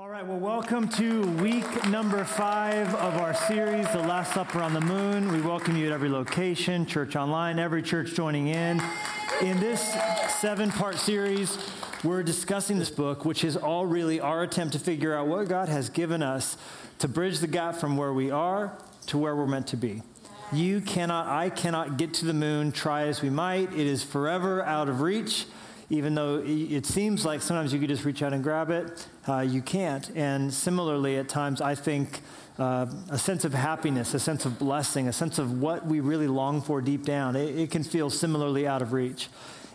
All 0.00 0.08
right, 0.08 0.26
well, 0.26 0.38
welcome 0.38 0.88
to 0.88 1.26
week 1.42 1.86
number 1.90 2.24
five 2.24 2.88
of 2.94 3.18
our 3.18 3.34
series, 3.34 3.86
The 3.92 3.98
Last 3.98 4.32
Supper 4.32 4.62
on 4.62 4.72
the 4.72 4.80
Moon. 4.80 5.30
We 5.30 5.42
welcome 5.42 5.76
you 5.76 5.84
at 5.88 5.92
every 5.92 6.08
location, 6.08 6.86
church 6.86 7.16
online, 7.16 7.58
every 7.58 7.82
church 7.82 8.14
joining 8.14 8.48
in. 8.48 8.80
In 9.42 9.60
this 9.60 9.94
seven 10.40 10.70
part 10.70 10.96
series, 10.96 11.58
we're 12.02 12.22
discussing 12.22 12.78
this 12.78 12.88
book, 12.88 13.26
which 13.26 13.44
is 13.44 13.58
all 13.58 13.84
really 13.84 14.20
our 14.20 14.42
attempt 14.42 14.72
to 14.72 14.78
figure 14.78 15.14
out 15.14 15.26
what 15.26 15.48
God 15.48 15.68
has 15.68 15.90
given 15.90 16.22
us 16.22 16.56
to 17.00 17.06
bridge 17.06 17.40
the 17.40 17.46
gap 17.46 17.76
from 17.76 17.98
where 17.98 18.14
we 18.14 18.30
are 18.30 18.72
to 19.08 19.18
where 19.18 19.36
we're 19.36 19.46
meant 19.46 19.66
to 19.66 19.76
be. 19.76 20.02
You 20.50 20.80
cannot, 20.80 21.26
I 21.26 21.50
cannot 21.50 21.98
get 21.98 22.14
to 22.14 22.24
the 22.24 22.32
moon, 22.32 22.72
try 22.72 23.02
as 23.02 23.20
we 23.20 23.28
might. 23.28 23.70
It 23.74 23.86
is 23.86 24.02
forever 24.02 24.62
out 24.62 24.88
of 24.88 25.02
reach 25.02 25.44
even 25.90 26.14
though 26.14 26.40
it 26.46 26.86
seems 26.86 27.24
like 27.24 27.42
sometimes 27.42 27.72
you 27.72 27.80
could 27.80 27.88
just 27.88 28.04
reach 28.04 28.22
out 28.22 28.32
and 28.32 28.44
grab 28.44 28.70
it, 28.70 29.06
uh, 29.28 29.40
you 29.40 29.60
can't. 29.60 30.08
And 30.16 30.54
similarly, 30.54 31.18
at 31.18 31.28
times, 31.28 31.60
I 31.60 31.74
think 31.74 32.20
uh, 32.60 32.86
a 33.10 33.18
sense 33.18 33.44
of 33.44 33.52
happiness, 33.52 34.14
a 34.14 34.20
sense 34.20 34.46
of 34.46 34.56
blessing, 34.56 35.08
a 35.08 35.12
sense 35.12 35.40
of 35.40 35.60
what 35.60 35.84
we 35.86 35.98
really 35.98 36.28
long 36.28 36.62
for 36.62 36.80
deep 36.80 37.04
down, 37.04 37.34
it, 37.34 37.58
it 37.58 37.70
can 37.72 37.82
feel 37.82 38.08
similarly 38.08 38.68
out 38.68 38.82
of 38.82 38.92
reach. 38.92 39.28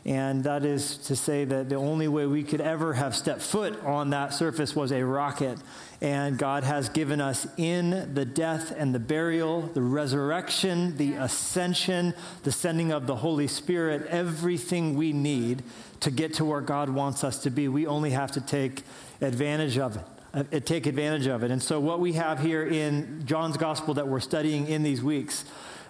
And 0.06 0.44
that 0.44 0.64
is 0.64 0.98
to 0.98 1.16
say 1.16 1.46
that 1.46 1.68
the 1.68 1.78
only 1.78 2.08
way 2.08 2.28
we 2.28 2.44
could 2.44 2.62
ever 2.62 2.94
have 2.94 3.16
stepped 3.16 3.42
foot 3.42 3.84
on 3.84 4.12
that 4.12 4.36
surface 4.36 4.76
was 4.76 4.92
a 4.92 5.04
rocket. 5.04 5.58
And 6.00 6.38
God 6.38 6.64
has 6.64 6.90
given 6.90 7.20
us 7.20 7.48
in 7.58 8.14
the 8.14 8.24
death 8.24 8.72
and 8.78 8.94
the 8.94 9.00
burial, 9.00 9.64
the 9.64 9.82
resurrection, 9.82 10.96
the 10.98 11.14
ascension, 11.14 12.14
the 12.44 12.52
sending 12.52 12.92
of 12.92 13.08
the 13.08 13.16
Holy 13.16 13.48
Spirit, 13.48 14.06
everything 14.08 14.96
we 14.96 15.12
need 15.12 15.64
to 16.02 16.12
get 16.12 16.34
to 16.36 16.46
where 16.46 16.62
God 16.62 16.90
wants 16.90 17.24
us 17.24 17.40
to 17.44 17.50
be. 17.50 17.68
We 17.68 17.88
only 17.88 18.12
have 18.12 18.32
to 18.34 18.42
take 18.42 18.84
advantage 19.22 19.78
of 19.78 19.98
it. 19.98 20.04
Uh, 20.34 20.60
take 20.60 20.86
advantage 20.86 21.28
of 21.28 21.44
it. 21.44 21.52
And 21.52 21.64
so, 21.64 21.80
what 21.80 22.02
we 22.02 22.14
have 22.14 22.42
here 22.42 22.66
in 22.66 23.26
John's 23.26 23.56
gospel 23.56 23.94
that 23.94 24.08
we're 24.08 24.20
studying 24.20 24.68
in 24.68 24.84
these 24.84 25.02
weeks 25.02 25.46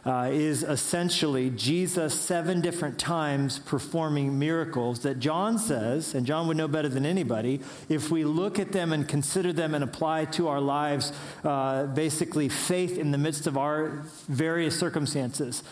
uh, 0.06 0.30
is 0.31 0.62
essentially 0.62 1.50
Jesus 1.50 2.14
seven 2.14 2.62
different 2.62 3.00
times 3.00 3.58
performing 3.58 4.38
miracles 4.38 5.00
that 5.00 5.20
John 5.20 5.58
says, 5.58 6.14
and 6.14 6.28
John 6.28 6.47
would 6.47 6.58
know 6.58 6.67
better 6.67 6.90
than 6.90 7.08
anybody, 7.08 7.59
if 7.90 8.12
we 8.12 8.23
look 8.23 8.59
at 8.59 8.72
them 8.72 8.94
and 8.94 9.08
consider 9.08 9.52
them 9.52 9.73
and 9.73 9.84
apply 9.84 10.25
to 10.25 10.47
our 10.47 10.62
lives 10.62 11.12
uh, 11.44 11.88
basically 11.88 12.47
faith 12.47 13.00
in 13.00 13.09
the 13.09 13.17
midst 13.17 13.47
of 13.47 13.58
our 13.58 14.03
various 14.28 14.78
circumstances 14.78 15.64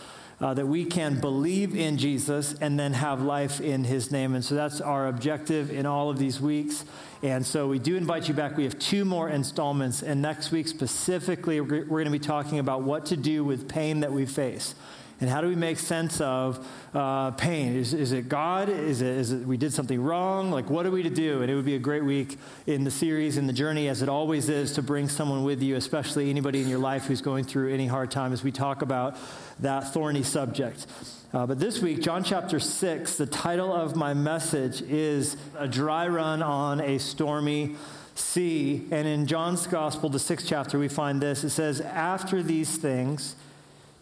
uh, 0.43 0.53
that 0.53 0.67
we 0.67 0.83
can 0.83 1.17
believe 1.21 1.73
in 1.73 1.97
Jesus 1.97 2.53
and 2.59 2.77
then 2.77 2.91
have 2.91 3.21
life 3.21 3.61
in 3.61 3.85
his 3.85 4.11
name. 4.11 4.35
And 4.35 4.43
so 4.43 4.55
that's 4.55 4.81
our 4.81 5.07
objective 5.07 5.71
in 5.71 5.85
all 5.85 6.09
of 6.09 6.19
these 6.19 6.41
weeks. 6.41 6.83
And 7.21 7.45
so 7.45 7.69
we 7.69 7.79
do 7.79 7.95
invite 7.95 8.27
you 8.27 8.33
back. 8.33 8.57
We 8.57 8.65
have 8.65 8.77
two 8.77 9.05
more 9.05 9.29
installments. 9.29 10.03
And 10.03 10.21
next 10.21 10.51
week, 10.51 10.67
specifically, 10.67 11.61
we're 11.61 11.85
going 11.85 12.05
to 12.05 12.11
be 12.11 12.19
talking 12.19 12.59
about 12.59 12.81
what 12.81 13.05
to 13.05 13.15
do 13.15 13.45
with 13.45 13.69
pain 13.69 14.01
that 14.01 14.11
we 14.11 14.25
face. 14.25 14.75
And 15.21 15.29
how 15.29 15.41
do 15.41 15.47
we 15.47 15.55
make 15.55 15.79
sense 15.79 16.19
of 16.19 16.67
uh, 16.93 17.31
pain? 17.31 17.75
Is, 17.75 17.93
is 17.93 18.11
it 18.11 18.27
God? 18.27 18.67
Is 18.67 19.01
it, 19.01 19.07
is 19.07 19.31
it 19.31 19.47
we 19.47 19.57
did 19.57 19.73
something 19.73 20.01
wrong? 20.01 20.51
Like, 20.51 20.69
what 20.69 20.85
are 20.85 20.91
we 20.91 21.03
to 21.03 21.09
do? 21.09 21.41
And 21.41 21.49
it 21.49 21.55
would 21.55 21.65
be 21.65 21.75
a 21.75 21.79
great 21.79 22.03
week 22.03 22.37
in 22.67 22.83
the 22.83 22.91
series, 22.91 23.37
in 23.37 23.47
the 23.47 23.53
journey, 23.53 23.87
as 23.87 24.01
it 24.01 24.09
always 24.09 24.49
is, 24.49 24.73
to 24.73 24.81
bring 24.81 25.07
someone 25.07 25.43
with 25.43 25.61
you, 25.61 25.75
especially 25.75 26.29
anybody 26.29 26.61
in 26.61 26.67
your 26.67 26.79
life 26.79 27.05
who's 27.05 27.21
going 27.21 27.45
through 27.45 27.73
any 27.73 27.87
hard 27.87 28.11
time, 28.11 28.33
as 28.33 28.43
we 28.43 28.51
talk 28.51 28.81
about 28.81 29.15
that 29.59 29.93
thorny 29.93 30.23
subject. 30.23 30.87
Uh, 31.33 31.47
but 31.47 31.59
this 31.59 31.79
week, 31.79 32.01
John 32.01 32.23
chapter 32.23 32.59
6, 32.59 33.17
the 33.17 33.25
title 33.25 33.73
of 33.73 33.95
my 33.95 34.13
message 34.13 34.81
is 34.83 35.35
A 35.57 35.67
Dry 35.67 36.07
Run 36.07 36.43
on 36.43 36.79
a 36.79 36.99
Stormy 36.99 37.75
Sea. 38.13 38.87
And 38.91 39.07
in 39.07 39.25
John's 39.25 39.65
Gospel, 39.65 40.09
the 40.09 40.19
sixth 40.19 40.45
chapter, 40.47 40.77
we 40.77 40.87
find 40.87 41.21
this. 41.21 41.43
It 41.43 41.49
says, 41.49 41.81
After 41.81 42.43
these 42.43 42.77
things, 42.77 43.35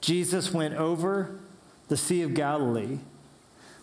Jesus 0.02 0.52
went 0.52 0.74
over 0.76 1.40
the 1.88 1.98
Sea 1.98 2.24
of 2.24 2.34
Galilee, 2.34 3.00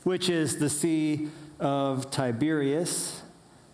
which 0.02 0.28
is 0.28 0.58
the 0.58 0.68
Sea 0.68 1.28
of 1.60 2.10
Tiberias. 2.10 3.22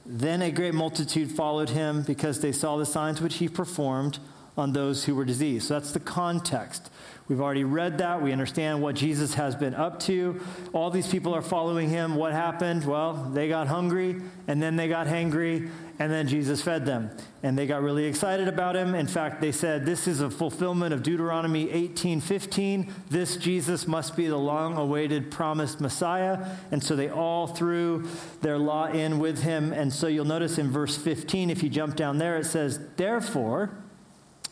Then 0.06 0.42
a 0.42 0.50
great 0.50 0.74
multitude 0.74 1.32
followed 1.32 1.70
him 1.70 2.02
because 2.02 2.40
they 2.40 2.52
saw 2.52 2.76
the 2.76 2.84
signs 2.84 3.22
which 3.22 3.36
he 3.36 3.48
performed 3.48 4.18
on 4.56 4.72
those 4.72 5.04
who 5.04 5.14
were 5.14 5.24
diseased. 5.24 5.68
So 5.68 5.74
that's 5.74 5.92
the 5.92 6.00
context. 6.00 6.90
We've 7.26 7.40
already 7.40 7.64
read 7.64 7.98
that. 7.98 8.20
We 8.20 8.32
understand 8.32 8.82
what 8.82 8.94
Jesus 8.94 9.34
has 9.34 9.56
been 9.56 9.74
up 9.74 9.98
to. 10.00 10.40
All 10.72 10.90
these 10.90 11.08
people 11.08 11.34
are 11.34 11.42
following 11.42 11.88
him. 11.88 12.14
What 12.14 12.32
happened? 12.32 12.84
Well, 12.84 13.14
they 13.32 13.48
got 13.48 13.66
hungry, 13.66 14.20
and 14.46 14.62
then 14.62 14.76
they 14.76 14.88
got 14.88 15.06
hangry, 15.06 15.70
and 15.98 16.10
then 16.10 16.26
Jesus 16.26 16.60
fed 16.60 16.86
them. 16.86 17.10
And 17.42 17.56
they 17.56 17.66
got 17.66 17.82
really 17.82 18.04
excited 18.04 18.48
about 18.48 18.74
him. 18.74 18.94
In 18.94 19.06
fact, 19.06 19.40
they 19.40 19.52
said, 19.52 19.86
This 19.86 20.08
is 20.08 20.20
a 20.20 20.28
fulfillment 20.28 20.92
of 20.92 21.02
Deuteronomy 21.02 21.70
18 21.70 22.20
15. 22.20 22.92
This 23.10 23.36
Jesus 23.36 23.86
must 23.86 24.16
be 24.16 24.26
the 24.26 24.36
long 24.36 24.76
awaited 24.76 25.30
promised 25.30 25.80
Messiah. 25.80 26.56
And 26.72 26.82
so 26.82 26.96
they 26.96 27.08
all 27.08 27.46
threw 27.46 28.08
their 28.40 28.58
lot 28.58 28.96
in 28.96 29.20
with 29.20 29.42
him. 29.42 29.72
And 29.72 29.92
so 29.92 30.08
you'll 30.08 30.24
notice 30.24 30.58
in 30.58 30.70
verse 30.70 30.96
15, 30.96 31.50
if 31.50 31.62
you 31.62 31.68
jump 31.68 31.94
down 31.94 32.18
there, 32.18 32.38
it 32.38 32.46
says, 32.46 32.80
Therefore, 32.96 33.70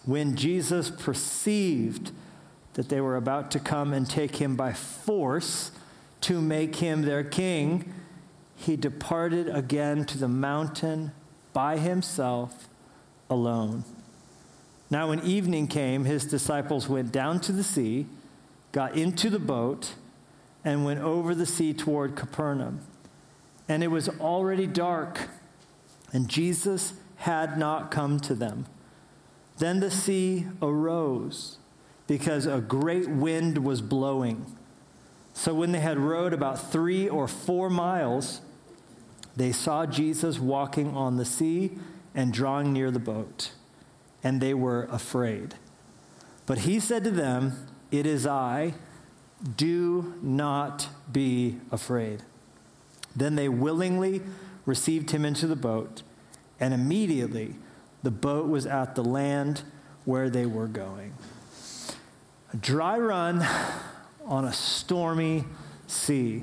when 0.05 0.37
Jesus 0.37 0.91
perceived 0.91 2.13
that 2.75 2.89
they 2.89 3.01
were 3.01 3.17
about 3.17 3.51
to 3.51 3.59
come 3.59 3.93
and 3.93 4.09
take 4.09 4.37
him 4.37 4.55
by 4.55 4.73
force 4.73 5.73
to 6.23 6.41
make 6.41 6.77
him 6.77 7.03
their 7.03 7.25
king, 7.25 7.93
he 8.55 8.77
departed 8.77 9.49
again 9.49 10.05
to 10.05 10.19
the 10.19 10.29
mountain 10.29 11.11
by 11.53 11.79
himself 11.79 12.69
alone. 13.29 13.85
Now, 14.91 15.09
when 15.09 15.21
evening 15.21 15.69
came, 15.69 16.05
his 16.05 16.25
disciples 16.25 16.89
went 16.89 17.13
down 17.13 17.41
to 17.41 17.53
the 17.53 17.65
sea, 17.65 18.07
got 18.73 18.97
into 18.97 19.31
the 19.31 19.39
boat, 19.39 19.95
and 20.65 20.85
went 20.85 21.01
over 21.01 21.35
the 21.35 21.47
sea 21.47 21.73
toward 21.73 22.15
Capernaum. 22.15 22.81
And 23.69 23.83
it 23.83 23.89
was 23.89 24.09
already 24.21 24.67
dark, 24.67 25.29
and 26.13 26.29
Jesus 26.29 26.93
had 27.17 27.57
not 27.57 27.91
come 27.91 28.21
to 28.21 28.35
them. 28.35 28.67
Then 29.59 29.81
the 29.81 29.91
sea 29.91 30.47
arose 30.61 31.59
because 32.07 32.47
a 32.47 32.61
great 32.61 33.09
wind 33.09 33.65
was 33.65 33.81
blowing. 33.81 34.45
So 35.33 35.55
when 35.55 35.73
they 35.73 35.81
had 35.81 35.99
rowed 35.99 36.33
about 36.33 36.71
three 36.71 37.09
or 37.09 37.27
four 37.27 37.71
miles, 37.71 38.43
they 39.37 39.53
saw 39.53 39.87
Jesus 39.87 40.39
walking 40.39 40.95
on 40.95 41.17
the 41.17 41.25
sea 41.25 41.73
and 42.15 42.33
drawing 42.33 42.73
near 42.73 42.91
the 42.91 42.99
boat, 42.99 43.53
and 44.23 44.41
they 44.41 44.55
were 44.55 44.85
afraid. 44.85 45.55
But 46.47 46.59
he 46.59 46.81
said 46.81 47.05
to 47.05 47.11
them, 47.11 47.67
It 47.91 48.07
is 48.07 48.27
I, 48.27 48.75
do 49.57 50.15
not 50.23 50.89
be 51.11 51.59
afraid. 51.71 52.23
Then 53.17 53.35
they 53.35 53.49
willingly 53.49 54.23
received 54.65 55.11
him 55.11 55.25
into 55.25 55.47
the 55.47 55.57
boat, 55.57 56.03
and 56.61 56.73
immediately 56.73 57.57
the 58.03 58.11
boat 58.11 58.49
was 58.49 58.67
at 58.67 58.95
the 58.95 59.05
land 59.05 59.63
where 60.05 60.31
they 60.31 60.47
were 60.47 60.67
going. 60.67 61.15
A 62.53 62.57
dry 62.57 62.99
run 62.99 63.47
on 64.25 64.45
a 64.45 64.53
stormy 64.53 65.45
sea. 65.87 66.43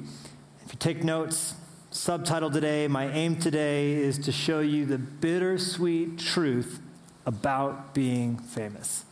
If 0.65 0.73
you 0.73 0.79
take 0.79 1.03
notes, 1.03 1.55
subtitle 1.99 2.49
today, 2.49 2.87
my 2.87 3.09
aim 3.09 3.35
today 3.35 3.91
is 3.91 4.17
to 4.17 4.31
show 4.31 4.61
you 4.61 4.85
the 4.85 4.97
bittersweet 4.97 6.17
truth 6.17 6.79
about 7.25 7.93
being 7.93 8.37
famous. 8.37 9.03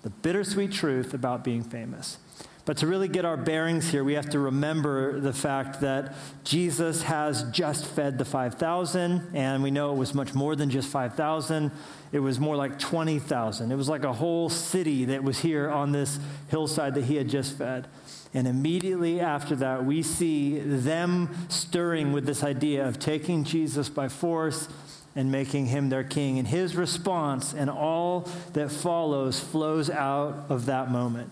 The 0.00 0.08
bittersweet 0.08 0.72
truth 0.72 1.12
about 1.12 1.44
being 1.44 1.62
famous. 1.62 2.16
But 2.64 2.76
to 2.76 2.86
really 2.86 3.08
get 3.08 3.24
our 3.24 3.36
bearings 3.36 3.90
here, 3.90 4.04
we 4.04 4.14
have 4.14 4.30
to 4.30 4.38
remember 4.38 5.18
the 5.18 5.32
fact 5.32 5.80
that 5.80 6.14
Jesus 6.44 7.02
has 7.02 7.42
just 7.50 7.84
fed 7.86 8.18
the 8.18 8.24
5,000, 8.24 9.30
and 9.34 9.64
we 9.64 9.72
know 9.72 9.92
it 9.92 9.96
was 9.96 10.14
much 10.14 10.32
more 10.32 10.54
than 10.54 10.70
just 10.70 10.88
5,000. 10.88 11.72
It 12.12 12.20
was 12.20 12.38
more 12.38 12.54
like 12.54 12.78
20,000. 12.78 13.72
It 13.72 13.74
was 13.74 13.88
like 13.88 14.04
a 14.04 14.12
whole 14.12 14.48
city 14.48 15.06
that 15.06 15.24
was 15.24 15.40
here 15.40 15.70
on 15.70 15.90
this 15.90 16.20
hillside 16.50 16.94
that 16.94 17.04
he 17.04 17.16
had 17.16 17.28
just 17.28 17.58
fed. 17.58 17.88
And 18.32 18.46
immediately 18.46 19.20
after 19.20 19.56
that, 19.56 19.84
we 19.84 20.02
see 20.04 20.60
them 20.60 21.34
stirring 21.48 22.12
with 22.12 22.26
this 22.26 22.44
idea 22.44 22.86
of 22.86 23.00
taking 23.00 23.42
Jesus 23.42 23.88
by 23.88 24.08
force 24.08 24.68
and 25.16 25.32
making 25.32 25.66
him 25.66 25.88
their 25.88 26.04
king. 26.04 26.38
And 26.38 26.46
his 26.46 26.76
response 26.76 27.52
and 27.52 27.68
all 27.68 28.28
that 28.52 28.70
follows 28.70 29.40
flows 29.40 29.90
out 29.90 30.46
of 30.48 30.66
that 30.66 30.90
moment. 30.90 31.30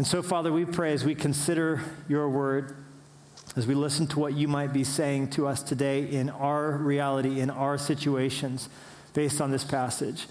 And 0.00 0.06
so, 0.06 0.22
Father, 0.22 0.50
we 0.50 0.64
pray 0.64 0.94
as 0.94 1.04
we 1.04 1.14
consider 1.14 1.82
your 2.08 2.26
word, 2.30 2.74
as 3.54 3.66
we 3.66 3.74
listen 3.74 4.06
to 4.06 4.18
what 4.18 4.32
you 4.32 4.48
might 4.48 4.72
be 4.72 4.82
saying 4.82 5.28
to 5.32 5.46
us 5.46 5.62
today 5.62 6.04
in 6.04 6.30
our 6.30 6.78
reality, 6.78 7.38
in 7.40 7.50
our 7.50 7.76
situations, 7.76 8.70
based 9.12 9.42
on 9.42 9.50
this 9.50 9.62
passage. 9.62 10.26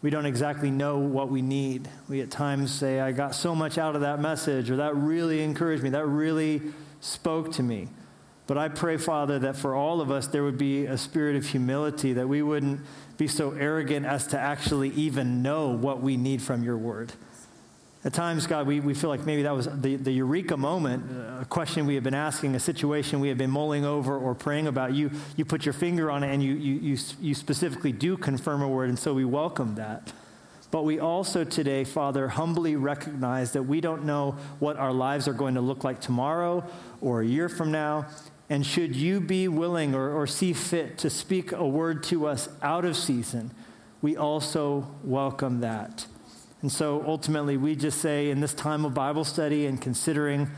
We 0.00 0.10
don't 0.10 0.26
exactly 0.26 0.70
know 0.70 0.98
what 0.98 1.28
we 1.28 1.42
need. 1.42 1.88
We 2.08 2.20
at 2.20 2.30
times 2.30 2.70
say, 2.70 3.00
I 3.00 3.10
got 3.10 3.34
so 3.34 3.52
much 3.52 3.78
out 3.78 3.96
of 3.96 4.02
that 4.02 4.20
message, 4.20 4.70
or 4.70 4.76
that 4.76 4.94
really 4.94 5.42
encouraged 5.42 5.82
me, 5.82 5.90
that 5.90 6.06
really 6.06 6.62
spoke 7.00 7.50
to 7.54 7.64
me. 7.64 7.88
But 8.46 8.58
I 8.58 8.68
pray, 8.68 8.96
Father, 8.96 9.40
that 9.40 9.56
for 9.56 9.74
all 9.74 10.00
of 10.00 10.12
us, 10.12 10.28
there 10.28 10.44
would 10.44 10.56
be 10.56 10.86
a 10.86 10.96
spirit 10.96 11.34
of 11.34 11.46
humility, 11.46 12.12
that 12.12 12.28
we 12.28 12.42
wouldn't 12.42 12.82
be 13.18 13.26
so 13.26 13.50
arrogant 13.58 14.06
as 14.06 14.28
to 14.28 14.38
actually 14.38 14.90
even 14.90 15.42
know 15.42 15.70
what 15.70 16.00
we 16.00 16.16
need 16.16 16.40
from 16.40 16.62
your 16.62 16.78
word. 16.78 17.12
At 18.02 18.14
times, 18.14 18.46
God, 18.46 18.66
we, 18.66 18.80
we 18.80 18.94
feel 18.94 19.10
like 19.10 19.26
maybe 19.26 19.42
that 19.42 19.54
was 19.54 19.66
the, 19.66 19.96
the 19.96 20.10
eureka 20.10 20.56
moment, 20.56 21.04
a 21.38 21.44
question 21.44 21.84
we 21.84 21.96
have 21.96 22.04
been 22.04 22.14
asking, 22.14 22.54
a 22.54 22.60
situation 22.60 23.20
we 23.20 23.28
have 23.28 23.36
been 23.36 23.50
mulling 23.50 23.84
over 23.84 24.16
or 24.16 24.34
praying 24.34 24.66
about. 24.66 24.94
You, 24.94 25.10
you 25.36 25.44
put 25.44 25.66
your 25.66 25.74
finger 25.74 26.10
on 26.10 26.24
it 26.24 26.32
and 26.32 26.42
you, 26.42 26.54
you, 26.54 26.74
you, 26.76 26.98
you 27.20 27.34
specifically 27.34 27.92
do 27.92 28.16
confirm 28.16 28.62
a 28.62 28.68
word, 28.68 28.88
and 28.88 28.98
so 28.98 29.12
we 29.12 29.26
welcome 29.26 29.74
that. 29.74 30.14
But 30.70 30.84
we 30.84 30.98
also 30.98 31.44
today, 31.44 31.84
Father, 31.84 32.28
humbly 32.28 32.74
recognize 32.74 33.52
that 33.52 33.64
we 33.64 33.82
don't 33.82 34.04
know 34.04 34.32
what 34.60 34.78
our 34.78 34.92
lives 34.92 35.28
are 35.28 35.34
going 35.34 35.54
to 35.56 35.60
look 35.60 35.84
like 35.84 36.00
tomorrow 36.00 36.64
or 37.02 37.20
a 37.20 37.26
year 37.26 37.50
from 37.50 37.70
now. 37.70 38.06
And 38.48 38.64
should 38.64 38.96
you 38.96 39.20
be 39.20 39.46
willing 39.46 39.94
or, 39.94 40.10
or 40.10 40.26
see 40.26 40.54
fit 40.54 40.96
to 40.98 41.10
speak 41.10 41.52
a 41.52 41.66
word 41.66 42.02
to 42.04 42.26
us 42.26 42.48
out 42.62 42.84
of 42.86 42.96
season, 42.96 43.50
we 44.00 44.16
also 44.16 44.88
welcome 45.04 45.60
that. 45.60 46.06
And 46.62 46.70
so 46.70 47.02
ultimately, 47.06 47.56
we 47.56 47.74
just 47.74 48.00
say 48.00 48.30
in 48.30 48.40
this 48.40 48.52
time 48.52 48.84
of 48.84 48.92
Bible 48.92 49.24
study 49.24 49.66
and 49.66 49.80
considering 49.80 50.50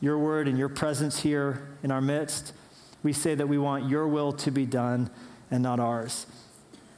your 0.00 0.18
word 0.18 0.46
and 0.46 0.56
your 0.56 0.68
presence 0.68 1.20
here 1.20 1.68
in 1.82 1.90
our 1.90 2.00
midst, 2.00 2.52
we 3.02 3.12
say 3.12 3.34
that 3.34 3.48
we 3.48 3.58
want 3.58 3.88
your 3.88 4.06
will 4.06 4.32
to 4.32 4.50
be 4.50 4.66
done 4.66 5.10
and 5.50 5.62
not 5.62 5.80
ours. 5.80 6.26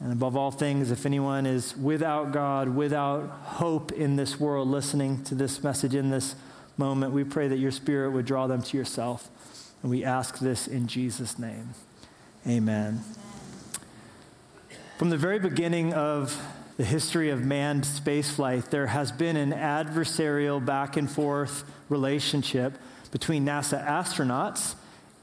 And 0.01 0.13
above 0.13 0.37
all 0.37 0.51
things, 0.51 0.91
if 0.91 1.05
anyone 1.05 1.47
is 1.47 1.77
without 1.77 2.33
God, 2.33 2.71
without 2.71 3.29
hope 3.29 3.93
in 3.93 4.17
this 4.17 4.41
world, 4.41 4.69
listening 4.69 5.23
to 5.25 5.35
this 5.35 5.63
message 5.63 5.95
in 5.95 6.11
this 6.11 6.35
moment, 6.77 7.13
we 7.13 7.25
pray 7.25 7.49
that 7.49 7.59
your 7.59 7.71
spirit 7.71 8.11
would 8.11 8.25
draw 8.25 8.47
them 8.47 8.63
to 8.63 8.77
yourself. 8.77 9.29
And 9.83 9.91
we 9.91 10.05
ask 10.05 10.39
this 10.39 10.67
in 10.67 10.87
Jesus' 10.87 11.39
name. 11.39 11.71
Amen. 12.47 13.03
From 14.99 15.11
the 15.11 15.19
very 15.19 15.39
beginning 15.39 15.93
of 15.93 16.39
the 16.77 16.85
history 16.85 17.31
of 17.31 17.45
manned 17.45 17.85
spaceflight, 17.85 18.71
there 18.71 18.87
has 18.87 19.13
been 19.13 19.37
an 19.37 19.53
adversarial 19.53 20.65
back 20.65 20.97
and 20.97 21.11
forth 21.11 21.65
relationship 21.89 22.79
between 23.11 23.45
NASA 23.45 23.85
astronauts 23.87 24.75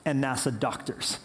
and 0.05 0.23
NASA 0.23 0.57
doctors. 0.57 1.19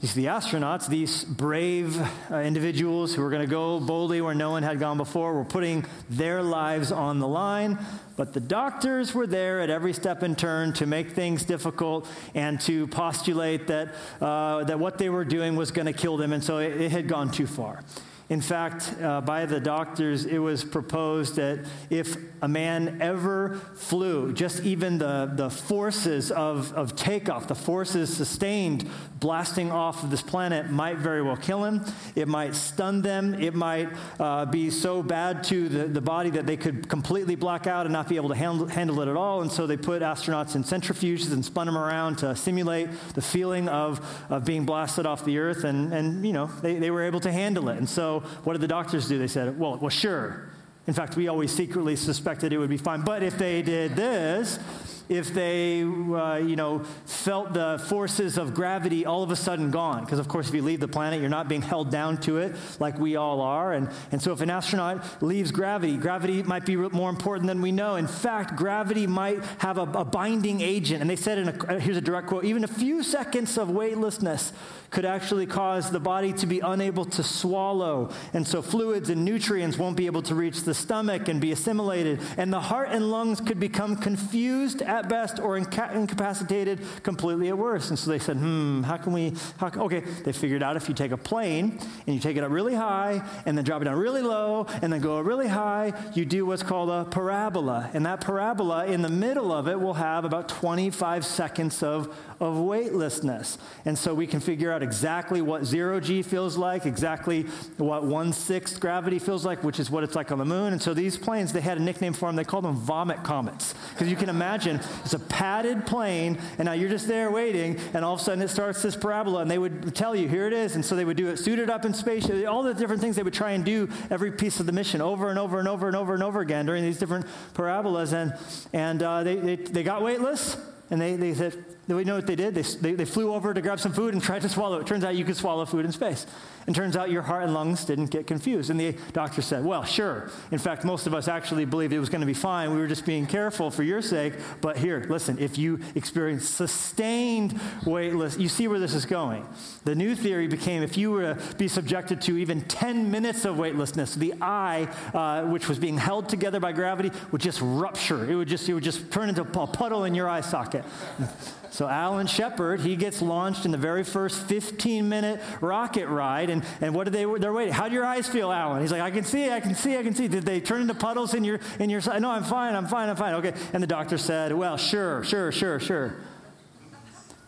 These 0.00 0.14
the 0.14 0.26
astronauts, 0.26 0.88
these 0.88 1.24
brave 1.24 2.00
uh, 2.30 2.36
individuals 2.36 3.14
who 3.14 3.22
were 3.22 3.30
going 3.30 3.42
to 3.42 3.50
go 3.50 3.80
boldly 3.80 4.20
where 4.20 4.34
no 4.34 4.50
one 4.50 4.62
had 4.62 4.78
gone 4.78 4.96
before, 4.96 5.34
were 5.34 5.44
putting 5.44 5.84
their 6.08 6.40
lives 6.40 6.92
on 6.92 7.18
the 7.18 7.26
line. 7.26 7.78
But 8.16 8.32
the 8.32 8.38
doctors 8.38 9.12
were 9.12 9.26
there 9.26 9.60
at 9.60 9.70
every 9.70 9.92
step 9.92 10.22
and 10.22 10.38
turn 10.38 10.72
to 10.74 10.86
make 10.86 11.12
things 11.12 11.44
difficult 11.44 12.06
and 12.32 12.60
to 12.60 12.86
postulate 12.86 13.66
that, 13.66 13.88
uh, 14.20 14.62
that 14.64 14.78
what 14.78 14.98
they 14.98 15.08
were 15.08 15.24
doing 15.24 15.56
was 15.56 15.72
going 15.72 15.86
to 15.86 15.92
kill 15.92 16.16
them. 16.16 16.32
And 16.32 16.44
so 16.44 16.58
it, 16.58 16.80
it 16.80 16.92
had 16.92 17.08
gone 17.08 17.32
too 17.32 17.48
far. 17.48 17.82
In 18.30 18.42
fact, 18.42 18.94
uh, 19.00 19.22
by 19.22 19.46
the 19.46 19.58
doctors, 19.58 20.26
it 20.26 20.38
was 20.38 20.62
proposed 20.62 21.36
that 21.36 21.64
if 21.88 22.14
a 22.42 22.48
man 22.48 22.98
ever 23.00 23.54
flew, 23.74 24.34
just 24.34 24.62
even 24.64 24.98
the, 24.98 25.32
the 25.34 25.48
forces 25.48 26.30
of, 26.30 26.72
of 26.74 26.94
takeoff, 26.94 27.48
the 27.48 27.54
forces 27.54 28.14
sustained 28.14 28.88
blasting 29.18 29.72
off 29.72 30.04
of 30.04 30.10
this 30.10 30.20
planet 30.20 30.70
might 30.70 30.98
very 30.98 31.22
well 31.22 31.36
kill 31.38 31.64
him. 31.64 31.82
It 32.14 32.28
might 32.28 32.54
stun 32.54 33.00
them. 33.00 33.34
It 33.34 33.54
might 33.54 33.88
uh, 34.20 34.44
be 34.44 34.70
so 34.70 35.02
bad 35.02 35.42
to 35.44 35.68
the, 35.68 35.84
the 35.86 36.00
body 36.02 36.30
that 36.30 36.46
they 36.46 36.56
could 36.56 36.86
completely 36.88 37.34
black 37.34 37.66
out 37.66 37.86
and 37.86 37.92
not 37.92 38.08
be 38.08 38.16
able 38.16 38.28
to 38.28 38.34
handle, 38.34 38.66
handle 38.66 39.00
it 39.00 39.08
at 39.08 39.16
all. 39.16 39.40
And 39.40 39.50
so 39.50 39.66
they 39.66 39.78
put 39.78 40.02
astronauts 40.02 40.54
in 40.54 40.64
centrifuges 40.64 41.32
and 41.32 41.42
spun 41.42 41.66
them 41.66 41.78
around 41.78 42.18
to 42.18 42.36
simulate 42.36 42.90
the 43.14 43.22
feeling 43.22 43.68
of, 43.68 44.06
of 44.28 44.44
being 44.44 44.66
blasted 44.66 45.06
off 45.06 45.24
the 45.24 45.38
Earth. 45.38 45.64
And, 45.64 45.92
and 45.94 46.26
you 46.26 46.34
know, 46.34 46.50
they, 46.60 46.78
they 46.78 46.90
were 46.90 47.02
able 47.02 47.20
to 47.20 47.32
handle 47.32 47.70
it. 47.70 47.78
And 47.78 47.88
so 47.88 48.17
what 48.20 48.54
did 48.54 48.62
the 48.62 48.68
doctors 48.68 49.08
do? 49.08 49.18
They 49.18 49.26
said, 49.26 49.58
well, 49.58 49.76
well, 49.78 49.90
sure. 49.90 50.50
In 50.86 50.94
fact, 50.94 51.16
we 51.16 51.28
always 51.28 51.52
secretly 51.52 51.96
suspected 51.96 52.52
it 52.52 52.58
would 52.58 52.70
be 52.70 52.78
fine. 52.78 53.02
But 53.02 53.22
if 53.22 53.36
they 53.36 53.60
did 53.60 53.94
this, 53.94 54.58
if 55.08 55.32
they, 55.32 55.82
uh, 55.82 56.36
you 56.36 56.56
know, 56.56 56.80
felt 57.06 57.54
the 57.54 57.82
forces 57.88 58.36
of 58.36 58.54
gravity 58.54 59.06
all 59.06 59.22
of 59.22 59.30
a 59.30 59.36
sudden 59.36 59.70
gone. 59.70 60.04
Because, 60.04 60.18
of 60.18 60.28
course, 60.28 60.48
if 60.48 60.54
you 60.54 60.62
leave 60.62 60.80
the 60.80 60.88
planet, 60.88 61.20
you're 61.20 61.30
not 61.30 61.48
being 61.48 61.62
held 61.62 61.90
down 61.90 62.18
to 62.18 62.38
it 62.38 62.54
like 62.78 62.98
we 62.98 63.16
all 63.16 63.40
are. 63.40 63.72
And, 63.72 63.88
and 64.12 64.20
so, 64.20 64.32
if 64.32 64.40
an 64.40 64.50
astronaut 64.50 65.22
leaves 65.22 65.50
gravity, 65.50 65.96
gravity 65.96 66.42
might 66.42 66.66
be 66.66 66.76
more 66.76 67.10
important 67.10 67.46
than 67.46 67.62
we 67.62 67.72
know. 67.72 67.96
In 67.96 68.06
fact, 68.06 68.56
gravity 68.56 69.06
might 69.06 69.42
have 69.58 69.78
a, 69.78 69.82
a 69.82 70.04
binding 70.04 70.60
agent. 70.60 71.00
And 71.00 71.08
they 71.08 71.16
said, 71.16 71.38
in 71.38 71.48
a, 71.48 71.80
here's 71.80 71.96
a 71.96 72.02
direct 72.02 72.26
quote 72.26 72.44
even 72.44 72.64
a 72.64 72.68
few 72.68 73.02
seconds 73.02 73.56
of 73.56 73.70
weightlessness 73.70 74.52
could 74.90 75.04
actually 75.04 75.46
cause 75.46 75.90
the 75.90 76.00
body 76.00 76.32
to 76.32 76.46
be 76.46 76.60
unable 76.60 77.04
to 77.04 77.22
swallow. 77.22 78.10
And 78.32 78.46
so, 78.46 78.62
fluids 78.62 79.10
and 79.10 79.24
nutrients 79.24 79.78
won't 79.78 79.96
be 79.96 80.06
able 80.06 80.22
to 80.22 80.34
reach 80.34 80.62
the 80.62 80.74
stomach 80.74 81.28
and 81.28 81.40
be 81.40 81.52
assimilated. 81.52 82.20
And 82.36 82.52
the 82.52 82.60
heart 82.60 82.88
and 82.90 83.10
lungs 83.10 83.40
could 83.40 83.60
become 83.60 83.96
confused 83.96 84.82
best 85.06 85.38
or 85.38 85.58
inca- 85.58 85.92
incapacitated 85.94 86.80
completely 87.02 87.48
at 87.48 87.58
worst. 87.58 87.90
And 87.90 87.98
so 87.98 88.10
they 88.10 88.18
said, 88.18 88.38
hmm, 88.38 88.82
how 88.82 88.96
can 88.96 89.12
we, 89.12 89.34
how, 89.58 89.68
okay, 89.68 90.00
they 90.24 90.32
figured 90.32 90.62
out 90.62 90.76
if 90.76 90.88
you 90.88 90.94
take 90.94 91.12
a 91.12 91.18
plane 91.18 91.78
and 92.06 92.14
you 92.14 92.20
take 92.20 92.38
it 92.38 92.42
up 92.42 92.50
really 92.50 92.74
high 92.74 93.22
and 93.44 93.56
then 93.56 93.64
drop 93.64 93.82
it 93.82 93.84
down 93.84 93.98
really 93.98 94.22
low 94.22 94.66
and 94.80 94.90
then 94.90 95.00
go 95.00 95.20
really 95.20 95.48
high, 95.48 95.92
you 96.14 96.24
do 96.24 96.46
what's 96.46 96.62
called 96.62 96.88
a 96.88 97.04
parabola. 97.04 97.90
And 97.92 98.06
that 98.06 98.22
parabola 98.22 98.86
in 98.86 99.02
the 99.02 99.10
middle 99.10 99.52
of 99.52 99.68
it 99.68 99.78
will 99.78 99.94
have 99.94 100.24
about 100.24 100.48
25 100.48 101.26
seconds 101.26 101.82
of, 101.82 102.16
of 102.40 102.56
weightlessness. 102.56 103.58
And 103.84 103.98
so 103.98 104.14
we 104.14 104.26
can 104.26 104.40
figure 104.40 104.70
out 104.70 104.82
exactly 104.82 105.42
what 105.42 105.64
zero 105.64 105.98
G 106.00 106.22
feels 106.22 106.56
like, 106.56 106.86
exactly 106.86 107.42
what 107.78 108.04
one 108.04 108.32
sixth 108.32 108.78
gravity 108.78 109.18
feels 109.18 109.44
like, 109.44 109.64
which 109.64 109.80
is 109.80 109.90
what 109.90 110.04
it's 110.04 110.14
like 110.14 110.30
on 110.30 110.38
the 110.38 110.44
moon. 110.44 110.72
And 110.72 110.80
so 110.80 110.94
these 110.94 111.16
planes, 111.16 111.52
they 111.52 111.60
had 111.60 111.78
a 111.78 111.82
nickname 111.82 112.12
for 112.12 112.28
them. 112.28 112.36
They 112.36 112.44
called 112.44 112.64
them 112.64 112.76
vomit 112.76 113.24
comets. 113.24 113.74
Because 113.90 114.08
you 114.08 114.16
can 114.16 114.28
imagine 114.28 114.80
it's 115.04 115.14
a 115.14 115.18
padded 115.18 115.86
plane, 115.86 116.38
and 116.58 116.66
now 116.66 116.72
you're 116.72 116.88
just 116.88 117.08
there 117.08 117.30
waiting, 117.30 117.78
and 117.92 118.04
all 118.04 118.14
of 118.14 118.20
a 118.20 118.22
sudden 118.22 118.42
it 118.42 118.48
starts 118.48 118.82
this 118.82 118.94
parabola, 118.94 119.40
and 119.42 119.50
they 119.50 119.58
would 119.58 119.94
tell 119.94 120.14
you, 120.14 120.28
here 120.28 120.46
it 120.46 120.52
is. 120.52 120.76
And 120.76 120.84
so 120.84 120.94
they 120.94 121.04
would 121.04 121.16
do 121.16 121.28
it 121.28 121.38
suited 121.38 121.70
up 121.70 121.84
in 121.84 121.92
space, 121.92 122.30
all 122.46 122.62
the 122.62 122.74
different 122.74 123.00
things 123.00 123.16
they 123.16 123.22
would 123.22 123.34
try 123.34 123.52
and 123.52 123.64
do 123.64 123.88
every 124.10 124.30
piece 124.30 124.60
of 124.60 124.66
the 124.66 124.72
mission 124.72 125.00
over 125.00 125.28
and 125.28 125.38
over 125.38 125.58
and 125.58 125.66
over 125.66 125.88
and 125.88 125.96
over 125.96 126.14
and 126.14 126.22
over 126.22 126.40
again 126.40 126.66
during 126.66 126.84
these 126.84 126.98
different 126.98 127.26
parabolas. 127.54 128.12
And, 128.12 128.34
and 128.72 129.02
uh, 129.02 129.24
they, 129.24 129.36
they, 129.36 129.56
they 129.56 129.82
got 129.82 130.02
weightless, 130.02 130.56
and 130.90 131.00
they, 131.00 131.16
they 131.16 131.34
said, 131.34 131.64
we 131.96 132.04
know 132.04 132.16
what 132.16 132.26
they 132.26 132.36
did? 132.36 132.54
They, 132.54 132.62
they, 132.62 132.94
they, 132.94 133.04
flew 133.06 133.32
over 133.32 133.54
to 133.54 133.62
grab 133.62 133.80
some 133.80 133.92
food 133.92 134.12
and 134.12 134.22
tried 134.22 134.42
to 134.42 134.48
swallow 134.48 134.78
it. 134.78 134.86
Turns 134.86 135.04
out 135.04 135.16
you 135.16 135.24
could 135.24 135.36
swallow 135.36 135.64
food 135.64 135.86
in 135.86 135.92
space. 135.92 136.26
And 136.66 136.76
turns 136.76 136.98
out 136.98 137.10
your 137.10 137.22
heart 137.22 137.44
and 137.44 137.54
lungs 137.54 137.86
didn't 137.86 138.10
get 138.10 138.26
confused. 138.26 138.68
And 138.68 138.78
the 138.78 138.94
doctor 139.14 139.40
said, 139.40 139.64
Well, 139.64 139.84
sure. 139.84 140.30
In 140.50 140.58
fact, 140.58 140.84
most 140.84 141.06
of 141.06 141.14
us 141.14 141.26
actually 141.26 141.64
believed 141.64 141.94
it 141.94 141.98
was 141.98 142.10
going 142.10 142.20
to 142.20 142.26
be 142.26 142.34
fine. 142.34 142.72
We 142.72 142.76
were 142.76 142.86
just 142.86 143.06
being 143.06 143.26
careful 143.26 143.70
for 143.70 143.82
your 143.82 144.02
sake. 144.02 144.34
But 144.60 144.76
here, 144.76 145.06
listen, 145.08 145.38
if 145.38 145.56
you 145.56 145.80
experience 145.94 146.46
sustained 146.46 147.58
weightless, 147.86 148.36
you 148.36 148.50
see 148.50 148.68
where 148.68 148.78
this 148.78 148.92
is 148.92 149.06
going. 149.06 149.48
The 149.84 149.94
new 149.94 150.14
theory 150.14 150.46
became 150.46 150.82
if 150.82 150.98
you 150.98 151.10
were 151.10 151.34
to 151.34 151.56
be 151.56 151.68
subjected 151.68 152.20
to 152.22 152.36
even 152.36 152.60
10 152.60 153.10
minutes 153.10 153.46
of 153.46 153.58
weightlessness, 153.58 154.14
the 154.14 154.34
eye, 154.42 154.88
uh, 155.14 155.44
which 155.44 155.70
was 155.70 155.78
being 155.78 155.96
held 155.96 156.28
together 156.28 156.60
by 156.60 156.72
gravity, 156.72 157.12
would 157.32 157.40
just 157.40 157.60
rupture. 157.62 158.30
It 158.30 158.34
would 158.34 158.48
just, 158.48 158.68
it 158.68 158.74
would 158.74 158.84
just 158.84 159.10
turn 159.10 159.30
into 159.30 159.40
a 159.40 159.66
puddle 159.66 160.04
in 160.04 160.14
your 160.14 160.28
eye 160.28 160.42
socket. 160.42 160.84
So 161.70 161.88
Alan 161.88 162.26
Shepard, 162.26 162.80
he 162.80 162.96
gets 162.96 163.20
launched 163.20 163.64
in 163.64 163.70
the 163.70 163.78
very 163.78 164.04
first 164.04 164.46
15 164.46 165.08
minute 165.08 165.40
rocket 165.60 166.08
ride. 166.08 166.50
And, 166.50 166.64
and 166.80 166.94
what 166.94 167.04
did 167.04 167.12
they, 167.12 167.24
they're 167.38 167.52
waiting. 167.52 167.72
How 167.72 167.88
do 167.88 167.94
your 167.94 168.06
eyes 168.06 168.28
feel, 168.28 168.50
Alan? 168.50 168.80
He's 168.80 168.92
like, 168.92 169.02
I 169.02 169.10
can 169.10 169.24
see, 169.24 169.50
I 169.50 169.60
can 169.60 169.74
see, 169.74 169.96
I 169.96 170.02
can 170.02 170.14
see. 170.14 170.28
Did 170.28 170.44
they 170.44 170.60
turn 170.60 170.82
into 170.82 170.94
puddles 170.94 171.34
in 171.34 171.44
your, 171.44 171.60
in 171.78 171.90
your? 171.90 172.00
No, 172.18 172.30
I'm 172.30 172.44
fine, 172.44 172.74
I'm 172.74 172.86
fine, 172.86 173.08
I'm 173.08 173.16
fine. 173.16 173.34
Okay. 173.34 173.54
And 173.72 173.82
the 173.82 173.86
doctor 173.86 174.18
said, 174.18 174.52
well, 174.52 174.76
sure, 174.76 175.24
sure, 175.24 175.52
sure, 175.52 175.78
sure 175.80 176.16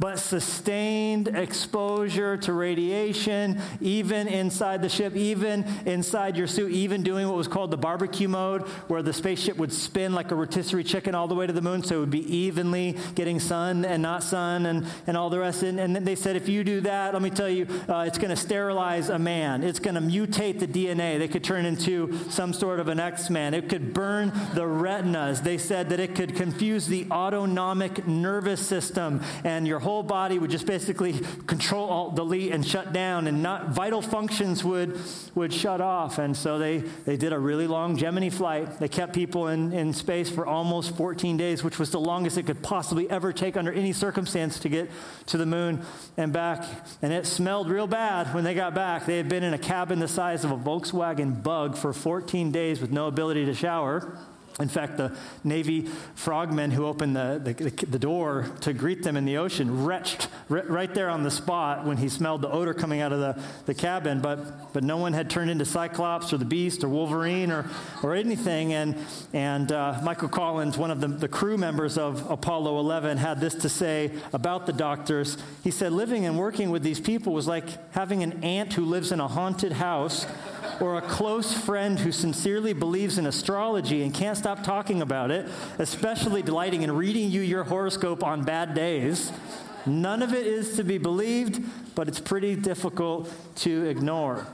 but 0.00 0.18
sustained 0.18 1.28
exposure 1.28 2.38
to 2.38 2.54
radiation, 2.54 3.60
even 3.82 4.26
inside 4.26 4.80
the 4.80 4.88
ship, 4.88 5.14
even 5.14 5.62
inside 5.84 6.38
your 6.38 6.46
suit, 6.46 6.72
even 6.72 7.02
doing 7.02 7.28
what 7.28 7.36
was 7.36 7.46
called 7.46 7.70
the 7.70 7.76
barbecue 7.76 8.26
mode, 8.26 8.62
where 8.88 9.02
the 9.02 9.12
spaceship 9.12 9.58
would 9.58 9.70
spin 9.70 10.14
like 10.14 10.30
a 10.30 10.34
rotisserie 10.34 10.82
chicken 10.82 11.14
all 11.14 11.28
the 11.28 11.34
way 11.34 11.46
to 11.46 11.52
the 11.52 11.60
moon, 11.60 11.82
so 11.82 11.96
it 11.96 12.00
would 12.00 12.10
be 12.10 12.34
evenly 12.34 12.96
getting 13.14 13.38
sun 13.38 13.84
and 13.84 14.02
not 14.02 14.22
sun 14.22 14.64
and, 14.64 14.86
and 15.06 15.18
all 15.18 15.28
the 15.28 15.38
rest. 15.38 15.62
And, 15.62 15.78
and 15.78 15.94
they 15.94 16.16
said, 16.16 16.34
if 16.34 16.48
you 16.48 16.64
do 16.64 16.80
that, 16.80 17.12
let 17.12 17.20
me 17.20 17.28
tell 17.28 17.50
you, 17.50 17.66
uh, 17.86 18.04
it's 18.06 18.16
going 18.16 18.30
to 18.30 18.36
sterilize 18.36 19.10
a 19.10 19.18
man. 19.18 19.62
It's 19.62 19.78
going 19.78 19.96
to 19.96 20.00
mutate 20.00 20.60
the 20.60 20.66
DNA. 20.66 21.18
They 21.18 21.28
could 21.28 21.44
turn 21.44 21.66
into 21.66 22.18
some 22.30 22.54
sort 22.54 22.80
of 22.80 22.88
an 22.88 22.98
X 22.98 23.28
Man. 23.28 23.52
It 23.52 23.68
could 23.68 23.92
burn 23.92 24.32
the 24.54 24.66
retinas. 24.66 25.42
They 25.42 25.58
said 25.58 25.90
that 25.90 26.00
it 26.00 26.14
could 26.14 26.34
confuse 26.36 26.86
the 26.86 27.06
autonomic 27.10 28.06
nervous 28.06 28.66
system, 28.66 29.20
and 29.44 29.68
your 29.68 29.78
whole 29.78 29.89
whole 29.90 30.02
body 30.04 30.38
would 30.38 30.50
just 30.50 30.66
basically 30.66 31.14
control 31.48 31.88
alt 31.88 32.14
delete 32.14 32.52
and 32.52 32.64
shut 32.64 32.92
down 32.92 33.26
and 33.26 33.42
not 33.42 33.70
vital 33.70 34.00
functions 34.00 34.62
would 34.62 34.96
would 35.34 35.52
shut 35.52 35.80
off. 35.80 36.18
And 36.18 36.36
so 36.36 36.58
they 36.58 36.78
they 36.78 37.16
did 37.16 37.32
a 37.32 37.38
really 37.38 37.66
long 37.66 37.96
gemini 37.96 38.30
flight. 38.30 38.78
They 38.78 38.88
kept 38.88 39.12
people 39.14 39.48
in, 39.48 39.72
in 39.72 39.92
space 39.92 40.30
for 40.30 40.46
almost 40.46 40.96
14 40.96 41.36
days 41.36 41.64
which 41.64 41.80
was 41.80 41.90
the 41.90 41.98
longest 41.98 42.38
it 42.38 42.46
could 42.46 42.62
possibly 42.62 43.10
ever 43.10 43.32
take 43.32 43.56
under 43.56 43.72
any 43.72 43.92
circumstance 43.92 44.60
to 44.60 44.68
get 44.68 44.88
to 45.26 45.36
the 45.36 45.46
moon 45.46 45.82
and 46.16 46.32
back. 46.32 46.64
And 47.02 47.12
it 47.12 47.26
smelled 47.26 47.68
real 47.68 47.88
bad 47.88 48.32
when 48.32 48.44
they 48.44 48.54
got 48.54 48.74
back. 48.74 49.06
They 49.06 49.16
had 49.16 49.28
been 49.28 49.42
in 49.42 49.54
a 49.54 49.58
cabin 49.58 49.98
the 49.98 50.08
size 50.08 50.44
of 50.44 50.52
a 50.52 50.56
volkswagen 50.56 51.42
bug 51.42 51.76
for 51.76 51.92
14 51.92 52.52
days 52.52 52.80
with 52.80 52.92
no 52.92 53.08
ability 53.08 53.44
to 53.46 53.54
shower 53.54 54.16
in 54.60 54.68
fact, 54.68 54.96
the 54.96 55.16
Navy 55.44 55.88
frogmen 56.14 56.70
who 56.70 56.86
opened 56.86 57.16
the, 57.16 57.40
the, 57.42 57.86
the, 57.86 57.98
door 57.98 58.46
to 58.60 58.72
greet 58.72 59.02
them 59.02 59.16
in 59.16 59.24
the 59.24 59.36
ocean 59.36 59.84
retched 59.84 60.28
right 60.48 60.92
there 60.94 61.08
on 61.08 61.22
the 61.22 61.30
spot 61.30 61.84
when 61.84 61.96
he 61.96 62.08
smelled 62.08 62.42
the 62.42 62.50
odor 62.50 62.74
coming 62.74 63.00
out 63.00 63.12
of 63.12 63.20
the, 63.20 63.42
the 63.66 63.74
cabin. 63.74 64.20
But, 64.20 64.72
but 64.72 64.84
no 64.84 64.96
one 64.96 65.12
had 65.12 65.30
turned 65.30 65.50
into 65.50 65.64
Cyclops 65.64 66.32
or 66.32 66.38
the 66.38 66.44
Beast 66.44 66.84
or 66.84 66.88
Wolverine 66.88 67.50
or, 67.50 67.68
or 68.02 68.14
anything. 68.14 68.72
And, 68.72 68.96
and 69.32 69.70
uh, 69.72 70.00
Michael 70.02 70.28
Collins, 70.28 70.76
one 70.78 70.90
of 70.90 71.00
the, 71.00 71.08
the 71.08 71.28
crew 71.28 71.56
members 71.56 71.98
of 71.98 72.30
Apollo 72.30 72.78
11, 72.78 73.18
had 73.18 73.40
this 73.40 73.54
to 73.56 73.68
say 73.68 74.10
about 74.32 74.66
the 74.66 74.72
doctors. 74.72 75.36
He 75.64 75.70
said, 75.70 75.92
Living 75.92 76.26
and 76.26 76.38
working 76.38 76.70
with 76.70 76.82
these 76.82 77.00
people 77.00 77.32
was 77.32 77.46
like 77.46 77.92
having 77.92 78.22
an 78.22 78.42
aunt 78.44 78.72
who 78.74 78.84
lives 78.84 79.12
in 79.12 79.20
a 79.20 79.28
haunted 79.28 79.72
house 79.72 80.26
or 80.80 80.96
a 80.96 81.02
close 81.02 81.52
friend 81.52 81.98
who 81.98 82.10
sincerely 82.10 82.72
believes 82.72 83.18
in 83.18 83.26
astrology 83.26 84.02
and 84.02 84.14
can't 84.14 84.36
stop 84.36 84.62
talking 84.62 85.02
about 85.02 85.30
it, 85.30 85.48
especially 85.78 86.42
delighting 86.42 86.82
in 86.82 86.92
reading 86.92 87.30
you 87.30 87.42
your 87.42 87.64
horoscope 87.64 88.24
on 88.24 88.42
bad 88.42 88.74
days. 88.74 89.30
None 89.86 90.22
of 90.22 90.32
it 90.32 90.46
is 90.46 90.76
to 90.76 90.84
be 90.84 90.98
believed, 90.98 91.62
but 91.94 92.08
it's 92.08 92.20
pretty 92.20 92.56
difficult 92.56 93.32
to 93.56 93.84
ignore. 93.86 94.46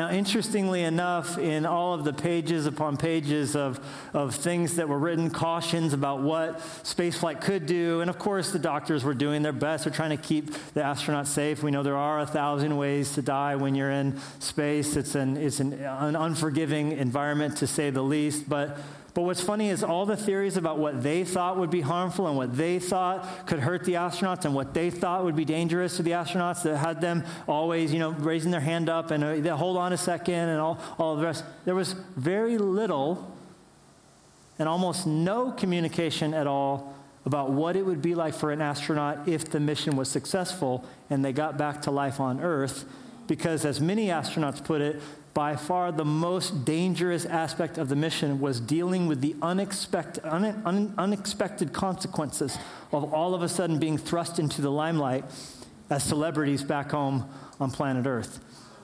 Now, 0.00 0.08
interestingly 0.08 0.82
enough, 0.82 1.36
in 1.36 1.66
all 1.66 1.92
of 1.92 2.04
the 2.04 2.14
pages 2.14 2.64
upon 2.64 2.96
pages 2.96 3.54
of, 3.54 3.78
of 4.14 4.34
things 4.34 4.76
that 4.76 4.88
were 4.88 4.98
written, 4.98 5.28
cautions 5.28 5.92
about 5.92 6.22
what 6.22 6.60
spaceflight 6.84 7.42
could 7.42 7.66
do, 7.66 8.00
and 8.00 8.08
of 8.08 8.18
course, 8.18 8.50
the 8.50 8.58
doctors 8.58 9.04
were 9.04 9.12
doing 9.12 9.42
their 9.42 9.52
best. 9.52 9.84
They're 9.84 9.92
trying 9.92 10.16
to 10.16 10.22
keep 10.22 10.54
the 10.72 10.80
astronauts 10.80 11.26
safe. 11.26 11.62
We 11.62 11.70
know 11.70 11.82
there 11.82 11.98
are 11.98 12.20
a 12.20 12.24
thousand 12.24 12.78
ways 12.78 13.12
to 13.16 13.20
die 13.20 13.56
when 13.56 13.74
you're 13.74 13.90
in 13.90 14.18
space. 14.38 14.96
It's 14.96 15.14
an, 15.16 15.36
it's 15.36 15.60
an, 15.60 15.74
an 15.74 16.16
unforgiving 16.16 16.92
environment, 16.92 17.58
to 17.58 17.66
say 17.66 17.90
the 17.90 18.00
least. 18.00 18.48
But 18.48 18.78
but 19.20 19.26
what's 19.26 19.42
funny 19.42 19.68
is 19.68 19.84
all 19.84 20.06
the 20.06 20.16
theories 20.16 20.56
about 20.56 20.78
what 20.78 21.02
they 21.02 21.24
thought 21.24 21.58
would 21.58 21.68
be 21.68 21.82
harmful 21.82 22.26
and 22.26 22.38
what 22.38 22.56
they 22.56 22.78
thought 22.78 23.46
could 23.46 23.58
hurt 23.58 23.84
the 23.84 23.92
astronauts 23.92 24.46
and 24.46 24.54
what 24.54 24.72
they 24.72 24.88
thought 24.88 25.24
would 25.24 25.36
be 25.36 25.44
dangerous 25.44 25.98
to 25.98 26.02
the 26.02 26.12
astronauts 26.12 26.62
that 26.62 26.78
had 26.78 27.02
them 27.02 27.22
always, 27.46 27.92
you 27.92 27.98
know, 27.98 28.12
raising 28.12 28.50
their 28.50 28.62
hand 28.62 28.88
up 28.88 29.10
and 29.10 29.22
uh, 29.46 29.54
hold 29.58 29.76
on 29.76 29.92
a 29.92 29.96
second 29.98 30.48
and 30.48 30.58
all, 30.58 30.80
all 30.98 31.16
the 31.16 31.22
rest. 31.22 31.44
There 31.66 31.74
was 31.74 31.92
very 32.16 32.56
little 32.56 33.30
and 34.58 34.66
almost 34.66 35.06
no 35.06 35.52
communication 35.52 36.32
at 36.32 36.46
all 36.46 36.94
about 37.26 37.50
what 37.50 37.76
it 37.76 37.84
would 37.84 38.00
be 38.00 38.14
like 38.14 38.32
for 38.32 38.52
an 38.52 38.62
astronaut 38.62 39.28
if 39.28 39.50
the 39.50 39.60
mission 39.60 39.96
was 39.96 40.10
successful 40.10 40.82
and 41.10 41.22
they 41.22 41.34
got 41.34 41.58
back 41.58 41.82
to 41.82 41.90
life 41.90 42.20
on 42.20 42.40
Earth. 42.40 42.86
Because, 43.30 43.64
as 43.64 43.80
many 43.80 44.08
astronauts 44.08 44.64
put 44.64 44.80
it, 44.80 45.00
by 45.34 45.54
far 45.54 45.92
the 45.92 46.04
most 46.04 46.64
dangerous 46.64 47.24
aspect 47.24 47.78
of 47.78 47.88
the 47.88 47.94
mission 47.94 48.40
was 48.40 48.58
dealing 48.58 49.06
with 49.06 49.20
the 49.20 49.36
unexpected, 49.40 50.24
un, 50.26 50.44
un, 50.64 50.92
unexpected 50.98 51.72
consequences 51.72 52.58
of 52.90 53.14
all 53.14 53.32
of 53.32 53.42
a 53.42 53.48
sudden 53.48 53.78
being 53.78 53.96
thrust 53.96 54.40
into 54.40 54.60
the 54.60 54.68
limelight 54.72 55.24
as 55.90 56.02
celebrities 56.02 56.64
back 56.64 56.90
home 56.90 57.30
on 57.60 57.70
planet 57.70 58.04
Earth. 58.04 58.40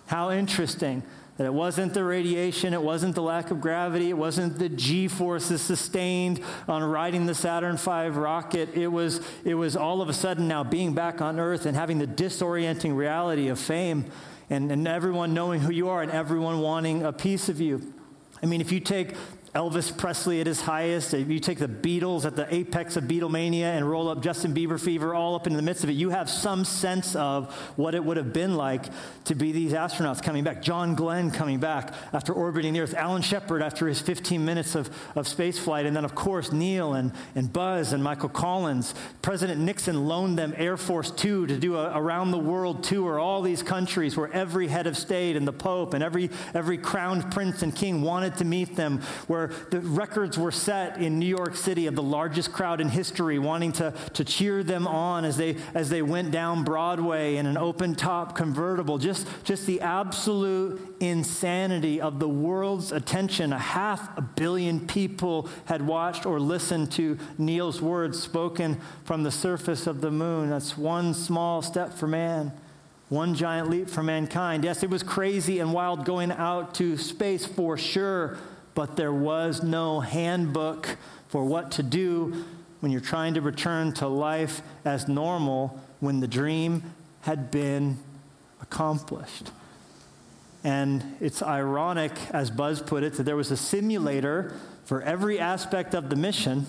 How 0.06 0.30
interesting 0.30 1.02
that 1.38 1.44
it 1.44 1.52
wasn't 1.52 1.92
the 1.92 2.04
radiation, 2.04 2.72
it 2.72 2.80
wasn't 2.80 3.16
the 3.16 3.22
lack 3.22 3.50
of 3.50 3.60
gravity, 3.60 4.10
it 4.10 4.16
wasn't 4.16 4.60
the 4.60 4.68
G 4.68 5.08
forces 5.08 5.60
sustained 5.60 6.40
on 6.68 6.84
riding 6.84 7.26
the 7.26 7.34
Saturn 7.34 7.76
V 7.76 7.90
rocket. 8.16 8.76
It 8.76 8.86
was, 8.86 9.20
it 9.44 9.54
was 9.54 9.74
all 9.74 10.00
of 10.00 10.08
a 10.08 10.14
sudden 10.14 10.46
now 10.46 10.62
being 10.62 10.94
back 10.94 11.20
on 11.20 11.40
Earth 11.40 11.66
and 11.66 11.76
having 11.76 11.98
the 11.98 12.06
disorienting 12.06 12.96
reality 12.96 13.48
of 13.48 13.58
fame 13.58 14.04
and, 14.50 14.70
and 14.70 14.86
everyone 14.86 15.34
knowing 15.34 15.60
who 15.60 15.72
you 15.72 15.88
are 15.88 16.02
and 16.02 16.10
everyone 16.10 16.60
wanting 16.60 17.02
a 17.02 17.12
piece 17.12 17.48
of 17.48 17.60
you. 17.60 17.92
I 18.42 18.46
mean, 18.46 18.60
if 18.60 18.70
you 18.70 18.80
take 18.80 19.14
Elvis 19.56 19.96
Presley 19.96 20.42
at 20.42 20.46
his 20.46 20.60
highest, 20.60 21.14
if 21.14 21.30
you 21.30 21.40
take 21.40 21.58
the 21.58 21.66
Beatles 21.66 22.26
at 22.26 22.36
the 22.36 22.46
apex 22.54 22.98
of 22.98 23.04
Beatlemania 23.04 23.74
and 23.74 23.88
roll 23.88 24.10
up 24.10 24.22
Justin 24.22 24.52
Bieber 24.52 24.78
fever 24.78 25.14
all 25.14 25.34
up 25.34 25.46
in 25.46 25.56
the 25.56 25.62
midst 25.62 25.82
of 25.82 25.88
it, 25.88 25.94
you 25.94 26.10
have 26.10 26.28
some 26.28 26.62
sense 26.62 27.16
of 27.16 27.50
what 27.76 27.94
it 27.94 28.04
would 28.04 28.18
have 28.18 28.34
been 28.34 28.58
like 28.58 28.84
to 29.24 29.34
be 29.34 29.52
these 29.52 29.72
astronauts 29.72 30.22
coming 30.22 30.44
back. 30.44 30.60
John 30.60 30.94
Glenn 30.94 31.30
coming 31.30 31.58
back 31.58 31.94
after 32.12 32.34
orbiting 32.34 32.74
the 32.74 32.80
Earth, 32.80 32.92
Alan 32.92 33.22
Shepard 33.22 33.62
after 33.62 33.88
his 33.88 33.98
15 33.98 34.44
minutes 34.44 34.74
of, 34.74 34.90
of 35.16 35.26
space 35.26 35.58
flight, 35.58 35.86
and 35.86 35.96
then, 35.96 36.04
of 36.04 36.14
course, 36.14 36.52
Neil 36.52 36.92
and, 36.92 37.12
and 37.34 37.50
Buzz 37.50 37.94
and 37.94 38.04
Michael 38.04 38.28
Collins. 38.28 38.94
President 39.22 39.58
Nixon 39.58 40.06
loaned 40.06 40.38
them 40.38 40.52
Air 40.58 40.76
Force 40.76 41.10
Two 41.10 41.46
to 41.46 41.56
do 41.56 41.76
a 41.76 41.98
around 41.98 42.30
the 42.30 42.38
world 42.38 42.84
tour, 42.84 43.18
all 43.18 43.40
these 43.40 43.62
countries 43.62 44.18
where 44.18 44.30
every 44.34 44.68
head 44.68 44.86
of 44.86 44.98
state 44.98 45.34
and 45.34 45.48
the 45.48 45.52
Pope 45.54 45.94
and 45.94 46.04
every, 46.04 46.28
every 46.52 46.76
crowned 46.76 47.32
prince 47.32 47.62
and 47.62 47.74
king 47.74 48.02
wanted 48.02 48.36
to 48.36 48.44
meet 48.44 48.76
them, 48.76 49.00
where 49.28 49.45
the 49.70 49.80
records 49.80 50.38
were 50.38 50.52
set 50.52 50.98
in 50.98 51.18
New 51.18 51.26
York 51.26 51.56
City 51.56 51.86
of 51.86 51.94
the 51.94 52.02
largest 52.02 52.52
crowd 52.52 52.80
in 52.80 52.88
history 52.88 53.38
wanting 53.38 53.72
to, 53.72 53.92
to 54.14 54.24
cheer 54.24 54.62
them 54.62 54.86
on 54.86 55.24
as 55.24 55.36
they, 55.36 55.56
as 55.74 55.88
they 55.88 56.02
went 56.02 56.30
down 56.30 56.64
Broadway 56.64 57.36
in 57.36 57.46
an 57.46 57.56
open 57.56 57.94
top 57.94 58.36
convertible. 58.36 58.98
Just, 58.98 59.26
just 59.44 59.66
the 59.66 59.80
absolute 59.80 60.80
insanity 61.00 62.00
of 62.00 62.18
the 62.18 62.28
world's 62.28 62.92
attention. 62.92 63.52
A 63.52 63.58
half 63.58 64.16
a 64.16 64.22
billion 64.22 64.86
people 64.86 65.48
had 65.66 65.86
watched 65.86 66.26
or 66.26 66.40
listened 66.40 66.92
to 66.92 67.18
Neil's 67.38 67.80
words 67.80 68.20
spoken 68.20 68.80
from 69.04 69.22
the 69.22 69.30
surface 69.30 69.86
of 69.86 70.00
the 70.00 70.10
moon. 70.10 70.50
That's 70.50 70.76
one 70.76 71.14
small 71.14 71.62
step 71.62 71.94
for 71.94 72.06
man. 72.06 72.52
One 73.08 73.36
giant 73.36 73.70
leap 73.70 73.88
for 73.88 74.02
mankind. 74.02 74.64
Yes, 74.64 74.82
it 74.82 74.90
was 74.90 75.04
crazy 75.04 75.60
and 75.60 75.72
wild 75.72 76.04
going 76.04 76.32
out 76.32 76.74
to 76.74 76.96
space 76.96 77.46
for 77.46 77.78
sure 77.78 78.36
but 78.76 78.94
there 78.94 79.12
was 79.12 79.62
no 79.62 80.00
handbook 80.00 80.98
for 81.28 81.44
what 81.44 81.72
to 81.72 81.82
do 81.82 82.44
when 82.80 82.92
you're 82.92 83.00
trying 83.00 83.32
to 83.32 83.40
return 83.40 83.90
to 83.90 84.06
life 84.06 84.60
as 84.84 85.08
normal 85.08 85.80
when 85.98 86.20
the 86.20 86.28
dream 86.28 86.82
had 87.22 87.50
been 87.50 87.96
accomplished. 88.60 89.50
And 90.62 91.16
it's 91.20 91.42
ironic, 91.42 92.12
as 92.32 92.50
Buzz 92.50 92.82
put 92.82 93.02
it, 93.02 93.14
that 93.14 93.22
there 93.22 93.34
was 93.34 93.50
a 93.50 93.56
simulator 93.56 94.54
for 94.84 95.00
every 95.00 95.38
aspect 95.38 95.94
of 95.94 96.10
the 96.10 96.16
mission, 96.16 96.66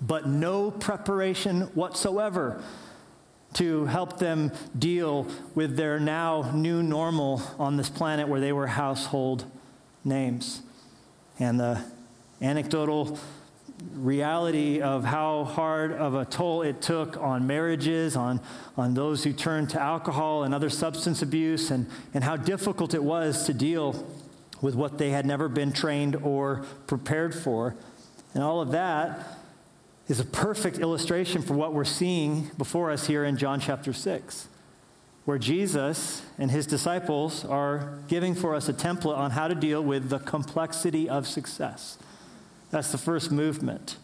but 0.00 0.26
no 0.26 0.72
preparation 0.72 1.62
whatsoever 1.74 2.60
to 3.54 3.84
help 3.84 4.18
them 4.18 4.50
deal 4.76 5.28
with 5.54 5.76
their 5.76 6.00
now 6.00 6.50
new 6.52 6.82
normal 6.82 7.40
on 7.56 7.76
this 7.76 7.88
planet 7.88 8.26
where 8.26 8.40
they 8.40 8.52
were 8.52 8.66
household 8.66 9.44
names 10.04 10.62
and 11.38 11.58
the 11.60 11.82
anecdotal 12.40 13.18
reality 13.94 14.80
of 14.80 15.04
how 15.04 15.44
hard 15.44 15.92
of 15.92 16.14
a 16.14 16.24
toll 16.24 16.62
it 16.62 16.80
took 16.80 17.16
on 17.18 17.46
marriages, 17.46 18.16
on, 18.16 18.40
on 18.76 18.94
those 18.94 19.24
who 19.24 19.32
turned 19.32 19.70
to 19.70 19.80
alcohol 19.80 20.44
and 20.44 20.54
other 20.54 20.70
substance 20.70 21.22
abuse, 21.22 21.70
and, 21.70 21.86
and 22.14 22.24
how 22.24 22.36
difficult 22.36 22.94
it 22.94 23.02
was 23.02 23.44
to 23.46 23.54
deal 23.54 24.06
with 24.62 24.74
what 24.74 24.98
they 24.98 25.10
had 25.10 25.26
never 25.26 25.48
been 25.48 25.72
trained 25.72 26.16
or 26.16 26.64
prepared 26.86 27.34
for. 27.34 27.76
And 28.34 28.42
all 28.42 28.60
of 28.60 28.72
that 28.72 29.38
is 30.08 30.20
a 30.20 30.24
perfect 30.24 30.78
illustration 30.78 31.42
for 31.42 31.54
what 31.54 31.74
we're 31.74 31.84
seeing 31.84 32.50
before 32.56 32.90
us 32.90 33.06
here 33.06 33.24
in 33.24 33.36
John 33.36 33.60
chapter 33.60 33.92
6 33.92 34.48
where 35.26 35.38
Jesus 35.38 36.22
and 36.38 36.50
his 36.52 36.66
disciples 36.66 37.44
are 37.44 37.98
giving 38.08 38.34
for 38.34 38.54
us 38.54 38.68
a 38.68 38.72
template 38.72 39.18
on 39.18 39.32
how 39.32 39.48
to 39.48 39.54
deal 39.56 39.82
with 39.82 40.08
the 40.08 40.20
complexity 40.20 41.08
of 41.08 41.26
success. 41.26 41.98
That's 42.70 42.92
the 42.92 42.98
first 42.98 43.32
movement. 43.32 43.96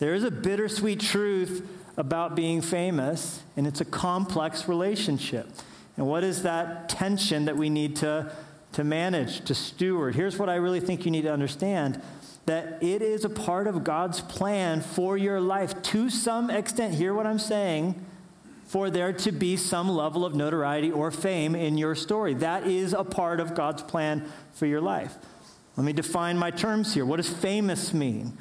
There 0.00 0.14
is 0.14 0.24
a 0.24 0.32
bittersweet 0.32 1.00
truth 1.00 1.66
about 1.96 2.34
being 2.34 2.60
famous, 2.60 3.42
and 3.56 3.68
it's 3.68 3.80
a 3.80 3.84
complex 3.84 4.68
relationship. 4.68 5.48
And 5.96 6.08
what 6.08 6.24
is 6.24 6.42
that 6.42 6.88
tension 6.88 7.44
that 7.44 7.56
we 7.56 7.70
need 7.70 7.94
to, 7.96 8.32
to 8.72 8.82
manage, 8.82 9.44
to 9.44 9.54
steward? 9.54 10.16
Here's 10.16 10.38
what 10.38 10.48
I 10.48 10.56
really 10.56 10.80
think 10.80 11.04
you 11.04 11.12
need 11.12 11.22
to 11.22 11.32
understand 11.32 12.02
that 12.46 12.82
it 12.82 13.00
is 13.00 13.24
a 13.24 13.30
part 13.30 13.68
of 13.68 13.84
God's 13.84 14.22
plan 14.22 14.80
for 14.80 15.16
your 15.16 15.40
life 15.40 15.80
to 15.82 16.10
some 16.10 16.50
extent. 16.50 16.94
Hear 16.94 17.14
what 17.14 17.26
I'm 17.26 17.38
saying 17.38 18.04
for 18.68 18.90
there 18.90 19.14
to 19.14 19.32
be 19.32 19.56
some 19.56 19.88
level 19.88 20.24
of 20.24 20.34
notoriety 20.34 20.92
or 20.92 21.10
fame 21.10 21.54
in 21.54 21.78
your 21.78 21.94
story. 21.94 22.34
That 22.34 22.66
is 22.66 22.92
a 22.92 23.02
part 23.02 23.40
of 23.40 23.54
God's 23.54 23.82
plan 23.82 24.30
for 24.52 24.66
your 24.66 24.82
life. 24.82 25.16
Let 25.76 25.84
me 25.84 25.94
define 25.94 26.36
my 26.36 26.50
terms 26.50 26.92
here. 26.92 27.06
What 27.06 27.16
does 27.16 27.30
famous 27.30 27.94
mean? 27.94 28.36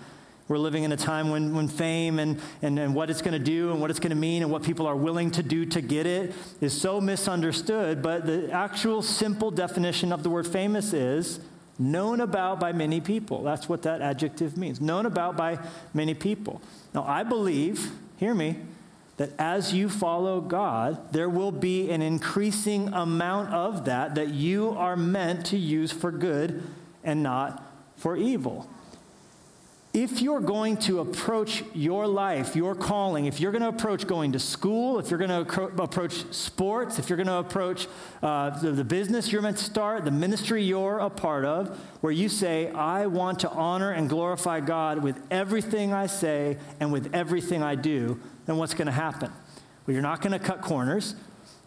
We're 0.50 0.58
living 0.58 0.84
in 0.84 0.92
a 0.92 0.98
time 0.98 1.30
when, 1.30 1.56
when 1.56 1.68
fame 1.70 2.20
and, 2.20 2.42
and, 2.62 2.78
and 2.78 2.94
what 2.94 3.10
it's 3.10 3.22
going 3.22 3.34
to 3.34 3.40
do 3.40 3.72
and 3.72 3.80
what 3.80 3.90
it's 3.90 4.00
going 4.00 4.12
to 4.12 4.16
mean 4.16 4.44
and 4.44 4.52
what 4.52 4.64
people 4.64 4.86
are 4.86 4.96
willing 4.96 5.32
to 5.32 5.44
do 5.44 5.66
to 5.66 5.82
get 5.82 6.06
it 6.06 6.34
is 6.62 6.80
so 6.80 7.00
misunderstood. 7.00 8.02
But 8.02 8.26
the 8.26 8.52
actual 8.52 9.02
simple 9.02 9.52
definition 9.52 10.12
of 10.12 10.24
the 10.24 10.30
word 10.30 10.48
famous 10.48 10.94
is 10.94 11.40
known 11.80 12.20
about 12.22 12.60
by 12.60 12.74
many 12.74 13.00
people. 13.00 13.44
That's 13.44 13.70
what 13.70 13.84
that 13.84 14.02
adjective 14.02 14.58
means 14.58 14.82
known 14.82 15.06
about 15.06 15.38
by 15.38 15.60
many 15.94 16.14
people. 16.14 16.62
Now, 16.94 17.04
I 17.04 17.24
believe, 17.24 17.92
hear 18.18 18.34
me, 18.34 18.58
that 19.18 19.32
as 19.40 19.74
you 19.74 19.90
follow 19.90 20.40
God, 20.40 21.12
there 21.12 21.30
will 21.30 21.52
be 21.52 21.90
an 21.90 22.02
increasing 22.02 22.94
amount 22.94 23.52
of 23.52 23.86
that 23.86 24.16
that 24.16 24.30
you 24.30 24.70
are 24.70 24.96
meant 24.96 25.46
to 25.48 25.58
use 25.58 25.92
for 25.92 26.12
good 26.12 26.64
and 27.04 27.24
not 27.24 27.64
for 27.96 28.16
evil. 28.16 28.70
If 29.94 30.22
you're 30.22 30.42
going 30.42 30.78
to 30.82 31.00
approach 31.00 31.64
your 31.74 32.06
life, 32.06 32.56
your 32.56 32.76
calling, 32.76 33.26
if 33.26 33.40
you're 33.40 33.52
going 33.52 33.64
to 33.64 33.70
approach 33.70 34.06
going 34.06 34.34
to 34.34 34.40
school, 34.40 35.00
if 35.00 35.10
you're 35.10 35.18
going 35.18 35.46
to 35.46 35.64
approach 35.82 36.32
sports, 36.32 37.00
if 37.00 37.10
you're 37.10 37.18
going 37.18 37.26
to 37.26 37.38
approach 37.38 37.88
uh, 38.22 38.52
the, 38.60 38.74
the 38.74 38.84
business 38.84 39.32
you're 39.32 39.42
meant 39.42 39.58
to 39.58 39.64
start, 39.64 40.06
the 40.06 40.12
ministry 40.12 40.62
you're 40.62 41.00
a 41.00 41.10
part 41.10 41.46
of, 41.46 41.80
where 42.02 42.12
you 42.12 42.30
say, 42.30 42.70
I 42.70 43.08
want 43.08 43.40
to 43.40 43.50
honor 43.50 43.90
and 43.90 44.08
glorify 44.08 44.60
God 44.60 45.02
with 45.02 45.20
everything 45.32 45.94
I 45.94 46.06
say 46.06 46.58
and 46.80 46.94
with 46.94 47.16
everything 47.16 47.64
I 47.64 47.74
do, 47.74 48.20
then 48.48 48.58
what's 48.58 48.74
going 48.74 48.88
to 48.88 48.92
happen? 48.92 49.32
Well, 49.86 49.94
you're 49.94 50.02
not 50.02 50.22
going 50.22 50.32
to 50.32 50.40
cut 50.40 50.62
corners. 50.62 51.14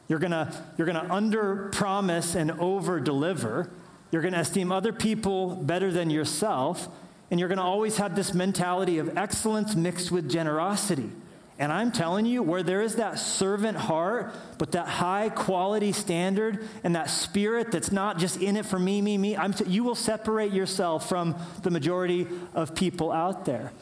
You're 0.08 0.18
going 0.18 0.32
to 0.32 0.52
you're 0.76 0.86
going 0.86 1.06
to 1.06 1.12
under 1.12 1.68
promise 1.68 2.34
and 2.34 2.50
over 2.52 2.98
deliver. 2.98 3.70
You're 4.10 4.22
going 4.22 4.34
to 4.34 4.40
esteem 4.40 4.72
other 4.72 4.92
people 4.92 5.54
better 5.54 5.92
than 5.92 6.10
yourself 6.10 6.88
and 7.30 7.38
you're 7.38 7.48
going 7.48 7.58
to 7.58 7.64
always 7.64 7.98
have 7.98 8.16
this 8.16 8.34
mentality 8.34 8.98
of 8.98 9.16
excellence 9.16 9.76
mixed 9.76 10.10
with 10.10 10.28
generosity. 10.28 11.10
And 11.58 11.70
I'm 11.70 11.92
telling 11.92 12.24
you, 12.24 12.42
where 12.42 12.62
there 12.62 12.80
is 12.80 12.96
that 12.96 13.18
servant 13.18 13.76
heart, 13.76 14.34
but 14.58 14.72
that 14.72 14.88
high 14.88 15.28
quality 15.28 15.92
standard 15.92 16.66
and 16.82 16.96
that 16.96 17.10
spirit 17.10 17.70
that's 17.70 17.92
not 17.92 18.18
just 18.18 18.40
in 18.40 18.56
it 18.56 18.64
for 18.64 18.78
me, 18.78 19.02
me, 19.02 19.18
me, 19.18 19.36
t- 19.54 19.66
you 19.66 19.84
will 19.84 19.94
separate 19.94 20.52
yourself 20.52 21.08
from 21.08 21.36
the 21.62 21.70
majority 21.70 22.26
of 22.54 22.74
people 22.74 23.12
out 23.12 23.44
there. 23.44 23.72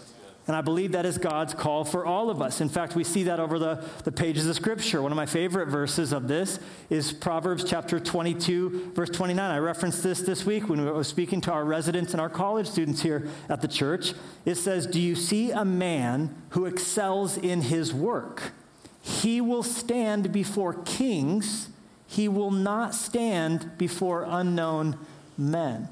And 0.49 0.57
I 0.57 0.63
believe 0.63 0.93
that 0.93 1.05
is 1.05 1.19
God's 1.19 1.53
call 1.53 1.85
for 1.85 2.07
all 2.07 2.31
of 2.31 2.41
us. 2.41 2.63
In 2.63 2.71
fact, 2.71 2.97
we 2.97 3.05
see 3.05 3.25
that 3.25 3.39
over 3.39 3.59
the, 3.59 3.85
the 4.05 4.11
pages 4.11 4.47
of 4.47 4.57
Scripture. 4.57 5.03
One 5.03 5.13
of 5.13 5.17
my 5.17 5.27
favorite 5.27 5.67
verses 5.67 6.11
of 6.11 6.27
this 6.27 6.59
is 6.89 7.13
Proverbs 7.13 7.65
chapter 7.65 8.01
22, 8.01 8.93
verse 8.95 9.11
29. 9.11 9.51
I 9.51 9.59
referenced 9.59 10.03
this 10.03 10.23
this 10.23 10.47
week 10.47 10.71
when 10.71 10.83
we 10.83 10.91
was 10.91 11.07
speaking 11.07 11.43
to 11.43 11.53
our 11.53 11.67
residents 11.67 12.13
and 12.13 12.21
our 12.21 12.31
college 12.31 12.67
students 12.67 13.03
here 13.03 13.29
at 13.51 13.61
the 13.61 13.69
church. 13.69 14.15
It 14.47 14.55
says, 14.55 14.87
Do 14.87 14.99
you 14.99 15.15
see 15.15 15.51
a 15.51 15.67
man 15.67 16.35
who 16.51 16.65
excels 16.65 17.37
in 17.37 17.61
his 17.61 17.93
work? 17.93 18.53
He 19.03 19.43
will 19.43 19.63
stand 19.63 20.33
before 20.33 20.73
kings, 20.73 21.69
he 22.07 22.27
will 22.27 22.51
not 22.51 22.95
stand 22.95 23.77
before 23.77 24.25
unknown 24.27 24.99
men. 25.37 25.91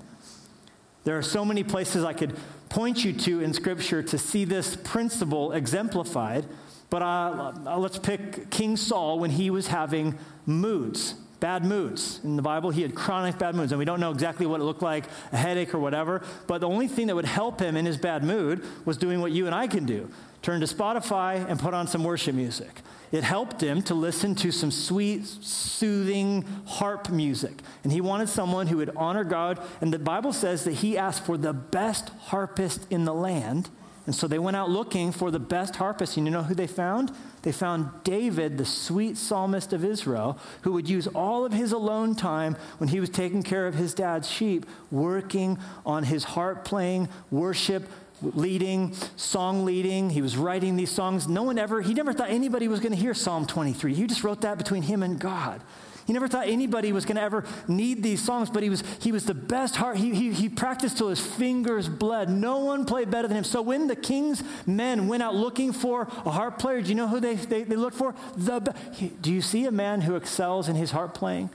There 1.04 1.18
are 1.18 1.22
so 1.22 1.44
many 1.44 1.62
places 1.62 2.04
I 2.04 2.14
could 2.14 2.34
point 2.76 3.02
you 3.06 3.12
to 3.14 3.40
in 3.40 3.54
Scripture 3.54 4.02
to 4.02 4.18
see 4.18 4.44
this 4.44 4.76
principle 4.76 5.52
exemplified. 5.52 6.44
But 6.90 7.00
uh, 7.00 7.54
uh, 7.64 7.78
let's 7.78 7.98
pick 7.98 8.50
King 8.50 8.76
Saul 8.76 9.18
when 9.18 9.30
he 9.30 9.48
was 9.48 9.68
having 9.68 10.18
moods, 10.44 11.14
bad 11.40 11.64
moods. 11.64 12.20
In 12.22 12.36
the 12.36 12.42
Bible, 12.42 12.68
he 12.68 12.82
had 12.82 12.94
chronic 12.94 13.38
bad 13.38 13.54
moods, 13.54 13.72
and 13.72 13.78
we 13.78 13.86
don't 13.86 13.98
know 13.98 14.10
exactly 14.10 14.44
what 14.44 14.60
it 14.60 14.64
looked 14.64 14.82
like, 14.82 15.06
a 15.32 15.38
headache 15.38 15.72
or 15.72 15.78
whatever. 15.78 16.22
But 16.46 16.60
the 16.60 16.68
only 16.68 16.86
thing 16.86 17.06
that 17.06 17.16
would 17.16 17.24
help 17.24 17.60
him 17.60 17.78
in 17.78 17.86
his 17.86 17.96
bad 17.96 18.22
mood 18.22 18.62
was 18.84 18.98
doing 18.98 19.22
what 19.22 19.32
you 19.32 19.46
and 19.46 19.54
I 19.54 19.68
can 19.68 19.86
do 19.86 20.10
turn 20.42 20.60
to 20.60 20.66
Spotify 20.66 21.48
and 21.48 21.58
put 21.58 21.72
on 21.72 21.86
some 21.88 22.04
worship 22.04 22.34
music. 22.34 22.82
It 23.12 23.24
helped 23.24 23.62
him 23.62 23.82
to 23.82 23.94
listen 23.94 24.34
to 24.36 24.50
some 24.50 24.70
sweet, 24.70 25.26
soothing 25.26 26.44
harp 26.66 27.08
music. 27.08 27.62
And 27.84 27.92
he 27.92 28.00
wanted 28.00 28.28
someone 28.28 28.66
who 28.66 28.78
would 28.78 28.94
honor 28.96 29.24
God. 29.24 29.60
And 29.80 29.92
the 29.92 29.98
Bible 29.98 30.32
says 30.32 30.64
that 30.64 30.74
he 30.74 30.98
asked 30.98 31.24
for 31.24 31.36
the 31.36 31.52
best 31.52 32.08
harpist 32.08 32.86
in 32.90 33.04
the 33.04 33.14
land. 33.14 33.70
And 34.06 34.14
so 34.14 34.28
they 34.28 34.38
went 34.38 34.56
out 34.56 34.70
looking 34.70 35.10
for 35.10 35.30
the 35.30 35.40
best 35.40 35.76
harpist. 35.76 36.16
And 36.16 36.26
you 36.26 36.32
know 36.32 36.44
who 36.44 36.54
they 36.54 36.68
found? 36.68 37.12
They 37.42 37.52
found 37.52 37.90
David, 38.04 38.56
the 38.58 38.64
sweet 38.64 39.16
psalmist 39.16 39.72
of 39.72 39.84
Israel, 39.84 40.38
who 40.62 40.72
would 40.72 40.88
use 40.88 41.06
all 41.08 41.44
of 41.44 41.52
his 41.52 41.72
alone 41.72 42.14
time 42.14 42.56
when 42.78 42.88
he 42.88 43.00
was 43.00 43.10
taking 43.10 43.42
care 43.42 43.66
of 43.66 43.74
his 43.74 43.94
dad's 43.94 44.30
sheep, 44.30 44.66
working 44.90 45.58
on 45.84 46.04
his 46.04 46.24
harp 46.24 46.64
playing, 46.64 47.08
worship, 47.30 47.88
leading, 48.22 48.94
song 49.16 49.64
leading. 49.64 50.10
He 50.10 50.22
was 50.22 50.36
writing 50.36 50.76
these 50.76 50.90
songs. 50.90 51.28
No 51.28 51.42
one 51.42 51.58
ever, 51.58 51.82
he 51.82 51.94
never 51.94 52.12
thought 52.12 52.30
anybody 52.30 52.68
was 52.68 52.80
going 52.80 52.92
to 52.92 52.98
hear 52.98 53.14
Psalm 53.14 53.46
23. 53.46 53.94
He 53.94 54.06
just 54.06 54.24
wrote 54.24 54.40
that 54.42 54.58
between 54.58 54.82
him 54.82 55.02
and 55.02 55.18
God. 55.18 55.62
He 56.06 56.12
never 56.12 56.28
thought 56.28 56.46
anybody 56.46 56.92
was 56.92 57.04
going 57.04 57.16
to 57.16 57.22
ever 57.22 57.44
need 57.66 58.02
these 58.02 58.22
songs, 58.22 58.48
but 58.48 58.62
he 58.62 58.70
was, 58.70 58.84
he 59.00 59.10
was 59.10 59.24
the 59.24 59.34
best 59.34 59.74
heart. 59.74 59.96
He, 59.96 60.14
he, 60.14 60.32
he 60.32 60.48
practiced 60.48 60.98
till 60.98 61.08
his 61.08 61.20
fingers 61.20 61.88
bled. 61.88 62.30
No 62.30 62.58
one 62.58 62.84
played 62.84 63.10
better 63.10 63.26
than 63.26 63.36
him. 63.36 63.44
So 63.44 63.60
when 63.60 63.88
the 63.88 63.96
king's 63.96 64.42
men 64.66 65.08
went 65.08 65.24
out 65.24 65.34
looking 65.34 65.72
for 65.72 66.02
a 66.02 66.30
harp 66.30 66.60
player, 66.60 66.80
do 66.80 66.88
you 66.88 66.94
know 66.94 67.08
who 67.08 67.18
they, 67.18 67.34
they, 67.34 67.64
they 67.64 67.74
looked 67.74 67.96
for? 67.96 68.14
The, 68.36 68.72
do 69.20 69.32
you 69.32 69.42
see 69.42 69.66
a 69.66 69.72
man 69.72 70.02
who 70.02 70.14
excels 70.14 70.68
in 70.68 70.76
his 70.76 70.92
harp 70.92 71.12
playing? 71.12 71.50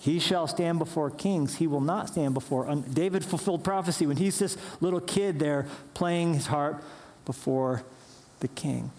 He 0.00 0.18
shall 0.18 0.46
stand 0.46 0.78
before 0.78 1.10
kings. 1.10 1.56
He 1.56 1.66
will 1.66 1.82
not 1.82 2.08
stand 2.08 2.32
before. 2.32 2.66
Un- 2.66 2.86
David 2.90 3.22
fulfilled 3.22 3.62
prophecy 3.62 4.06
when 4.06 4.16
he's 4.16 4.38
this 4.38 4.56
little 4.80 5.00
kid 5.00 5.38
there 5.38 5.66
playing 5.92 6.32
his 6.32 6.46
harp 6.46 6.82
before 7.26 7.82
the 8.40 8.48
king. 8.48 8.90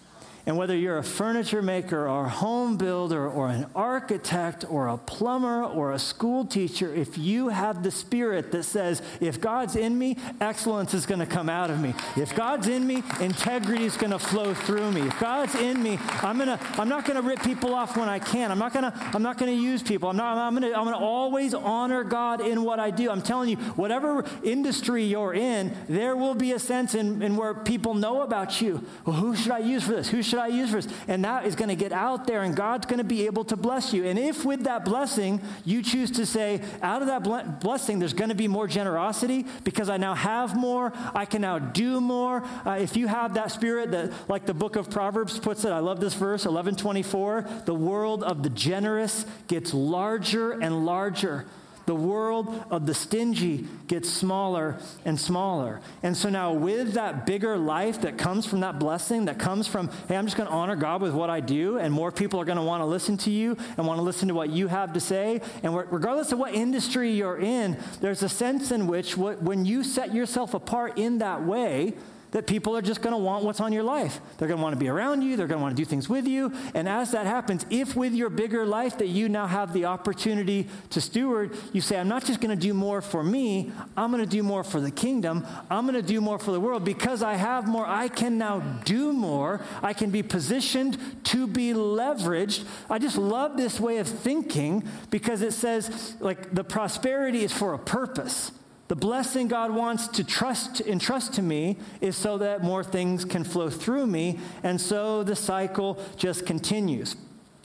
And 0.44 0.56
whether 0.56 0.76
you're 0.76 0.98
a 0.98 1.04
furniture 1.04 1.62
maker 1.62 2.08
or 2.08 2.26
a 2.26 2.28
home 2.28 2.76
builder 2.76 3.28
or 3.28 3.48
an 3.48 3.66
architect 3.74 4.64
or 4.68 4.88
a 4.88 4.96
plumber 4.98 5.64
or 5.64 5.92
a 5.92 5.98
school 5.98 6.44
teacher, 6.44 6.92
if 6.92 7.16
you 7.16 7.48
have 7.48 7.82
the 7.82 7.90
spirit 7.90 8.50
that 8.52 8.64
says, 8.64 9.02
if 9.20 9.40
God's 9.40 9.76
in 9.76 9.98
me, 9.98 10.16
excellence 10.40 10.94
is 10.94 11.06
going 11.06 11.20
to 11.20 11.26
come 11.26 11.48
out 11.48 11.70
of 11.70 11.80
me. 11.80 11.94
If 12.16 12.34
God's 12.34 12.66
in 12.66 12.86
me, 12.86 13.02
integrity 13.20 13.84
is 13.84 13.96
going 13.96 14.10
to 14.10 14.18
flow 14.18 14.52
through 14.52 14.90
me. 14.92 15.02
If 15.02 15.18
God's 15.20 15.54
in 15.54 15.82
me, 15.82 15.98
I'm 16.22 16.38
to 16.38 16.58
I'm 16.78 16.88
not 16.88 17.04
going 17.04 17.20
to 17.20 17.26
rip 17.26 17.42
people 17.42 17.74
off 17.74 17.96
when 17.96 18.08
I 18.08 18.18
can. 18.18 18.50
I'm 18.50 18.58
not 18.58 18.72
going 18.72 18.90
to 18.90 19.10
I'm 19.14 19.22
not 19.22 19.38
going 19.38 19.54
to 19.54 19.62
use 19.62 19.82
people. 19.82 20.08
I'm 20.08 20.16
not 20.16 20.38
I'm 20.38 20.54
going 20.56 20.70
to 20.70 20.76
I'm 20.76 20.84
going 20.84 20.98
to 20.98 21.04
always 21.04 21.54
honor 21.54 22.04
God 22.04 22.40
in 22.40 22.64
what 22.64 22.80
I 22.80 22.90
do. 22.90 23.10
I'm 23.10 23.22
telling 23.22 23.50
you, 23.50 23.56
whatever 23.56 24.24
industry 24.42 25.04
you're 25.04 25.34
in, 25.34 25.76
there 25.88 26.16
will 26.16 26.34
be 26.34 26.52
a 26.52 26.58
sense 26.58 26.94
in, 26.94 27.22
in 27.22 27.36
where 27.36 27.54
people 27.54 27.94
know 27.94 28.22
about 28.22 28.60
you. 28.60 28.84
Well, 29.04 29.16
who 29.16 29.36
should 29.36 29.52
I 29.52 29.58
use 29.58 29.84
for 29.84 29.92
this? 29.92 30.08
Who 30.08 30.22
should 30.32 30.40
I 30.40 30.46
use 30.46 30.70
for 30.70 30.80
this? 30.80 30.90
And 31.08 31.26
that 31.26 31.44
is 31.44 31.54
going 31.54 31.68
to 31.68 31.76
get 31.76 31.92
out 31.92 32.26
there, 32.26 32.40
and 32.40 32.56
God's 32.56 32.86
going 32.86 32.96
to 32.96 33.04
be 33.04 33.26
able 33.26 33.44
to 33.44 33.54
bless 33.54 33.92
you. 33.92 34.06
And 34.06 34.18
if 34.18 34.46
with 34.46 34.64
that 34.64 34.82
blessing, 34.82 35.42
you 35.66 35.82
choose 35.82 36.10
to 36.12 36.24
say, 36.24 36.62
out 36.80 37.02
of 37.02 37.08
that 37.08 37.60
blessing, 37.60 37.98
there's 37.98 38.14
going 38.14 38.30
to 38.30 38.34
be 38.34 38.48
more 38.48 38.66
generosity 38.66 39.44
because 39.62 39.90
I 39.90 39.98
now 39.98 40.14
have 40.14 40.56
more, 40.56 40.90
I 41.14 41.26
can 41.26 41.42
now 41.42 41.58
do 41.58 42.00
more. 42.00 42.42
Uh, 42.64 42.78
if 42.80 42.96
you 42.96 43.08
have 43.08 43.34
that 43.34 43.50
spirit 43.50 43.90
that, 43.90 44.10
like 44.30 44.46
the 44.46 44.54
book 44.54 44.76
of 44.76 44.88
Proverbs 44.88 45.38
puts 45.38 45.66
it, 45.66 45.70
I 45.70 45.80
love 45.80 46.00
this 46.00 46.14
verse, 46.14 46.46
1124, 46.46 47.46
the 47.66 47.74
world 47.74 48.24
of 48.24 48.42
the 48.42 48.48
generous 48.48 49.26
gets 49.48 49.74
larger 49.74 50.52
and 50.52 50.86
larger 50.86 51.44
the 51.86 51.94
world 51.94 52.64
of 52.70 52.86
the 52.86 52.94
stingy 52.94 53.66
gets 53.88 54.08
smaller 54.08 54.78
and 55.04 55.18
smaller. 55.18 55.80
And 56.02 56.16
so 56.16 56.28
now, 56.28 56.52
with 56.52 56.94
that 56.94 57.26
bigger 57.26 57.56
life 57.56 58.02
that 58.02 58.18
comes 58.18 58.46
from 58.46 58.60
that 58.60 58.78
blessing, 58.78 59.26
that 59.26 59.38
comes 59.38 59.66
from, 59.66 59.90
hey, 60.08 60.16
I'm 60.16 60.26
just 60.26 60.36
going 60.36 60.48
to 60.48 60.54
honor 60.54 60.76
God 60.76 61.02
with 61.02 61.12
what 61.12 61.30
I 61.30 61.40
do, 61.40 61.78
and 61.78 61.92
more 61.92 62.12
people 62.12 62.40
are 62.40 62.44
going 62.44 62.58
to 62.58 62.64
want 62.64 62.80
to 62.82 62.86
listen 62.86 63.16
to 63.18 63.30
you 63.30 63.56
and 63.76 63.86
want 63.86 63.98
to 63.98 64.02
listen 64.02 64.28
to 64.28 64.34
what 64.34 64.50
you 64.50 64.68
have 64.68 64.92
to 64.92 65.00
say. 65.00 65.40
And 65.62 65.76
regardless 65.76 66.32
of 66.32 66.38
what 66.38 66.54
industry 66.54 67.12
you're 67.12 67.38
in, 67.38 67.78
there's 68.00 68.22
a 68.22 68.28
sense 68.28 68.70
in 68.70 68.86
which 68.86 69.16
what, 69.16 69.42
when 69.42 69.64
you 69.64 69.82
set 69.84 70.14
yourself 70.14 70.54
apart 70.54 70.98
in 70.98 71.18
that 71.18 71.44
way, 71.44 71.94
that 72.32 72.46
people 72.46 72.76
are 72.76 72.82
just 72.82 73.00
going 73.00 73.12
to 73.12 73.18
want 73.18 73.44
what's 73.44 73.60
on 73.60 73.72
your 73.72 73.82
life. 73.82 74.20
They're 74.36 74.48
going 74.48 74.58
to 74.58 74.62
want 74.62 74.74
to 74.74 74.78
be 74.78 74.88
around 74.88 75.22
you, 75.22 75.36
they're 75.36 75.46
going 75.46 75.60
to 75.60 75.62
want 75.62 75.76
to 75.76 75.80
do 75.80 75.86
things 75.86 76.08
with 76.08 76.26
you. 76.26 76.52
And 76.74 76.88
as 76.88 77.12
that 77.12 77.26
happens, 77.26 77.64
if 77.70 77.94
with 77.94 78.12
your 78.14 78.30
bigger 78.30 78.66
life 78.66 78.98
that 78.98 79.08
you 79.08 79.28
now 79.28 79.46
have 79.46 79.72
the 79.72 79.84
opportunity 79.84 80.68
to 80.90 81.00
steward, 81.00 81.56
you 81.72 81.80
say, 81.80 81.98
I'm 81.98 82.08
not 82.08 82.24
just 82.24 82.40
going 82.40 82.56
to 82.56 82.60
do 82.60 82.74
more 82.74 83.00
for 83.00 83.22
me, 83.22 83.70
I'm 83.96 84.10
going 84.10 84.24
to 84.24 84.28
do 84.28 84.42
more 84.42 84.64
for 84.64 84.80
the 84.80 84.90
kingdom, 84.90 85.46
I'm 85.70 85.86
going 85.86 85.94
to 85.94 86.06
do 86.06 86.20
more 86.20 86.38
for 86.38 86.52
the 86.52 86.60
world. 86.60 86.84
Because 86.84 87.22
I 87.22 87.34
have 87.34 87.68
more, 87.68 87.86
I 87.86 88.08
can 88.08 88.38
now 88.38 88.60
do 88.84 89.12
more. 89.12 89.60
I 89.82 89.92
can 89.92 90.10
be 90.10 90.22
positioned 90.22 90.98
to 91.24 91.46
be 91.46 91.72
leveraged. 91.72 92.64
I 92.90 92.98
just 92.98 93.18
love 93.18 93.56
this 93.56 93.78
way 93.78 93.98
of 93.98 94.08
thinking 94.08 94.88
because 95.10 95.42
it 95.42 95.52
says, 95.52 96.16
like, 96.20 96.54
the 96.54 96.64
prosperity 96.64 97.44
is 97.44 97.52
for 97.52 97.74
a 97.74 97.78
purpose. 97.78 98.52
The 98.92 98.96
blessing 98.96 99.48
God 99.48 99.74
wants 99.74 100.06
to 100.08 100.22
trust 100.22 100.82
entrust 100.82 101.32
to 101.32 101.42
me 101.42 101.78
is 102.02 102.14
so 102.14 102.36
that 102.36 102.62
more 102.62 102.84
things 102.84 103.24
can 103.24 103.42
flow 103.42 103.70
through 103.70 104.06
me, 104.06 104.38
and 104.62 104.78
so 104.78 105.22
the 105.22 105.34
cycle 105.34 105.98
just 106.18 106.44
continues. 106.44 107.16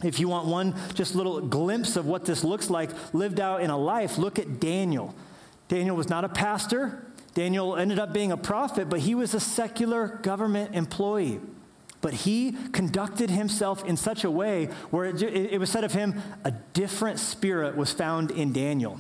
If 0.02 0.22
you 0.22 0.30
want 0.30 0.48
one 0.48 0.74
just 0.94 1.16
little 1.16 1.42
glimpse 1.42 1.98
of 1.98 2.06
what 2.06 2.24
this 2.24 2.46
looks 2.46 2.70
like 2.70 2.92
lived 3.14 3.42
out 3.42 3.60
in 3.60 3.70
a 3.70 3.78
life, 3.78 4.18
look 4.18 4.40
at 4.40 4.62
Daniel. 4.62 5.14
Daniel 5.68 5.98
was 5.98 6.08
not 6.08 6.24
a 6.24 6.30
pastor. 6.30 7.06
Daniel 7.34 7.76
ended 7.76 8.00
up 8.00 8.14
being 8.14 8.32
a 8.32 8.38
prophet, 8.38 8.90
but 8.90 9.02
he 9.02 9.14
was 9.14 9.34
a 9.34 9.42
secular 9.42 10.08
government 10.24 10.76
employee. 10.76 11.42
But 12.00 12.14
he 12.14 12.54
conducted 12.72 13.32
himself 13.32 13.84
in 13.84 13.98
such 13.98 14.24
a 14.24 14.32
way 14.32 14.68
where 14.92 15.04
it, 15.04 15.22
it 15.22 15.60
was 15.60 15.70
said 15.70 15.84
of 15.84 15.92
him, 15.92 16.22
a 16.46 16.52
different 16.72 17.20
spirit 17.20 17.76
was 17.76 17.92
found 17.92 18.32
in 18.32 18.54
Daniel. 18.54 18.98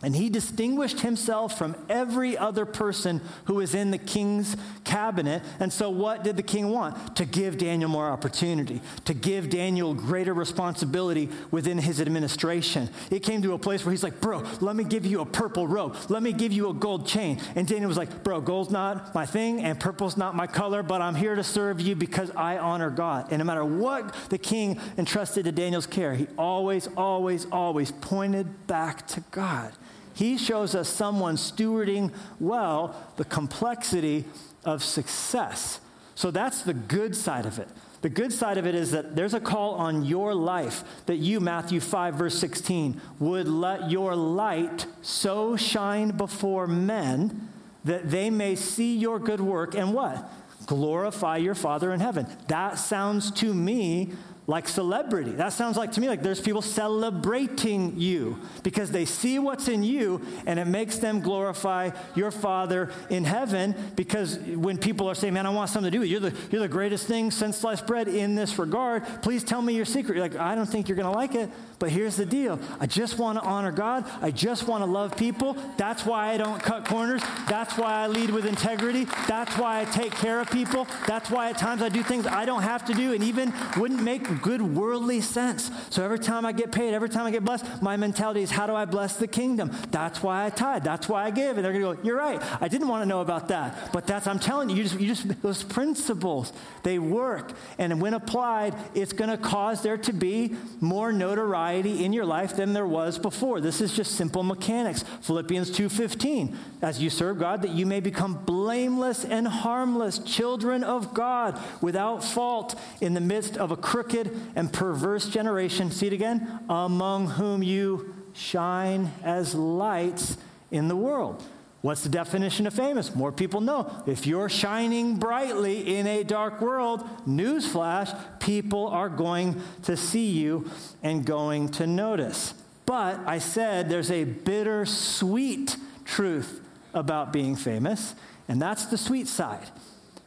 And 0.00 0.14
he 0.14 0.30
distinguished 0.30 1.00
himself 1.00 1.58
from 1.58 1.74
every 1.88 2.38
other 2.38 2.64
person 2.64 3.20
who 3.46 3.54
was 3.54 3.74
in 3.74 3.90
the 3.90 3.98
king's 3.98 4.56
cabinet. 4.84 5.42
And 5.58 5.72
so, 5.72 5.90
what 5.90 6.22
did 6.22 6.36
the 6.36 6.42
king 6.44 6.70
want? 6.70 7.16
To 7.16 7.24
give 7.24 7.58
Daniel 7.58 7.90
more 7.90 8.08
opportunity, 8.08 8.80
to 9.06 9.14
give 9.14 9.50
Daniel 9.50 9.94
greater 9.94 10.32
responsibility 10.32 11.30
within 11.50 11.78
his 11.78 12.00
administration. 12.00 12.88
It 13.10 13.24
came 13.24 13.42
to 13.42 13.54
a 13.54 13.58
place 13.58 13.84
where 13.84 13.90
he's 13.90 14.04
like, 14.04 14.20
Bro, 14.20 14.44
let 14.60 14.76
me 14.76 14.84
give 14.84 15.04
you 15.04 15.20
a 15.20 15.26
purple 15.26 15.66
robe. 15.66 15.96
Let 16.08 16.22
me 16.22 16.32
give 16.32 16.52
you 16.52 16.70
a 16.70 16.74
gold 16.74 17.08
chain. 17.08 17.40
And 17.56 17.66
Daniel 17.66 17.88
was 17.88 17.98
like, 17.98 18.22
Bro, 18.22 18.42
gold's 18.42 18.70
not 18.70 19.16
my 19.16 19.26
thing, 19.26 19.64
and 19.64 19.80
purple's 19.80 20.16
not 20.16 20.36
my 20.36 20.46
color, 20.46 20.84
but 20.84 21.02
I'm 21.02 21.16
here 21.16 21.34
to 21.34 21.42
serve 21.42 21.80
you 21.80 21.96
because 21.96 22.30
I 22.36 22.58
honor 22.58 22.90
God. 22.90 23.32
And 23.32 23.40
no 23.40 23.44
matter 23.44 23.64
what 23.64 24.14
the 24.28 24.38
king 24.38 24.78
entrusted 24.96 25.44
to 25.46 25.52
Daniel's 25.52 25.88
care, 25.88 26.14
he 26.14 26.28
always, 26.38 26.86
always, 26.96 27.46
always 27.50 27.90
pointed 27.90 28.68
back 28.68 29.04
to 29.08 29.24
God. 29.32 29.72
He 30.18 30.36
shows 30.36 30.74
us 30.74 30.88
someone 30.88 31.36
stewarding 31.36 32.12
well 32.40 32.96
the 33.18 33.24
complexity 33.24 34.24
of 34.64 34.82
success. 34.82 35.78
So 36.16 36.32
that's 36.32 36.62
the 36.62 36.74
good 36.74 37.14
side 37.14 37.46
of 37.46 37.60
it. 37.60 37.68
The 38.00 38.08
good 38.08 38.32
side 38.32 38.58
of 38.58 38.66
it 38.66 38.74
is 38.74 38.90
that 38.90 39.14
there's 39.14 39.32
a 39.32 39.38
call 39.38 39.74
on 39.74 40.04
your 40.04 40.34
life 40.34 40.82
that 41.06 41.18
you, 41.18 41.38
Matthew 41.38 41.78
5, 41.78 42.16
verse 42.16 42.36
16, 42.36 43.00
would 43.20 43.46
let 43.46 43.92
your 43.92 44.16
light 44.16 44.86
so 45.02 45.54
shine 45.54 46.10
before 46.10 46.66
men 46.66 47.48
that 47.84 48.10
they 48.10 48.28
may 48.28 48.56
see 48.56 48.96
your 48.96 49.20
good 49.20 49.40
work 49.40 49.76
and 49.76 49.94
what? 49.94 50.28
Glorify 50.66 51.36
your 51.36 51.54
Father 51.54 51.92
in 51.92 52.00
heaven. 52.00 52.26
That 52.48 52.80
sounds 52.80 53.30
to 53.34 53.54
me 53.54 54.14
like 54.48 54.66
celebrity. 54.66 55.30
That 55.32 55.52
sounds 55.52 55.76
like 55.76 55.92
to 55.92 56.00
me 56.00 56.08
like 56.08 56.22
there's 56.22 56.40
people 56.40 56.62
celebrating 56.62 58.00
you 58.00 58.40
because 58.62 58.90
they 58.90 59.04
see 59.04 59.38
what's 59.38 59.68
in 59.68 59.82
you 59.82 60.22
and 60.46 60.58
it 60.58 60.64
makes 60.64 60.96
them 60.96 61.20
glorify 61.20 61.90
your 62.14 62.30
Father 62.30 62.90
in 63.10 63.24
heaven. 63.24 63.74
Because 63.94 64.38
when 64.38 64.78
people 64.78 65.06
are 65.06 65.14
saying, 65.14 65.34
Man, 65.34 65.44
I 65.44 65.50
want 65.50 65.68
something 65.68 65.92
to 65.92 65.94
do 65.94 66.00
with 66.00 66.08
you, 66.08 66.18
you're 66.18 66.30
the, 66.30 66.36
you're 66.50 66.62
the 66.62 66.68
greatest 66.68 67.06
thing 67.06 67.30
since 67.30 67.58
sliced 67.58 67.86
bread 67.86 68.08
in 68.08 68.34
this 68.34 68.58
regard, 68.58 69.04
please 69.20 69.44
tell 69.44 69.60
me 69.60 69.74
your 69.74 69.84
secret. 69.84 70.16
You're 70.16 70.26
like, 70.26 70.36
I 70.36 70.54
don't 70.54 70.66
think 70.66 70.88
you're 70.88 70.96
going 70.96 71.12
to 71.12 71.16
like 71.16 71.34
it, 71.34 71.50
but 71.78 71.90
here's 71.90 72.16
the 72.16 72.26
deal 72.26 72.58
I 72.80 72.86
just 72.86 73.18
want 73.18 73.38
to 73.38 73.44
honor 73.44 73.70
God. 73.70 74.04
I 74.20 74.30
just 74.30 74.66
want 74.66 74.82
to 74.82 74.90
love 74.90 75.16
people. 75.16 75.56
That's 75.76 76.04
why 76.04 76.32
I 76.32 76.36
don't 76.36 76.60
cut 76.60 76.84
corners. 76.84 77.22
That's 77.48 77.76
why 77.76 78.02
I 78.02 78.06
lead 78.08 78.30
with 78.30 78.46
integrity. 78.46 79.04
That's 79.26 79.56
why 79.56 79.80
I 79.80 79.84
take 79.84 80.12
care 80.12 80.40
of 80.40 80.50
people. 80.50 80.86
That's 81.06 81.30
why 81.30 81.50
at 81.50 81.58
times 81.58 81.82
I 81.82 81.88
do 81.88 82.02
things 82.02 82.26
I 82.26 82.44
don't 82.44 82.62
have 82.62 82.84
to 82.86 82.94
do 82.94 83.12
and 83.12 83.22
even 83.22 83.52
wouldn't 83.76 84.02
make 84.02 84.42
good 84.42 84.60
worldly 84.60 85.20
sense. 85.20 85.70
So 85.90 86.04
every 86.04 86.18
time 86.18 86.44
I 86.44 86.52
get 86.52 86.72
paid, 86.72 86.94
every 86.94 87.08
time 87.08 87.26
I 87.26 87.30
get 87.30 87.44
blessed, 87.44 87.80
my 87.80 87.96
mentality 87.96 88.42
is 88.42 88.50
how 88.50 88.66
do 88.66 88.74
I 88.74 88.84
bless 88.84 89.16
the 89.16 89.28
kingdom? 89.28 89.70
That's 89.90 90.22
why 90.22 90.46
I 90.46 90.50
tithe. 90.50 90.82
That's 90.82 91.08
why 91.08 91.24
I 91.24 91.30
give. 91.30 91.58
And 91.58 91.64
they're 91.64 91.72
going 91.72 91.96
to 91.96 92.02
go, 92.02 92.06
you're 92.06 92.18
right. 92.18 92.42
I 92.60 92.68
didn't 92.68 92.88
want 92.88 93.02
to 93.02 93.06
know 93.06 93.20
about 93.20 93.48
that. 93.48 93.92
But 93.92 94.06
that's, 94.06 94.26
I'm 94.26 94.38
telling 94.38 94.68
you, 94.70 94.76
you 94.76 94.82
just, 94.82 95.00
you 95.00 95.06
just, 95.06 95.42
those 95.42 95.62
principles, 95.62 96.52
they 96.82 96.98
work. 96.98 97.52
And 97.78 98.00
when 98.00 98.14
applied, 98.14 98.74
it's 98.94 99.12
going 99.12 99.30
to 99.30 99.38
cause 99.38 99.82
there 99.82 99.98
to 99.98 100.12
be 100.12 100.56
more 100.80 101.12
notoriety 101.12 101.67
in 101.76 102.12
your 102.12 102.24
life 102.24 102.56
than 102.56 102.72
there 102.72 102.86
was 102.86 103.18
before. 103.18 103.60
This 103.60 103.80
is 103.80 103.92
just 103.92 104.12
simple 104.12 104.42
mechanics. 104.42 105.04
Philippians 105.22 105.70
2.15, 105.70 106.56
as 106.82 107.00
you 107.00 107.10
serve 107.10 107.38
God, 107.38 107.62
that 107.62 107.72
you 107.72 107.86
may 107.86 108.00
become 108.00 108.44
blameless 108.44 109.24
and 109.24 109.46
harmless, 109.46 110.18
children 110.18 110.82
of 110.82 111.14
God, 111.14 111.60
without 111.80 112.24
fault 112.24 112.78
in 113.00 113.14
the 113.14 113.20
midst 113.20 113.56
of 113.56 113.70
a 113.70 113.76
crooked 113.76 114.34
and 114.56 114.72
perverse 114.72 115.28
generation, 115.28 115.90
see 115.90 116.06
it 116.06 116.12
again, 116.12 116.60
among 116.68 117.28
whom 117.28 117.62
you 117.62 118.14
shine 118.32 119.12
as 119.22 119.54
lights 119.54 120.36
in 120.70 120.88
the 120.88 120.96
world. 120.96 121.42
What's 121.88 122.02
the 122.02 122.10
definition 122.10 122.66
of 122.66 122.74
famous? 122.74 123.14
More 123.14 123.32
people 123.32 123.62
know. 123.62 123.90
If 124.06 124.26
you're 124.26 124.50
shining 124.50 125.16
brightly 125.16 125.96
in 125.96 126.06
a 126.06 126.22
dark 126.22 126.60
world, 126.60 127.02
newsflash, 127.26 128.14
people 128.40 128.88
are 128.88 129.08
going 129.08 129.58
to 129.84 129.96
see 129.96 130.32
you 130.32 130.70
and 131.02 131.24
going 131.24 131.70
to 131.70 131.86
notice. 131.86 132.52
But 132.84 133.20
I 133.26 133.38
said 133.38 133.88
there's 133.88 134.10
a 134.10 134.24
bittersweet 134.24 135.78
truth 136.04 136.60
about 136.92 137.32
being 137.32 137.56
famous, 137.56 138.14
and 138.48 138.60
that's 138.60 138.84
the 138.84 138.98
sweet 138.98 139.26
side. 139.26 139.70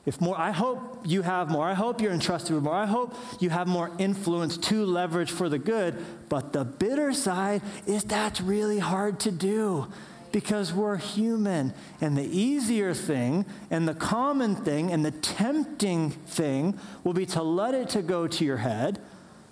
If 0.03 0.19
more, 0.19 0.39
I 0.39 0.49
hope 0.49 1.03
you 1.05 1.21
have 1.21 1.51
more. 1.51 1.67
I 1.67 1.75
hope 1.75 2.01
you're 2.01 2.11
entrusted 2.11 2.55
with 2.55 2.63
more. 2.63 2.73
I 2.73 2.87
hope 2.87 3.15
you 3.39 3.51
have 3.51 3.67
more 3.67 3.91
influence 3.99 4.57
to 4.57 4.83
leverage 4.83 5.29
for 5.29 5.47
the 5.47 5.59
good. 5.59 6.03
But 6.27 6.53
the 6.53 6.65
bitter 6.65 7.13
side 7.13 7.61
is 7.85 8.03
that's 8.03 8.41
really 8.41 8.79
hard 8.79 9.19
to 9.19 9.31
do 9.31 9.89
because 10.31 10.73
we're 10.73 10.97
human. 10.97 11.73
And 11.99 12.17
the 12.17 12.25
easier 12.25 12.93
thing 12.93 13.45
and 13.69 13.87
the 13.87 13.93
common 13.93 14.55
thing 14.55 14.91
and 14.91 15.05
the 15.05 15.11
tempting 15.11 16.11
thing 16.11 16.77
will 17.03 17.13
be 17.13 17.25
to 17.27 17.43
let 17.43 17.73
it 17.73 17.89
to 17.89 18.01
go 18.01 18.27
to 18.27 18.45
your 18.45 18.57
head 18.57 18.99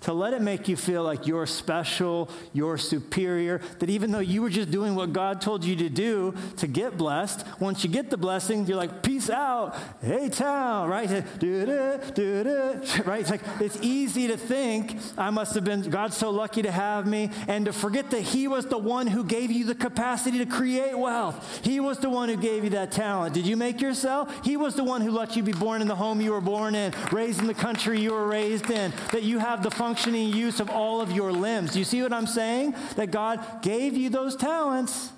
to 0.02 0.12
let 0.12 0.32
it 0.32 0.40
make 0.40 0.66
you 0.66 0.76
feel 0.76 1.02
like 1.02 1.26
you're 1.26 1.46
special, 1.46 2.30
you're 2.52 2.78
superior, 2.78 3.60
that 3.80 3.90
even 3.90 4.10
though 4.10 4.18
you 4.18 4.40
were 4.40 4.48
just 4.48 4.70
doing 4.70 4.94
what 4.94 5.12
God 5.12 5.40
told 5.40 5.64
you 5.64 5.76
to 5.76 5.90
do 5.90 6.34
to 6.56 6.66
get 6.66 6.96
blessed, 6.96 7.44
once 7.58 7.84
you 7.84 7.90
get 7.90 8.08
the 8.08 8.16
blessing, 8.16 8.66
you're 8.66 8.78
like, 8.78 9.02
peace 9.02 9.28
out, 9.28 9.76
hey 10.02 10.30
town, 10.30 10.88
right? 10.88 11.10
Right? 11.10 13.20
It's 13.20 13.30
like, 13.30 13.42
it's 13.60 13.78
easy 13.82 14.28
to 14.28 14.38
think, 14.38 14.96
I 15.18 15.30
must 15.30 15.54
have 15.54 15.64
been, 15.64 15.82
God's 15.82 16.16
so 16.16 16.30
lucky 16.30 16.62
to 16.62 16.70
have 16.70 17.06
me, 17.06 17.30
and 17.46 17.66
to 17.66 17.72
forget 17.72 18.10
that 18.10 18.22
He 18.22 18.48
was 18.48 18.66
the 18.66 18.78
one 18.78 19.06
who 19.06 19.22
gave 19.22 19.50
you 19.50 19.66
the 19.66 19.74
capacity 19.74 20.38
to 20.38 20.46
create 20.46 20.98
wealth. 20.98 21.60
He 21.62 21.78
was 21.78 21.98
the 21.98 22.08
one 22.08 22.30
who 22.30 22.36
gave 22.36 22.64
you 22.64 22.70
that 22.70 22.90
talent. 22.90 23.34
Did 23.34 23.46
you 23.46 23.56
make 23.56 23.82
yourself? 23.82 24.44
He 24.44 24.56
was 24.56 24.76
the 24.76 24.84
one 24.84 25.02
who 25.02 25.10
let 25.10 25.36
you 25.36 25.42
be 25.42 25.52
born 25.52 25.82
in 25.82 25.88
the 25.88 25.96
home 25.96 26.22
you 26.22 26.32
were 26.32 26.40
born 26.40 26.74
in, 26.74 26.94
raised 27.12 27.40
in 27.40 27.46
the 27.46 27.54
country 27.54 28.00
you 28.00 28.12
were 28.12 28.26
raised 28.26 28.70
in, 28.70 28.92
that 29.12 29.24
you 29.24 29.38
have 29.38 29.62
the 29.62 29.70
function 29.70 29.89
functioning 29.90 30.32
use 30.32 30.60
of 30.60 30.70
all 30.70 31.00
of 31.00 31.10
your 31.10 31.32
limbs. 31.32 31.72
Do 31.72 31.80
you 31.80 31.84
see 31.84 32.00
what 32.00 32.12
I'm 32.12 32.28
saying? 32.28 32.76
That 32.94 33.10
God 33.10 33.60
gave 33.60 33.96
you 33.96 34.08
those 34.08 34.36
talents, 34.36 35.10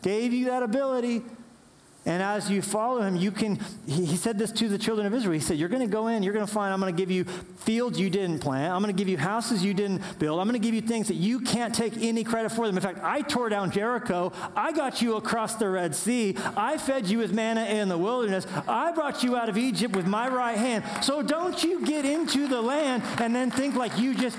gave 0.00 0.32
you 0.32 0.44
that 0.44 0.62
ability, 0.62 1.22
and 2.06 2.22
as 2.22 2.50
you 2.50 2.62
follow 2.62 3.02
him, 3.02 3.14
you 3.16 3.30
can, 3.30 3.60
he, 3.86 4.16
said 4.16 4.38
this 4.38 4.50
to 4.52 4.68
the 4.68 4.78
children 4.78 5.06
of 5.06 5.12
Israel. 5.12 5.34
He 5.34 5.40
said, 5.40 5.58
You're 5.58 5.68
going 5.68 5.86
to 5.86 5.92
go 5.92 6.06
in, 6.06 6.22
you're 6.22 6.32
going 6.32 6.46
to 6.46 6.52
find, 6.52 6.72
I'm 6.72 6.80
going 6.80 6.94
to 6.94 6.98
give 6.98 7.10
you 7.10 7.24
fields 7.24 8.00
you 8.00 8.08
didn't 8.08 8.38
plant. 8.38 8.72
I'm 8.72 8.82
going 8.82 8.94
to 8.94 8.98
give 8.98 9.08
you 9.08 9.18
houses 9.18 9.62
you 9.62 9.74
didn't 9.74 10.18
build. 10.18 10.40
I'm 10.40 10.48
going 10.48 10.60
to 10.60 10.66
give 10.66 10.74
you 10.74 10.80
things 10.80 11.08
that 11.08 11.14
you 11.14 11.40
can't 11.40 11.74
take 11.74 11.94
any 11.98 12.24
credit 12.24 12.52
for 12.52 12.66
them. 12.66 12.76
In 12.76 12.82
fact, 12.82 13.00
I 13.02 13.20
tore 13.20 13.50
down 13.50 13.70
Jericho. 13.70 14.32
I 14.56 14.72
got 14.72 15.02
you 15.02 15.16
across 15.16 15.56
the 15.56 15.68
Red 15.68 15.94
Sea. 15.94 16.36
I 16.56 16.78
fed 16.78 17.06
you 17.06 17.18
with 17.18 17.34
manna 17.34 17.64
in 17.64 17.90
the 17.90 17.98
wilderness. 17.98 18.46
I 18.66 18.92
brought 18.92 19.22
you 19.22 19.36
out 19.36 19.50
of 19.50 19.58
Egypt 19.58 19.94
with 19.94 20.06
my 20.06 20.28
right 20.28 20.56
hand. 20.56 20.84
So 21.04 21.22
don't 21.22 21.62
you 21.62 21.84
get 21.84 22.06
into 22.06 22.48
the 22.48 22.62
land 22.62 23.02
and 23.20 23.36
then 23.36 23.50
think 23.50 23.74
like 23.74 23.98
you 23.98 24.14
just. 24.14 24.38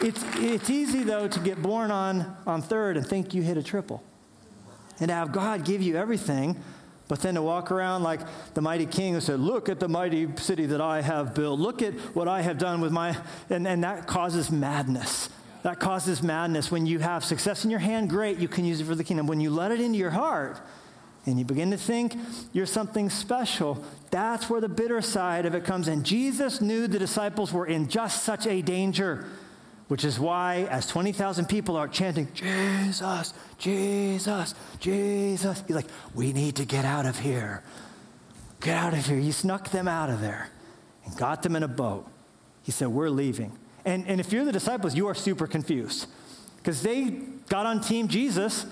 It's, 0.00 0.24
it's 0.36 0.70
easy, 0.70 1.02
though, 1.02 1.26
to 1.26 1.40
get 1.40 1.60
born 1.60 1.90
on, 1.90 2.36
on 2.46 2.62
third 2.62 2.96
and 2.96 3.04
think 3.04 3.34
you 3.34 3.42
hit 3.42 3.56
a 3.56 3.62
triple 3.62 4.02
and 5.00 5.08
to 5.08 5.14
have 5.14 5.32
God 5.32 5.64
give 5.64 5.82
you 5.82 5.96
everything, 5.96 6.56
but 7.08 7.20
then 7.20 7.34
to 7.34 7.42
walk 7.42 7.70
around 7.70 8.02
like 8.02 8.20
the 8.54 8.60
mighty 8.60 8.86
king 8.86 9.14
who 9.14 9.20
said, 9.20 9.40
Look 9.40 9.68
at 9.68 9.80
the 9.80 9.88
mighty 9.88 10.28
city 10.36 10.66
that 10.66 10.80
I 10.80 11.00
have 11.00 11.34
built. 11.34 11.58
Look 11.58 11.82
at 11.82 11.94
what 12.14 12.28
I 12.28 12.42
have 12.42 12.58
done 12.58 12.80
with 12.80 12.92
my. 12.92 13.16
And, 13.48 13.66
and 13.66 13.82
that 13.82 14.06
causes 14.06 14.50
madness. 14.50 15.30
That 15.62 15.80
causes 15.80 16.22
madness. 16.22 16.70
When 16.70 16.86
you 16.86 16.98
have 16.98 17.24
success 17.24 17.64
in 17.64 17.70
your 17.70 17.80
hand, 17.80 18.10
great, 18.10 18.38
you 18.38 18.48
can 18.48 18.64
use 18.64 18.80
it 18.80 18.84
for 18.84 18.94
the 18.94 19.04
kingdom. 19.04 19.26
When 19.26 19.40
you 19.40 19.50
let 19.50 19.72
it 19.72 19.80
into 19.80 19.98
your 19.98 20.10
heart 20.10 20.60
and 21.26 21.38
you 21.38 21.44
begin 21.44 21.70
to 21.70 21.76
think 21.76 22.14
you're 22.52 22.66
something 22.66 23.10
special, 23.10 23.82
that's 24.10 24.48
where 24.48 24.60
the 24.60 24.68
bitter 24.68 25.00
side 25.00 25.46
of 25.46 25.54
it 25.54 25.64
comes 25.64 25.88
in. 25.88 26.04
Jesus 26.04 26.60
knew 26.60 26.86
the 26.86 26.98
disciples 26.98 27.52
were 27.52 27.66
in 27.66 27.88
just 27.88 28.22
such 28.22 28.46
a 28.46 28.62
danger 28.62 29.24
which 29.88 30.04
is 30.04 30.20
why, 30.20 30.68
as 30.70 30.86
20,000 30.86 31.46
people 31.46 31.76
are 31.76 31.88
chanting, 31.88 32.28
Jesus, 32.34 33.32
Jesus, 33.58 34.54
Jesus, 34.78 35.64
he's 35.66 35.76
like, 35.76 35.86
we 36.14 36.32
need 36.32 36.56
to 36.56 36.64
get 36.64 36.84
out 36.84 37.06
of 37.06 37.18
here. 37.18 37.62
Get 38.60 38.76
out 38.76 38.92
of 38.92 39.06
here. 39.06 39.16
He 39.16 39.32
snuck 39.32 39.70
them 39.70 39.88
out 39.88 40.10
of 40.10 40.20
there 40.20 40.50
and 41.04 41.16
got 41.16 41.42
them 41.42 41.56
in 41.56 41.62
a 41.62 41.68
boat. 41.68 42.06
He 42.62 42.72
said, 42.72 42.88
We're 42.88 43.08
leaving. 43.08 43.52
And, 43.84 44.06
and 44.06 44.20
if 44.20 44.32
you're 44.32 44.44
the 44.44 44.52
disciples, 44.52 44.94
you 44.94 45.06
are 45.06 45.14
super 45.14 45.46
confused 45.46 46.06
because 46.58 46.82
they 46.82 47.10
got 47.48 47.64
on 47.64 47.80
Team 47.80 48.08
Jesus 48.08 48.66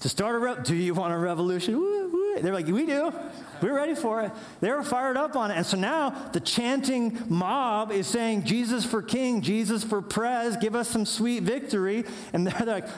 to 0.00 0.08
start 0.08 0.36
a 0.36 0.38
revolution. 0.38 0.76
Do 0.76 0.80
you 0.80 0.94
want 0.94 1.12
a 1.12 1.18
revolution? 1.18 1.76
Woo, 1.78 2.08
woo. 2.10 2.19
They're 2.40 2.52
like, 2.52 2.66
We 2.66 2.86
do. 2.86 3.12
We're 3.60 3.74
ready 3.74 3.94
for 3.94 4.22
it. 4.22 4.32
They 4.60 4.70
were 4.70 4.82
fired 4.82 5.16
up 5.16 5.36
on 5.36 5.50
it. 5.50 5.54
And 5.54 5.66
so 5.66 5.76
now 5.76 6.10
the 6.32 6.40
chanting 6.40 7.18
mob 7.28 7.92
is 7.92 8.06
saying, 8.06 8.44
Jesus 8.44 8.86
for 8.86 9.02
king, 9.02 9.42
Jesus 9.42 9.84
for 9.84 10.00
prez, 10.00 10.56
give 10.56 10.74
us 10.74 10.88
some 10.88 11.04
sweet 11.04 11.42
victory. 11.42 12.04
And 12.32 12.46
they're 12.46 12.66
like, 12.66 12.88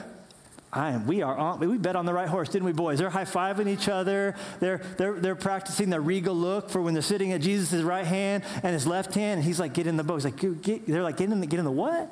I 0.71 0.91
am, 0.91 1.05
we 1.05 1.21
are 1.21 1.37
on, 1.37 1.59
we 1.59 1.77
bet 1.77 1.95
on 1.95 2.05
the 2.05 2.13
right 2.13 2.27
horse, 2.27 2.49
didn't 2.49 2.65
we, 2.65 2.71
boys? 2.71 2.97
They're 2.97 3.09
high 3.09 3.25
fiving 3.25 3.67
each 3.67 3.87
other. 3.87 4.35
They're, 4.59 4.79
they're, 4.97 5.19
they're 5.19 5.35
practicing 5.35 5.91
the 5.91 6.01
regal 6.01 6.33
look 6.33 6.71
for 6.71 6.81
when 6.81 6.95
they're 6.95 7.03
sitting 7.03 7.31
at 7.31 7.41
Jesus' 7.41 7.83
right 7.83 8.05
hand 8.05 8.43
and 8.63 8.73
his 8.73 8.87
left 8.87 9.13
hand. 9.13 9.39
And 9.39 9.43
he's 9.43 9.59
like, 9.59 9.73
get 9.73 9.85
in 9.85 9.97
the 9.97 10.03
boat. 10.03 10.15
He's 10.15 10.25
like, 10.25 10.61
get, 10.63 10.87
they're 10.87 11.03
like, 11.03 11.17
get 11.17 11.31
in 11.31 11.41
the, 11.41 11.45
get 11.45 11.59
in 11.59 11.65
the 11.65 11.71
what? 11.71 12.11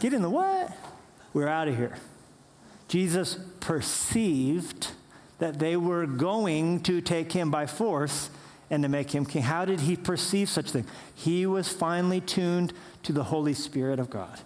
Get 0.00 0.12
in 0.12 0.22
the 0.22 0.30
what? 0.30 0.76
We're 1.32 1.46
out 1.46 1.68
of 1.68 1.76
here. 1.76 1.96
Jesus 2.88 3.38
perceived 3.60 4.88
that 5.38 5.58
they 5.58 5.76
were 5.76 6.06
going 6.06 6.80
to 6.80 7.00
take 7.00 7.32
him 7.32 7.50
by 7.50 7.66
force 7.66 8.30
and 8.70 8.82
to 8.82 8.88
make 8.88 9.14
him 9.14 9.24
king. 9.24 9.42
How 9.42 9.64
did 9.64 9.80
he 9.80 9.96
perceive 9.96 10.48
such 10.48 10.70
thing? 10.70 10.86
He 11.14 11.46
was 11.46 11.68
finely 11.68 12.20
tuned 12.20 12.72
to 13.04 13.12
the 13.12 13.24
Holy 13.24 13.54
Spirit 13.54 13.98
of 13.98 14.10
God. 14.10 14.40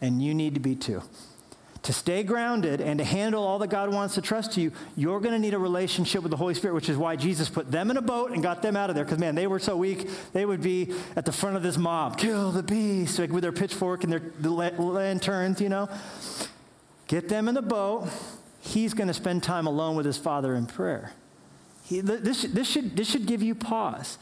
And 0.00 0.22
you 0.22 0.34
need 0.34 0.54
to 0.54 0.60
be 0.60 0.74
too. 0.74 1.02
To 1.84 1.94
stay 1.94 2.22
grounded 2.22 2.82
and 2.82 2.98
to 2.98 3.04
handle 3.04 3.42
all 3.42 3.58
that 3.60 3.68
God 3.68 3.92
wants 3.92 4.14
to 4.16 4.20
trust 4.20 4.52
to 4.52 4.60
you, 4.60 4.70
you're 4.96 5.18
going 5.18 5.32
to 5.32 5.38
need 5.38 5.54
a 5.54 5.58
relationship 5.58 6.22
with 6.22 6.30
the 6.30 6.36
Holy 6.36 6.52
Spirit, 6.52 6.74
which 6.74 6.90
is 6.90 6.96
why 6.96 7.16
Jesus 7.16 7.48
put 7.48 7.70
them 7.70 7.90
in 7.90 7.96
a 7.96 8.02
boat 8.02 8.32
and 8.32 8.42
got 8.42 8.60
them 8.60 8.76
out 8.76 8.90
of 8.90 8.96
there. 8.96 9.04
Because, 9.04 9.18
man, 9.18 9.34
they 9.34 9.46
were 9.46 9.58
so 9.58 9.76
weak, 9.76 10.08
they 10.34 10.44
would 10.44 10.60
be 10.60 10.92
at 11.16 11.24
the 11.24 11.32
front 11.32 11.56
of 11.56 11.62
this 11.62 11.78
mob, 11.78 12.18
kill 12.18 12.52
the 12.52 12.62
beast, 12.62 13.18
like 13.18 13.30
with 13.30 13.42
their 13.42 13.52
pitchfork 13.52 14.04
and 14.04 14.12
their 14.12 14.20
lanterns, 14.78 15.60
you 15.60 15.70
know. 15.70 15.88
Get 17.08 17.30
them 17.30 17.48
in 17.48 17.54
the 17.54 17.62
boat. 17.62 18.08
He's 18.60 18.94
going 18.94 19.08
to 19.08 19.14
spend 19.14 19.42
time 19.42 19.66
alone 19.66 19.96
with 19.96 20.06
his 20.06 20.18
Father 20.18 20.54
in 20.54 20.66
prayer. 20.66 21.12
He, 21.84 22.00
this, 22.00 22.42
this, 22.42 22.68
should, 22.68 22.96
this 22.96 23.10
should 23.10 23.26
give 23.26 23.42
you 23.42 23.54
pause. 23.54 24.18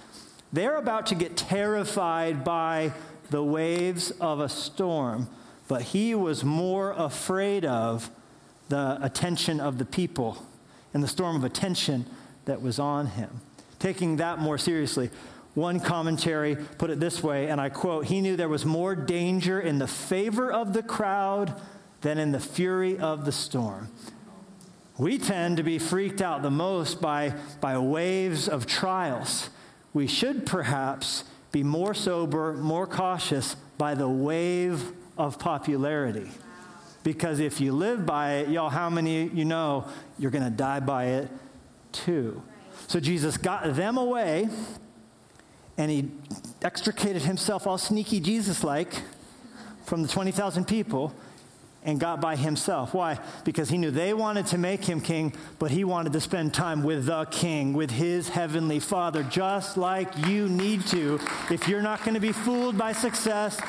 They're 0.52 0.76
about 0.76 1.06
to 1.06 1.14
get 1.14 1.36
terrified 1.36 2.44
by 2.44 2.92
the 3.30 3.42
waves 3.42 4.10
of 4.12 4.40
a 4.40 4.48
storm 4.48 5.28
but 5.68 5.82
he 5.82 6.14
was 6.14 6.42
more 6.42 6.92
afraid 6.92 7.64
of 7.64 8.10
the 8.70 8.98
attention 9.02 9.60
of 9.60 9.78
the 9.78 9.84
people 9.84 10.44
and 10.92 11.02
the 11.02 11.08
storm 11.08 11.36
of 11.36 11.44
attention 11.44 12.06
that 12.46 12.60
was 12.60 12.78
on 12.78 13.06
him. 13.06 13.42
Taking 13.78 14.16
that 14.16 14.38
more 14.38 14.58
seriously, 14.58 15.10
one 15.54 15.78
commentary 15.78 16.56
put 16.56 16.90
it 16.90 16.98
this 16.98 17.22
way, 17.22 17.48
and 17.48 17.60
I 17.60 17.68
quote 17.68 18.06
He 18.06 18.20
knew 18.20 18.36
there 18.36 18.48
was 18.48 18.64
more 18.64 18.96
danger 18.96 19.60
in 19.60 19.78
the 19.78 19.86
favor 19.86 20.50
of 20.50 20.72
the 20.72 20.82
crowd 20.82 21.60
than 22.00 22.18
in 22.18 22.32
the 22.32 22.40
fury 22.40 22.98
of 22.98 23.24
the 23.24 23.32
storm. 23.32 23.88
We 24.98 25.16
tend 25.16 25.58
to 25.58 25.62
be 25.62 25.78
freaked 25.78 26.20
out 26.20 26.42
the 26.42 26.50
most 26.50 27.00
by, 27.00 27.34
by 27.60 27.78
waves 27.78 28.48
of 28.48 28.66
trials. 28.66 29.48
We 29.94 30.08
should 30.08 30.44
perhaps 30.44 31.22
be 31.52 31.62
more 31.62 31.94
sober, 31.94 32.54
more 32.54 32.86
cautious 32.86 33.54
by 33.78 33.94
the 33.94 34.08
wave 34.08 34.92
of 35.16 35.38
popularity. 35.38 36.28
Because 37.04 37.38
if 37.38 37.60
you 37.60 37.72
live 37.72 38.04
by 38.04 38.38
it, 38.38 38.48
y'all, 38.48 38.70
how 38.70 38.90
many 38.90 39.28
you 39.28 39.44
know 39.44 39.86
you're 40.18 40.32
going 40.32 40.44
to 40.44 40.50
die 40.50 40.80
by 40.80 41.04
it 41.06 41.30
too? 41.92 42.42
So 42.88 42.98
Jesus 42.98 43.36
got 43.36 43.74
them 43.74 43.98
away 43.98 44.48
and 45.76 45.90
he 45.90 46.10
extricated 46.60 47.22
himself 47.22 47.68
all 47.68 47.78
sneaky 47.78 48.18
Jesus 48.18 48.64
like 48.64 48.92
from 49.84 50.02
the 50.02 50.08
20,000 50.08 50.66
people 50.66 51.14
and 51.84 52.00
got 52.00 52.20
by 52.20 52.36
himself. 52.36 52.92
Why? 52.92 53.18
Because 53.44 53.68
he 53.68 53.78
knew 53.78 53.90
they 53.90 54.12
wanted 54.12 54.46
to 54.46 54.58
make 54.58 54.84
him 54.84 55.00
king, 55.00 55.32
but 55.58 55.70
he 55.70 55.84
wanted 55.84 56.12
to 56.12 56.20
spend 56.20 56.52
time 56.52 56.82
with 56.82 57.06
the 57.06 57.24
king, 57.26 57.72
with 57.72 57.90
his 57.90 58.28
heavenly 58.28 58.80
father, 58.80 59.22
just 59.22 59.76
like 59.76 60.26
you 60.26 60.48
need 60.48 60.86
to. 60.88 61.20
If 61.50 61.68
you're 61.68 61.82
not 61.82 62.00
going 62.00 62.14
to 62.14 62.20
be 62.20 62.32
fooled 62.32 62.76
by 62.76 62.92
success, 62.92 63.60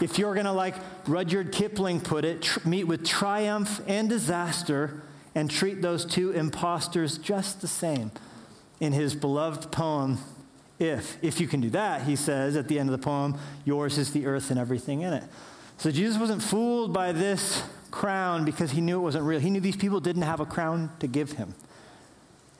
if 0.00 0.18
you're 0.18 0.34
going 0.34 0.46
to, 0.46 0.52
like 0.52 0.74
Rudyard 1.06 1.52
Kipling 1.52 2.00
put 2.00 2.24
it, 2.24 2.42
tr- 2.42 2.66
meet 2.66 2.84
with 2.84 3.06
triumph 3.06 3.80
and 3.86 4.08
disaster 4.08 5.02
and 5.34 5.50
treat 5.50 5.82
those 5.82 6.04
two 6.04 6.30
impostors 6.30 7.18
just 7.18 7.60
the 7.60 7.68
same. 7.68 8.10
In 8.80 8.92
his 8.92 9.14
beloved 9.14 9.70
poem, 9.70 10.18
If, 10.78 11.22
if 11.22 11.40
you 11.40 11.46
can 11.46 11.60
do 11.60 11.70
that, 11.70 12.02
he 12.02 12.16
says 12.16 12.56
at 12.56 12.66
the 12.66 12.80
end 12.80 12.88
of 12.88 12.98
the 12.98 13.04
poem, 13.04 13.38
yours 13.64 13.98
is 13.98 14.10
the 14.12 14.26
earth 14.26 14.50
and 14.50 14.58
everything 14.58 15.02
in 15.02 15.12
it. 15.12 15.22
So 15.82 15.90
Jesus 15.90 16.16
wasn't 16.16 16.44
fooled 16.44 16.92
by 16.92 17.10
this 17.10 17.60
crown 17.90 18.44
because 18.44 18.70
he 18.70 18.80
knew 18.80 19.00
it 19.00 19.02
wasn't 19.02 19.24
real. 19.24 19.40
He 19.40 19.50
knew 19.50 19.58
these 19.58 19.74
people 19.74 19.98
didn't 19.98 20.22
have 20.22 20.38
a 20.38 20.46
crown 20.46 20.92
to 21.00 21.08
give 21.08 21.32
him. 21.32 21.56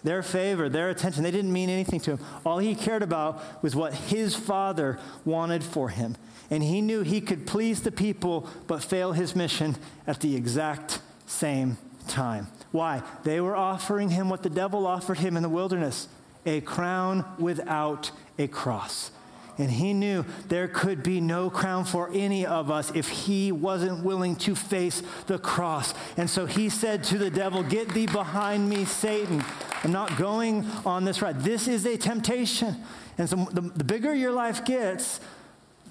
Their 0.02 0.24
favor, 0.24 0.68
their 0.68 0.90
attention, 0.90 1.22
they 1.22 1.30
didn't 1.30 1.52
mean 1.52 1.70
anything 1.70 2.00
to 2.00 2.16
him. 2.16 2.18
All 2.44 2.58
he 2.58 2.74
cared 2.74 3.00
about 3.00 3.62
was 3.62 3.76
what 3.76 3.94
his 3.94 4.34
father 4.34 4.98
wanted 5.24 5.62
for 5.62 5.90
him. 5.90 6.16
And 6.50 6.64
he 6.64 6.80
knew 6.80 7.02
he 7.02 7.20
could 7.20 7.46
please 7.46 7.82
the 7.82 7.92
people 7.92 8.48
but 8.66 8.82
fail 8.82 9.12
his 9.12 9.36
mission 9.36 9.76
at 10.04 10.18
the 10.18 10.34
exact 10.34 11.00
same 11.24 11.78
time. 12.08 12.48
Why? 12.72 13.04
They 13.22 13.40
were 13.40 13.54
offering 13.54 14.08
him 14.08 14.30
what 14.30 14.42
the 14.42 14.50
devil 14.50 14.84
offered 14.84 15.18
him 15.18 15.36
in 15.36 15.44
the 15.44 15.48
wilderness 15.48 16.08
a 16.44 16.60
crown 16.62 17.24
without 17.38 18.10
a 18.36 18.48
cross. 18.48 19.12
And 19.58 19.70
he 19.70 19.92
knew 19.92 20.24
there 20.48 20.66
could 20.66 21.02
be 21.02 21.20
no 21.20 21.50
crown 21.50 21.84
for 21.84 22.10
any 22.12 22.46
of 22.46 22.70
us 22.70 22.90
if 22.94 23.08
he 23.08 23.52
wasn't 23.52 24.02
willing 24.02 24.34
to 24.36 24.54
face 24.54 25.02
the 25.26 25.38
cross. 25.38 25.92
And 26.16 26.28
so 26.28 26.46
he 26.46 26.68
said 26.68 27.04
to 27.04 27.18
the 27.18 27.30
devil, 27.30 27.62
Get 27.62 27.90
thee 27.90 28.06
behind 28.06 28.68
me, 28.68 28.84
Satan. 28.84 29.44
I'm 29.84 29.92
not 29.92 30.16
going 30.16 30.64
on 30.86 31.04
this 31.04 31.20
ride. 31.20 31.40
This 31.40 31.68
is 31.68 31.84
a 31.84 31.96
temptation. 31.96 32.76
And 33.18 33.28
so 33.28 33.36
the, 33.36 33.60
the 33.60 33.84
bigger 33.84 34.14
your 34.14 34.32
life 34.32 34.64
gets, 34.64 35.20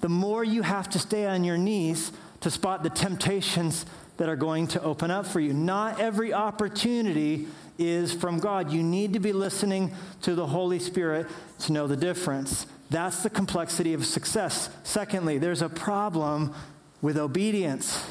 the 0.00 0.08
more 0.08 0.42
you 0.42 0.62
have 0.62 0.88
to 0.90 0.98
stay 0.98 1.26
on 1.26 1.44
your 1.44 1.58
knees 1.58 2.10
to 2.40 2.50
spot 2.50 2.82
the 2.82 2.90
temptations 2.90 3.86
that 4.16 4.28
are 4.28 4.36
going 4.36 4.66
to 4.68 4.82
open 4.82 5.10
up 5.10 5.26
for 5.26 5.40
you. 5.40 5.52
Not 5.52 6.00
every 6.00 6.32
opportunity 6.32 7.46
is 7.78 8.12
from 8.12 8.38
God. 8.38 8.72
You 8.72 8.82
need 8.82 9.12
to 9.12 9.20
be 9.20 9.32
listening 9.32 9.92
to 10.22 10.34
the 10.34 10.46
Holy 10.46 10.78
Spirit 10.78 11.28
to 11.60 11.72
know 11.72 11.86
the 11.86 11.96
difference. 11.96 12.66
That's 12.92 13.22
the 13.22 13.30
complexity 13.30 13.94
of 13.94 14.04
success. 14.04 14.68
Secondly, 14.84 15.38
there's 15.38 15.62
a 15.62 15.68
problem 15.70 16.54
with 17.00 17.16
obedience. 17.16 18.04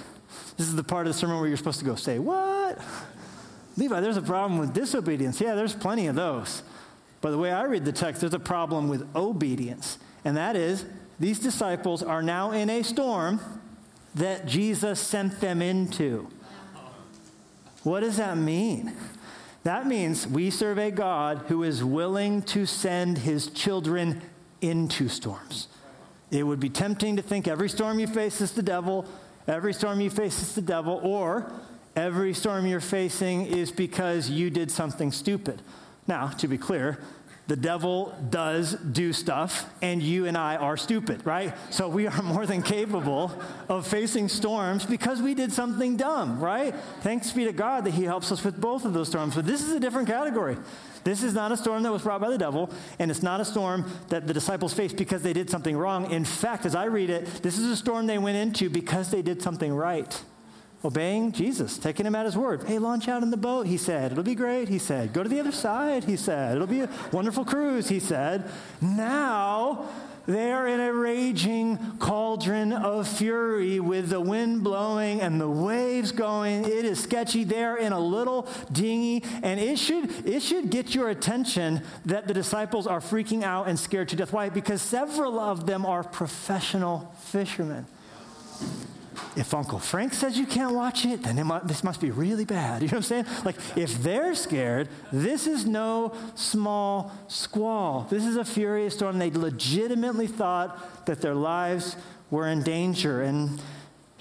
This 0.57 0.67
is 0.67 0.75
the 0.75 0.83
part 0.83 1.05
of 1.05 1.13
the 1.13 1.19
sermon 1.19 1.37
where 1.39 1.47
you're 1.47 1.55
supposed 1.55 1.79
to 1.79 1.85
go, 1.85 1.93
say, 1.93 2.17
What? 2.17 2.79
Levi, 3.77 3.99
there's 4.01 4.17
a 4.17 4.23
problem 4.23 4.59
with 4.59 4.73
disobedience. 4.73 5.39
Yeah, 5.39 5.53
there's 5.53 5.75
plenty 5.75 6.07
of 6.07 6.15
those. 6.15 6.63
But 7.21 7.29
the 7.29 7.37
way 7.37 7.51
I 7.51 7.63
read 7.63 7.85
the 7.85 7.91
text, 7.91 8.21
there's 8.21 8.33
a 8.33 8.39
problem 8.39 8.89
with 8.89 9.07
obedience. 9.15 9.99
And 10.25 10.35
that 10.35 10.55
is, 10.55 10.83
these 11.19 11.37
disciples 11.37 12.01
are 12.01 12.23
now 12.23 12.51
in 12.51 12.69
a 12.69 12.81
storm 12.81 13.39
that 14.15 14.47
Jesus 14.47 14.99
sent 14.99 15.39
them 15.39 15.61
into. 15.61 16.27
What 17.83 17.99
does 17.99 18.17
that 18.17 18.35
mean? 18.35 18.93
That 19.63 19.85
means 19.85 20.27
we 20.27 20.49
serve 20.49 20.79
a 20.79 20.89
God 20.89 21.43
who 21.47 21.61
is 21.61 21.83
willing 21.83 22.41
to 22.43 22.65
send 22.65 23.19
his 23.19 23.47
children 23.47 24.21
into 24.61 25.09
storms. 25.09 25.67
It 26.31 26.43
would 26.43 26.59
be 26.59 26.69
tempting 26.69 27.17
to 27.17 27.21
think 27.21 27.47
every 27.47 27.69
storm 27.69 27.99
you 27.99 28.07
face 28.07 28.39
is 28.39 28.53
the 28.53 28.63
devil, 28.63 29.05
every 29.47 29.73
storm 29.73 29.99
you 29.99 30.09
face 30.09 30.41
is 30.41 30.55
the 30.55 30.61
devil, 30.61 30.99
or 31.03 31.51
every 31.95 32.33
storm 32.33 32.65
you're 32.65 32.79
facing 32.79 33.45
is 33.45 33.71
because 33.71 34.29
you 34.29 34.49
did 34.49 34.71
something 34.71 35.11
stupid. 35.11 35.61
Now, 36.07 36.27
to 36.27 36.47
be 36.47 36.57
clear, 36.57 36.99
the 37.47 37.57
devil 37.57 38.15
does 38.29 38.75
do 38.75 39.11
stuff, 39.11 39.69
and 39.81 40.01
you 40.01 40.25
and 40.25 40.37
I 40.37 40.55
are 40.55 40.77
stupid, 40.77 41.25
right? 41.25 41.53
So 41.69 41.89
we 41.89 42.07
are 42.07 42.21
more 42.21 42.45
than 42.45 42.61
capable 42.61 43.29
of 43.67 43.85
facing 43.85 44.29
storms 44.29 44.85
because 44.85 45.21
we 45.21 45.33
did 45.33 45.51
something 45.51 45.97
dumb, 45.97 46.39
right? 46.39 46.73
Thanks 47.01 47.31
be 47.31 47.43
to 47.43 47.51
God 47.51 47.83
that 47.83 47.91
He 47.91 48.05
helps 48.05 48.31
us 48.31 48.43
with 48.43 48.61
both 48.61 48.85
of 48.85 48.93
those 48.93 49.09
storms. 49.09 49.35
But 49.35 49.45
this 49.45 49.63
is 49.63 49.71
a 49.73 49.81
different 49.81 50.07
category. 50.07 50.55
This 51.03 51.23
is 51.23 51.33
not 51.33 51.51
a 51.51 51.57
storm 51.57 51.83
that 51.83 51.91
was 51.91 52.03
brought 52.03 52.21
by 52.21 52.29
the 52.29 52.37
devil, 52.37 52.69
and 52.99 53.09
it's 53.09 53.23
not 53.23 53.41
a 53.41 53.45
storm 53.45 53.91
that 54.09 54.27
the 54.27 54.33
disciples 54.33 54.73
faced 54.73 54.97
because 54.97 55.23
they 55.23 55.33
did 55.33 55.49
something 55.49 55.75
wrong. 55.75 56.11
In 56.11 56.25
fact, 56.25 56.65
as 56.65 56.75
I 56.75 56.85
read 56.85 57.09
it, 57.09 57.25
this 57.41 57.57
is 57.57 57.65
a 57.65 57.75
storm 57.75 58.07
they 58.07 58.17
went 58.17 58.37
into 58.37 58.69
because 58.69 59.09
they 59.09 59.21
did 59.21 59.41
something 59.41 59.73
right. 59.73 60.21
Obeying 60.83 61.31
Jesus, 61.31 61.77
taking 61.77 62.07
him 62.07 62.15
at 62.15 62.25
his 62.25 62.35
word. 62.35 62.63
Hey, 62.63 62.79
launch 62.79 63.07
out 63.07 63.21
in 63.21 63.29
the 63.29 63.37
boat, 63.37 63.67
he 63.67 63.77
said. 63.77 64.11
It'll 64.11 64.23
be 64.23 64.33
great, 64.33 64.67
he 64.67 64.79
said. 64.79 65.13
Go 65.13 65.21
to 65.21 65.29
the 65.29 65.39
other 65.39 65.51
side, 65.51 66.05
he 66.05 66.17
said. 66.17 66.55
It'll 66.55 66.65
be 66.67 66.81
a 66.81 66.89
wonderful 67.11 67.45
cruise, 67.45 67.87
he 67.87 67.99
said. 67.99 68.49
Now, 68.81 69.87
they're 70.25 70.67
in 70.67 70.79
a 70.79 70.93
raging 70.93 71.97
cauldron 71.99 72.73
of 72.73 73.07
fury 73.07 73.79
with 73.79 74.09
the 74.09 74.21
wind 74.21 74.63
blowing 74.63 75.21
and 75.21 75.39
the 75.39 75.49
waves 75.49 76.11
going. 76.11 76.65
It 76.65 76.85
is 76.85 77.01
sketchy. 77.01 77.43
They're 77.43 77.77
in 77.77 77.93
a 77.93 77.99
little 77.99 78.47
dinghy, 78.71 79.23
and 79.43 79.59
it 79.59 79.79
should, 79.79 80.27
it 80.27 80.41
should 80.41 80.69
get 80.69 80.93
your 80.93 81.09
attention 81.09 81.81
that 82.05 82.27
the 82.27 82.33
disciples 82.33 82.87
are 82.87 82.99
freaking 82.99 83.43
out 83.43 83.67
and 83.67 83.79
scared 83.79 84.09
to 84.09 84.15
death. 84.15 84.33
Why? 84.33 84.49
Because 84.49 84.81
several 84.81 85.39
of 85.39 85.65
them 85.65 85.85
are 85.85 86.03
professional 86.03 87.13
fishermen 87.25 87.85
if 89.35 89.53
Uncle 89.53 89.79
Frank 89.79 90.13
says 90.13 90.37
you 90.37 90.45
can't 90.45 90.73
watch 90.73 91.05
it, 91.05 91.23
then 91.23 91.37
it 91.37 91.67
this 91.67 91.83
must 91.83 92.01
be 92.01 92.11
really 92.11 92.45
bad. 92.45 92.81
You 92.81 92.87
know 92.87 92.97
what 92.97 93.11
I'm 93.11 93.25
saying? 93.25 93.25
Like, 93.45 93.55
if 93.77 94.01
they're 94.03 94.35
scared, 94.35 94.89
this 95.11 95.47
is 95.47 95.65
no 95.65 96.13
small 96.35 97.11
squall. 97.27 98.07
This 98.09 98.25
is 98.25 98.35
a 98.35 98.45
furious 98.45 98.95
storm. 98.95 99.19
They 99.19 99.31
legitimately 99.31 100.27
thought 100.27 101.05
that 101.05 101.21
their 101.21 101.35
lives 101.35 101.95
were 102.29 102.47
in 102.47 102.63
danger. 102.63 103.21
And 103.21 103.61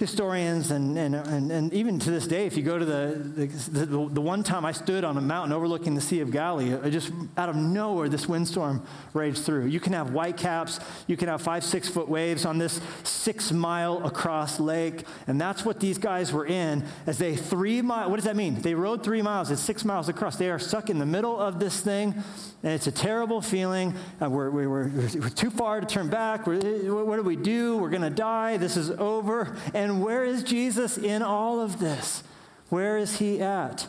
historians 0.01 0.71
and, 0.71 0.97
and, 0.97 1.15
and, 1.15 1.53
and, 1.53 1.73
even 1.75 1.99
to 1.99 2.11
this 2.11 2.27
day, 2.27 2.47
if 2.47 2.57
you 2.57 2.63
go 2.63 2.79
to 2.79 2.85
the, 2.85 3.47
the, 3.71 3.87
the, 3.87 4.21
one 4.21 4.43
time 4.43 4.65
I 4.65 4.73
stood 4.73 5.05
on 5.05 5.19
a 5.19 5.21
mountain 5.21 5.53
overlooking 5.53 5.95
the 5.95 6.01
Sea 6.01 6.21
of 6.21 6.31
Galilee, 6.31 6.91
just 6.91 7.13
out 7.37 7.51
of 7.51 7.57
nowhere, 7.57 8.09
this 8.09 8.27
windstorm 8.27 8.83
raged 9.13 9.45
through. 9.45 9.67
You 9.67 9.79
can 9.79 9.93
have 9.93 10.13
white 10.13 10.39
caps, 10.39 10.81
you 11.07 11.19
can 11.19 11.29
have 11.29 11.43
five, 11.43 11.63
six 11.63 11.87
foot 11.87 12.09
waves 12.09 12.47
on 12.47 12.57
this 12.57 12.81
six 13.05 13.53
mile 13.53 14.05
across 14.07 14.59
lake. 14.59 15.05
And 15.27 15.39
that's 15.39 15.65
what 15.67 15.79
these 15.79 15.99
guys 15.99 16.33
were 16.33 16.47
in 16.47 16.85
as 17.07 17.19
they 17.19 17.37
three 17.37 17.83
mile, 17.83 18.09
what 18.09 18.17
does 18.17 18.25
that 18.25 18.37
mean? 18.37 18.55
They 18.63 18.75
rode 18.75 19.05
three 19.05 19.23
miles, 19.23 19.51
it's 19.51 19.61
six 19.61 19.85
miles 19.85 20.09
across. 20.09 20.37
They 20.37 20.51
are 20.51 20.59
stuck 20.59 20.89
in 20.89 20.99
the 20.99 21.07
middle 21.07 21.39
of 21.39 21.61
this 21.61 21.81
thing, 21.83 22.15
and 22.63 22.73
it's 22.73 22.87
a 22.87 22.93
terrible 22.93 23.41
feeling. 23.41 23.95
Uh, 24.21 24.29
we're, 24.29 24.51
we're, 24.51 24.69
we're, 24.69 24.91
we're, 25.15 25.29
too 25.31 25.51
far 25.51 25.81
to 25.81 25.87
turn 25.87 26.09
back. 26.09 26.47
what 26.47 26.61
do 26.61 27.23
we 27.23 27.37
do? 27.37 27.79
We're 27.79 27.89
going 27.91 28.03
to 28.03 28.11
die. 28.11 28.59
This 28.59 28.77
is 28.77 28.91
over. 28.91 29.57
And 29.73 30.03
where 30.03 30.25
is 30.25 30.43
Jesus 30.43 30.99
in 30.99 31.23
all 31.23 31.61
of 31.61 31.81
this? 31.81 32.23
Where 32.69 32.99
is 32.99 33.19
he 33.19 33.41
at? 33.41 33.87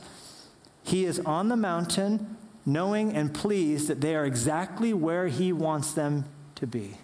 He 0.84 1.06
is 1.06 1.20
on 1.20 1.50
the 1.50 1.58
mountain, 1.58 2.38
knowing 2.66 3.14
and 3.14 3.34
pleased 3.34 3.90
that 3.90 4.00
they 4.00 4.16
are 4.16 4.26
exactly 4.26 4.94
where 4.94 5.28
he 5.28 5.52
wants 5.52 5.94
them 5.94 6.26
to 6.56 6.66
be. 6.66 6.98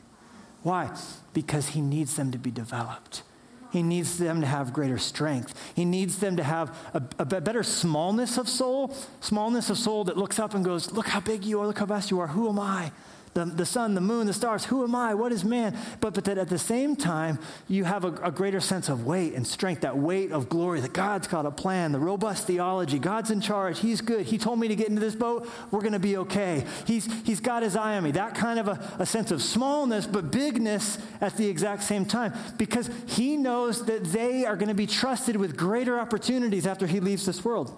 Why? 0.64 0.92
Because 1.34 1.70
he 1.70 1.82
needs 1.82 2.16
them 2.16 2.32
to 2.32 2.38
be 2.38 2.50
developed. 2.50 3.24
He 3.72 3.84
needs 3.84 4.18
them 4.18 4.42
to 4.42 4.48
have 4.48 4.74
greater 4.74 4.98
strength. 4.98 5.54
He 5.76 5.86
needs 5.86 6.20
them 6.20 6.38
to 6.38 6.44
have 6.44 6.70
a, 6.94 7.02
a, 7.20 7.26
better 7.26 7.64
smallness 7.64 8.38
of 8.38 8.48
soul, 8.48 8.96
smallness 9.20 9.70
of 9.70 9.78
soul 9.78 10.04
that 10.06 10.18
looks 10.18 10.40
up 10.40 10.54
and 10.54 10.64
goes, 10.64 10.92
Look 10.92 11.08
how 11.08 11.20
big 11.20 11.44
you 11.44 11.60
are, 11.62 11.68
look 11.68 11.80
how 11.80 11.86
vast 11.86 12.12
you 12.12 12.20
are, 12.20 12.28
who 12.28 12.50
am 12.50 12.60
I? 12.60 12.92
The, 13.38 13.46
the 13.46 13.66
sun, 13.68 13.94
the 13.94 14.02
moon, 14.02 14.26
the 14.26 14.34
stars. 14.34 14.66
Who 14.66 14.84
am 14.84 14.96
I? 14.96 15.14
What 15.14 15.32
is 15.32 15.46
man? 15.46 15.78
But, 16.02 16.16
but 16.16 16.24
that 16.24 16.40
at 16.40 16.50
the 16.50 16.58
same 16.58 16.96
time, 16.96 17.38
you 17.68 17.84
have 17.84 18.04
a, 18.04 18.12
a 18.24 18.32
greater 18.32 18.60
sense 18.60 18.90
of 18.90 19.06
weight 19.06 19.36
and 19.36 19.46
strength, 19.46 19.82
that 19.82 19.96
weight 19.96 20.32
of 20.32 20.50
glory, 20.50 20.80
that 20.80 20.94
God's 20.94 21.28
got 21.28 21.46
a 21.46 21.52
plan, 21.52 21.92
the 21.92 22.00
robust 22.00 22.48
theology. 22.48 22.98
God's 22.98 23.30
in 23.30 23.40
charge. 23.40 23.78
He's 23.78 24.02
good. 24.02 24.26
He 24.26 24.40
told 24.40 24.60
me 24.60 24.68
to 24.70 24.76
get 24.76 24.88
into 24.88 25.02
this 25.02 25.14
boat. 25.14 25.48
We're 25.70 25.82
going 25.82 25.94
to 25.94 26.00
be 26.00 26.18
okay. 26.18 26.66
He's, 26.88 27.06
he's 27.26 27.40
got 27.40 27.62
his 27.62 27.76
eye 27.76 27.96
on 27.96 28.04
me. 28.04 28.12
That 28.12 28.34
kind 28.34 28.58
of 28.58 28.70
a, 28.70 28.96
a 28.98 29.06
sense 29.06 29.30
of 29.30 29.44
smallness, 29.44 30.08
but 30.08 30.32
bigness 30.32 30.98
at 31.22 31.38
the 31.38 31.48
exact 31.48 31.84
same 31.84 32.06
time 32.06 32.34
because 32.58 32.90
he 33.06 33.38
knows 33.38 33.86
that 33.86 34.04
they 34.06 34.46
are 34.46 34.56
going 34.56 34.70
to 34.70 34.74
be 34.74 34.88
trusted 34.88 35.36
with 35.36 35.56
greater 35.56 36.00
opportunities 36.00 36.66
after 36.66 36.88
he 36.88 37.00
leaves 37.00 37.28
this 37.28 37.46
world. 37.46 37.78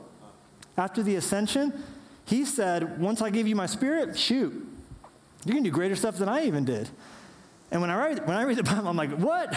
After 0.77 1.03
the 1.03 1.17
ascension, 1.17 1.83
he 2.23 2.45
said, 2.45 3.01
Once 3.01 3.21
I 3.21 3.29
give 3.29 3.45
you 3.45 3.57
my 3.57 3.65
spirit, 3.65 4.17
shoot, 4.17 4.68
you 5.45 5.53
can 5.53 5.63
do 5.63 5.71
greater 5.71 5.95
stuff 5.95 6.17
than 6.17 6.29
I 6.29 6.45
even 6.45 6.65
did. 6.65 6.89
And 7.71 7.81
when 7.81 7.91
I, 7.91 8.07
read, 8.07 8.27
when 8.27 8.35
I 8.35 8.43
read 8.43 8.57
the 8.57 8.63
Bible, 8.63 8.87
I'm 8.87 8.97
like, 8.97 9.11
what? 9.11 9.53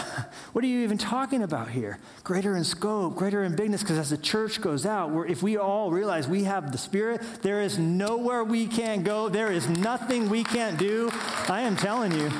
What 0.53 0.63
are 0.63 0.67
you 0.67 0.81
even 0.81 0.99
talking 0.99 1.41
about 1.41 1.69
here? 1.69 1.97
Greater 2.23 2.55
in 2.55 2.63
scope, 2.63 3.15
greater 3.15 3.43
in 3.43 3.55
bigness, 3.55 3.81
because 3.81 3.97
as 3.97 4.11
the 4.11 4.17
church 4.17 4.61
goes 4.61 4.85
out, 4.85 5.09
where 5.09 5.25
if 5.25 5.41
we 5.41 5.57
all 5.57 5.89
realize 5.89 6.27
we 6.27 6.43
have 6.43 6.71
the 6.71 6.77
Spirit, 6.77 7.21
there 7.41 7.61
is 7.61 7.79
nowhere 7.79 8.43
we 8.43 8.67
can't 8.67 9.03
go. 9.03 9.29
There 9.29 9.51
is 9.51 9.67
nothing 9.67 10.29
we 10.29 10.43
can't 10.43 10.77
do. 10.77 11.09
I 11.49 11.61
am 11.61 11.75
telling 11.75 12.11
you. 12.11 12.31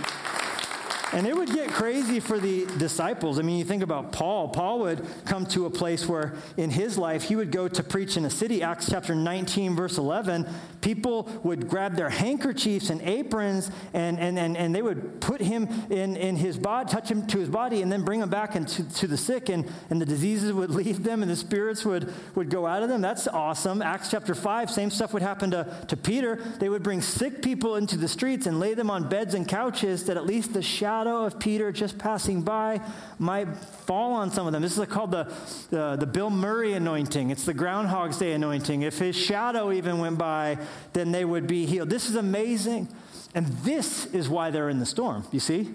And 1.11 1.27
it 1.27 1.35
would 1.35 1.49
get 1.49 1.71
crazy 1.71 2.19
for 2.19 2.39
the 2.39 2.65
disciples. 2.77 3.37
I 3.37 3.43
mean, 3.43 3.59
you 3.59 3.65
think 3.65 3.83
about 3.83 4.11
Paul. 4.11 4.49
Paul 4.49 4.79
would 4.79 5.05
come 5.25 5.45
to 5.47 5.67
a 5.67 5.69
place 5.69 6.07
where 6.07 6.33
in 6.57 6.71
his 6.71 6.97
life 6.97 7.23
he 7.23 7.35
would 7.35 7.51
go 7.51 7.67
to 7.67 7.83
preach 7.83 8.17
in 8.17 8.25
a 8.25 8.31
city. 8.31 8.63
Acts 8.63 8.89
chapter 8.89 9.13
19, 9.13 9.75
verse 9.75 9.99
11. 9.99 10.47
People 10.83 11.29
would 11.43 11.69
grab 11.69 11.95
their 11.95 12.09
handkerchiefs 12.09 12.89
and 12.89 13.01
aprons 13.03 13.71
and, 13.93 14.19
and, 14.19 14.37
and, 14.37 14.57
and 14.57 14.75
they 14.75 14.81
would 14.81 15.21
put 15.21 15.39
him 15.39 15.69
in, 15.89 16.17
in 16.17 16.35
his 16.35 16.57
body, 16.57 16.89
touch 16.89 17.09
him 17.09 17.25
to 17.27 17.39
his 17.39 17.47
body, 17.47 17.81
and 17.81 17.89
then 17.89 18.03
bring 18.03 18.21
him 18.21 18.29
back 18.29 18.57
into 18.57 18.83
to 18.95 19.07
the 19.07 19.15
sick, 19.15 19.47
and, 19.47 19.65
and 19.89 20.01
the 20.01 20.05
diseases 20.05 20.51
would 20.51 20.69
leave 20.83 21.03
them 21.03 21.21
and 21.21 21.31
the 21.31 21.37
spirits 21.37 21.85
would, 21.85 22.13
would 22.35 22.49
go 22.49 22.67
out 22.67 22.83
of 22.83 22.89
them. 22.89 22.99
That's 22.99 23.29
awesome. 23.29 23.81
Acts 23.81 24.11
chapter 24.11 24.35
5, 24.35 24.69
same 24.69 24.89
stuff 24.89 25.13
would 25.13 25.21
happen 25.21 25.51
to, 25.51 25.85
to 25.87 25.95
Peter. 25.95 26.35
They 26.35 26.67
would 26.67 26.83
bring 26.83 27.01
sick 27.01 27.41
people 27.41 27.77
into 27.77 27.95
the 27.95 28.09
streets 28.09 28.45
and 28.45 28.59
lay 28.59 28.73
them 28.73 28.91
on 28.91 29.07
beds 29.07 29.35
and 29.35 29.47
couches 29.47 30.03
that 30.07 30.17
at 30.17 30.25
least 30.25 30.53
the 30.53 30.61
shadow 30.61 31.23
of 31.23 31.39
Peter 31.39 31.71
just 31.71 31.97
passing 31.97 32.41
by 32.41 32.81
might 33.19 33.47
fall 33.55 34.11
on 34.11 34.31
some 34.31 34.47
of 34.47 34.51
them. 34.51 34.61
This 34.61 34.77
is 34.77 34.85
called 34.87 35.11
the, 35.11 35.33
the, 35.69 35.95
the 35.95 36.05
Bill 36.05 36.29
Murray 36.29 36.73
anointing. 36.73 37.29
It's 37.29 37.45
the 37.45 37.53
Groundhog's 37.53 38.17
Day 38.17 38.33
anointing. 38.33 38.81
If 38.81 38.99
his 38.99 39.15
shadow 39.15 39.71
even 39.71 39.99
went 39.99 40.17
by, 40.17 40.57
then 40.93 41.11
they 41.11 41.25
would 41.25 41.47
be 41.47 41.65
healed. 41.65 41.89
This 41.89 42.09
is 42.09 42.15
amazing. 42.15 42.87
And 43.35 43.47
this 43.47 44.05
is 44.07 44.29
why 44.29 44.51
they're 44.51 44.69
in 44.69 44.79
the 44.79 44.85
storm, 44.85 45.25
you 45.31 45.39
see? 45.39 45.73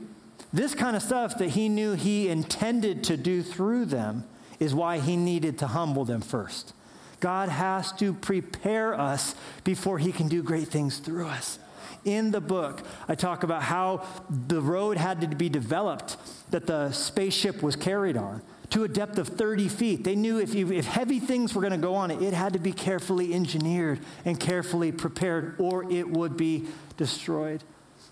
This 0.52 0.74
kind 0.74 0.96
of 0.96 1.02
stuff 1.02 1.38
that 1.38 1.50
he 1.50 1.68
knew 1.68 1.94
he 1.94 2.28
intended 2.28 3.04
to 3.04 3.16
do 3.16 3.42
through 3.42 3.86
them 3.86 4.24
is 4.60 4.74
why 4.74 4.98
he 4.98 5.16
needed 5.16 5.58
to 5.58 5.66
humble 5.66 6.04
them 6.04 6.20
first. 6.20 6.72
God 7.20 7.48
has 7.48 7.92
to 7.94 8.12
prepare 8.14 8.94
us 8.94 9.34
before 9.64 9.98
he 9.98 10.12
can 10.12 10.28
do 10.28 10.42
great 10.42 10.68
things 10.68 10.98
through 10.98 11.26
us 11.26 11.58
in 12.04 12.30
the 12.30 12.40
book, 12.40 12.82
I 13.06 13.14
talk 13.14 13.42
about 13.42 13.62
how 13.62 14.04
the 14.30 14.60
road 14.60 14.96
had 14.96 15.20
to 15.20 15.28
be 15.28 15.48
developed 15.48 16.16
that 16.50 16.66
the 16.66 16.90
spaceship 16.92 17.62
was 17.62 17.76
carried 17.76 18.16
on 18.16 18.42
to 18.70 18.84
a 18.84 18.88
depth 18.88 19.18
of 19.18 19.28
30 19.28 19.68
feet. 19.68 20.04
They 20.04 20.14
knew 20.14 20.38
if, 20.38 20.54
you, 20.54 20.70
if 20.72 20.86
heavy 20.86 21.20
things 21.20 21.54
were 21.54 21.62
going 21.62 21.72
to 21.72 21.78
go 21.78 21.94
on 21.94 22.10
it, 22.10 22.20
it 22.22 22.34
had 22.34 22.52
to 22.52 22.58
be 22.58 22.72
carefully 22.72 23.32
engineered 23.32 24.00
and 24.24 24.38
carefully 24.38 24.92
prepared, 24.92 25.56
or 25.58 25.90
it 25.90 26.08
would 26.08 26.36
be 26.36 26.66
destroyed. 26.96 27.64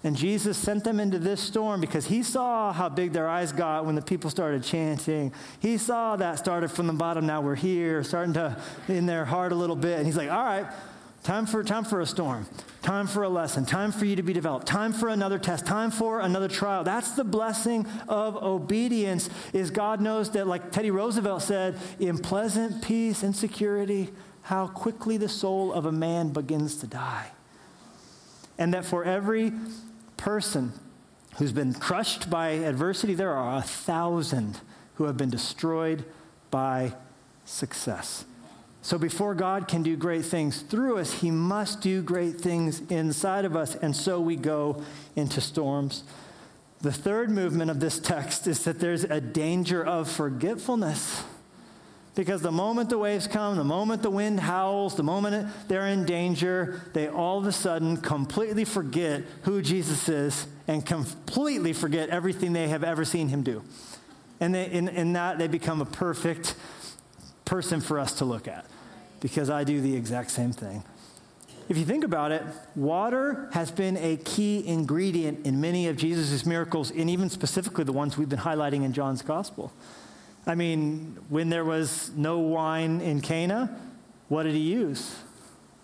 And 0.05 0.17
Jesus 0.17 0.57
sent 0.57 0.85
them 0.85 1.01
into 1.01 1.19
this 1.19 1.41
storm 1.41 1.81
because 1.81 2.07
he 2.07 2.23
saw 2.23 2.73
how 2.73 2.89
big 2.89 3.13
their 3.13 3.29
eyes 3.29 3.51
got 3.51 3.87
when 3.87 3.97
the 3.97 4.03
people 4.03 4.31
started 4.31 4.63
chanting. 4.63 5.33
He 5.59 5.79
saw 5.79 6.17
that 6.17 6.39
started 6.39 6.71
from 6.71 6.87
the 6.87 6.93
bottom, 6.93 7.27
now 7.27 7.41
we're 7.41 7.57
here, 7.57 8.05
starting 8.05 8.35
to 8.35 8.57
in 8.89 9.07
their 9.07 9.25
heart 9.25 9.53
a 9.53 9.57
little 9.57 9.77
bit. 9.77 9.99
And 9.99 10.07
he's 10.07 10.17
like, 10.17 10.31
all 10.31 10.45
right, 10.45 10.67
Time 11.27 11.45
for, 11.45 11.65
time 11.65 11.83
for 11.83 12.01
a 12.01 12.07
storm. 12.07 12.47
Time 12.83 13.09
for 13.09 13.25
a 13.25 13.29
lesson. 13.29 13.67
Time 13.67 13.91
for 13.91 14.05
you 14.05 14.15
to 14.15 14.23
be 14.23 14.33
developed. 14.33 14.65
Time 14.65 14.93
for 14.93 15.09
another 15.09 15.41
test. 15.41 15.67
Time 15.67 15.91
for 15.91 16.21
another 16.21 16.47
trial. 16.47 16.85
That's 16.85 17.11
the 17.17 17.25
blessing 17.25 17.85
of 18.09 18.37
obedience 18.37 19.29
is 19.53 19.73
God 19.73 20.01
knows 20.01 20.31
that, 20.31 20.47
like 20.47 20.71
Teddy 20.71 20.93
Roosevelt 20.93 21.43
said, 21.43 21.81
in 21.99 22.19
pleasant 22.19 22.81
peace 22.81 23.25
and 23.25 23.35
security, 23.35 24.11
how 24.43 24.69
quickly 24.69 25.17
the 25.17 25.29
soul 25.29 25.73
of 25.73 25.85
a 25.85 25.91
man 25.91 26.29
begins 26.29 26.77
to 26.77 26.87
die. 26.87 27.33
And 28.57 28.73
that 28.73 28.85
for 28.85 29.03
every 29.03 29.53
person 30.17 30.75
who's 31.39 31.51
been 31.51 31.75
crushed 31.75 32.31
by 32.31 32.51
adversity, 32.51 33.15
there 33.15 33.35
are 33.35 33.59
a 33.59 33.63
thousand 33.63 34.61
who 34.95 35.07
have 35.07 35.17
been 35.17 35.31
destroyed 35.31 36.05
by 36.53 36.95
success. 37.45 38.27
So 38.87 38.99
before 38.99 39.35
God 39.35 39.67
can 39.67 39.83
do 39.83 39.97
great 39.97 40.25
things 40.25 40.63
through 40.63 40.99
us, 40.99 41.15
he 41.15 41.33
must 41.33 41.81
do 41.81 42.03
great 42.03 42.41
things 42.41 42.81
inside 42.89 43.45
of 43.45 43.57
us. 43.57 43.75
And 43.75 43.97
so 43.97 44.21
we 44.21 44.37
go 44.37 44.81
into 45.17 45.41
storms. 45.41 46.05
The 46.83 46.93
third 46.93 47.29
movement 47.29 47.69
of 47.69 47.81
this 47.81 47.99
text 47.99 48.47
is 48.47 48.63
that 48.63 48.79
there's 48.79 49.03
a 49.03 49.21
danger 49.21 49.85
of 49.85 50.09
forgetfulness. 50.09 51.25
Because 52.15 52.43
the 52.43 52.53
moment 52.53 52.89
the 52.89 52.97
waves 52.97 53.27
come, 53.27 53.57
the 53.57 53.65
moment 53.65 54.05
the 54.05 54.11
wind 54.11 54.39
howls, 54.39 54.95
the 54.95 55.03
moment 55.03 55.53
they're 55.67 55.89
in 55.89 56.05
danger, 56.05 56.81
they 56.93 57.09
all 57.09 57.41
of 57.41 57.47
a 57.49 57.53
sudden 57.53 57.97
completely 57.97 58.65
forget 58.65 59.25
who 59.43 59.63
Jesus 59.63 60.09
is 60.09 60.47
and 60.69 60.87
completely 60.87 61.73
forget 61.73 62.11
everything 62.11 62.53
they 62.53 62.69
have 62.69 62.85
ever 62.85 63.05
seen 63.05 63.31
him 63.31 63.43
do. 63.43 63.65
And 64.39 64.55
they, 64.55 64.71
in, 64.71 64.87
in 64.87 65.15
that, 65.15 65.39
they 65.39 65.49
become 65.49 65.81
a 65.81 65.87
perfect 65.87 66.55
person 67.45 67.81
for 67.81 67.99
us 67.99 68.13
to 68.19 68.25
look 68.25 68.47
at 68.47 68.65
because 69.21 69.51
I 69.51 69.65
do 69.65 69.81
the 69.81 69.95
exact 69.95 70.31
same 70.31 70.53
thing. 70.53 70.83
If 71.69 71.77
you 71.77 71.85
think 71.85 72.05
about 72.05 72.31
it, 72.31 72.43
water 72.77 73.49
has 73.53 73.73
been 73.73 73.97
a 73.97 74.17
key 74.19 74.67
ingredient 74.67 75.45
in 75.45 75.61
many 75.61 75.89
of 75.89 75.97
Jesus' 75.97 76.47
miracles, 76.47 76.93
and 76.93 77.11
even 77.11 77.29
specifically 77.29 77.83
the 77.83 77.93
ones 77.93 78.17
we've 78.17 78.29
been 78.29 78.39
highlighting 78.39 78.85
in 78.85 78.93
John's 78.93 79.23
gospel. 79.23 79.73
I 80.47 80.55
mean, 80.55 81.19
when 81.29 81.49
there 81.49 81.65
was 81.65 82.13
no 82.15 82.39
wine 82.39 83.01
in 83.01 83.21
Cana, 83.21 83.77
what 84.29 84.45
did 84.45 84.53
he 84.53 84.61
use? 84.61 85.17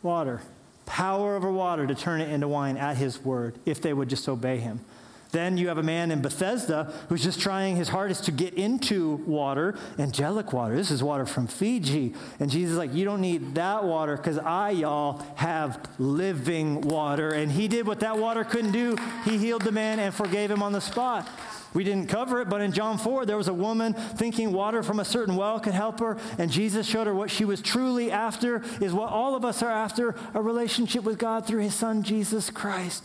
Water. 0.03 0.42
Power 0.87 1.35
over 1.35 1.51
water 1.51 1.87
to 1.87 1.95
turn 1.97 2.21
it 2.21 2.31
into 2.31 2.47
wine 2.47 2.77
at 2.77 2.97
his 2.97 3.25
word, 3.25 3.59
if 3.66 3.81
they 3.81 3.92
would 3.92 4.09
just 4.09 4.29
obey 4.29 4.59
him. 4.59 4.85
Then 5.33 5.57
you 5.57 5.68
have 5.68 5.79
a 5.79 5.83
man 5.83 6.11
in 6.11 6.21
Bethesda 6.21 6.92
who's 7.09 7.23
just 7.23 7.40
trying 7.40 7.77
his 7.77 7.88
hardest 7.88 8.25
to 8.25 8.31
get 8.31 8.53
into 8.53 9.16
water, 9.27 9.75
angelic 9.99 10.53
water. 10.53 10.77
This 10.77 10.90
is 10.90 11.03
water 11.03 11.25
from 11.25 11.47
Fiji. 11.47 12.14
And 12.38 12.51
Jesus 12.51 12.73
is 12.73 12.79
like, 12.79 12.92
You 12.92 13.07
don't 13.07 13.23
need 13.23 13.55
that 13.55 13.83
water 13.83 14.16
because 14.16 14.38
I, 14.38 14.71
y'all, 14.71 15.25
have 15.37 15.88
living 15.99 16.83
water. 16.83 17.31
And 17.31 17.51
he 17.51 17.66
did 17.66 17.87
what 17.87 18.01
that 18.01 18.18
water 18.18 18.45
couldn't 18.45 18.73
do. 18.73 18.95
He 19.25 19.38
healed 19.38 19.62
the 19.62 19.73
man 19.73 19.99
and 19.99 20.14
forgave 20.14 20.51
him 20.51 20.62
on 20.62 20.73
the 20.73 20.81
spot. 20.81 21.27
We 21.75 21.85
didn't 21.85 22.09
cover 22.09 22.42
it, 22.42 22.51
but 22.51 22.61
in 22.61 22.73
John 22.73 22.99
4, 22.99 23.25
there 23.25 23.38
was 23.38 23.49
a 23.49 23.54
woman 23.54 23.94
thinking 23.94 24.52
water 24.52 24.83
from 24.83 25.00
a 25.00 25.04
certain 25.07 25.37
well 25.37 25.59
could 25.59 25.73
help 25.73 26.00
her, 26.00 26.19
and 26.37 26.50
Jesus 26.50 26.87
showed 26.87 27.07
her 27.07 27.15
what 27.15 27.31
she 27.31 27.46
was 27.46 27.63
truly 27.63 28.11
after 28.11 28.63
is 28.83 28.92
what 28.92 29.09
all 29.09 29.35
of 29.35 29.44
us 29.44 29.63
are 29.63 29.71
after 29.71 30.15
a 30.35 30.42
relationship 30.42 31.02
with 31.02 31.19
God 31.19 31.46
through 31.46 31.63
his 31.63 31.75
son, 31.75 32.02
Jesus 32.02 32.50
Christ. 32.50 33.04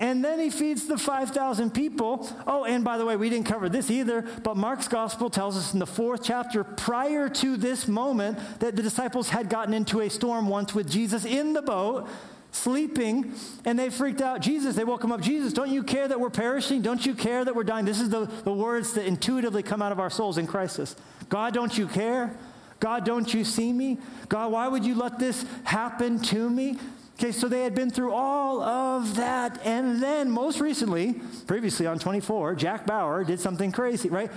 And 0.00 0.24
then 0.24 0.40
he 0.40 0.48
feeds 0.48 0.86
the 0.86 0.96
5,000 0.96 1.72
people. 1.72 2.26
Oh, 2.46 2.64
and 2.64 2.82
by 2.82 2.96
the 2.96 3.04
way, 3.04 3.16
we 3.16 3.28
didn't 3.28 3.46
cover 3.46 3.68
this 3.68 3.90
either, 3.90 4.22
but 4.42 4.56
Mark's 4.56 4.88
gospel 4.88 5.28
tells 5.28 5.58
us 5.58 5.74
in 5.74 5.78
the 5.78 5.86
fourth 5.86 6.22
chapter, 6.24 6.64
prior 6.64 7.28
to 7.28 7.58
this 7.58 7.86
moment, 7.86 8.38
that 8.60 8.76
the 8.76 8.82
disciples 8.82 9.28
had 9.28 9.50
gotten 9.50 9.74
into 9.74 10.00
a 10.00 10.08
storm 10.08 10.48
once 10.48 10.74
with 10.74 10.90
Jesus 10.90 11.26
in 11.26 11.52
the 11.52 11.60
boat, 11.60 12.08
sleeping, 12.50 13.34
and 13.66 13.78
they 13.78 13.90
freaked 13.90 14.22
out. 14.22 14.40
Jesus, 14.40 14.74
they 14.74 14.84
woke 14.84 15.04
him 15.04 15.12
up. 15.12 15.20
Jesus, 15.20 15.52
don't 15.52 15.70
you 15.70 15.82
care 15.82 16.08
that 16.08 16.18
we're 16.18 16.30
perishing? 16.30 16.80
Don't 16.80 17.04
you 17.04 17.14
care 17.14 17.44
that 17.44 17.54
we're 17.54 17.62
dying? 17.62 17.84
This 17.84 18.00
is 18.00 18.08
the, 18.08 18.24
the 18.24 18.52
words 18.52 18.94
that 18.94 19.04
intuitively 19.04 19.62
come 19.62 19.82
out 19.82 19.92
of 19.92 20.00
our 20.00 20.10
souls 20.10 20.38
in 20.38 20.46
crisis. 20.46 20.96
God, 21.28 21.52
don't 21.52 21.76
you 21.76 21.86
care? 21.86 22.34
God, 22.80 23.04
don't 23.04 23.32
you 23.34 23.44
see 23.44 23.70
me? 23.70 23.98
God, 24.30 24.50
why 24.52 24.66
would 24.66 24.86
you 24.86 24.94
let 24.94 25.18
this 25.18 25.44
happen 25.64 26.18
to 26.20 26.48
me? 26.48 26.78
Okay, 27.20 27.32
so 27.32 27.48
they 27.48 27.64
had 27.64 27.74
been 27.74 27.90
through 27.90 28.14
all 28.14 28.62
of 28.62 29.16
that. 29.16 29.60
And 29.66 30.02
then, 30.02 30.30
most 30.30 30.58
recently, 30.58 31.20
previously 31.46 31.86
on 31.86 31.98
24, 31.98 32.54
Jack 32.54 32.86
Bauer 32.86 33.24
did 33.24 33.38
something 33.38 33.72
crazy, 33.72 34.08
right? 34.08 34.30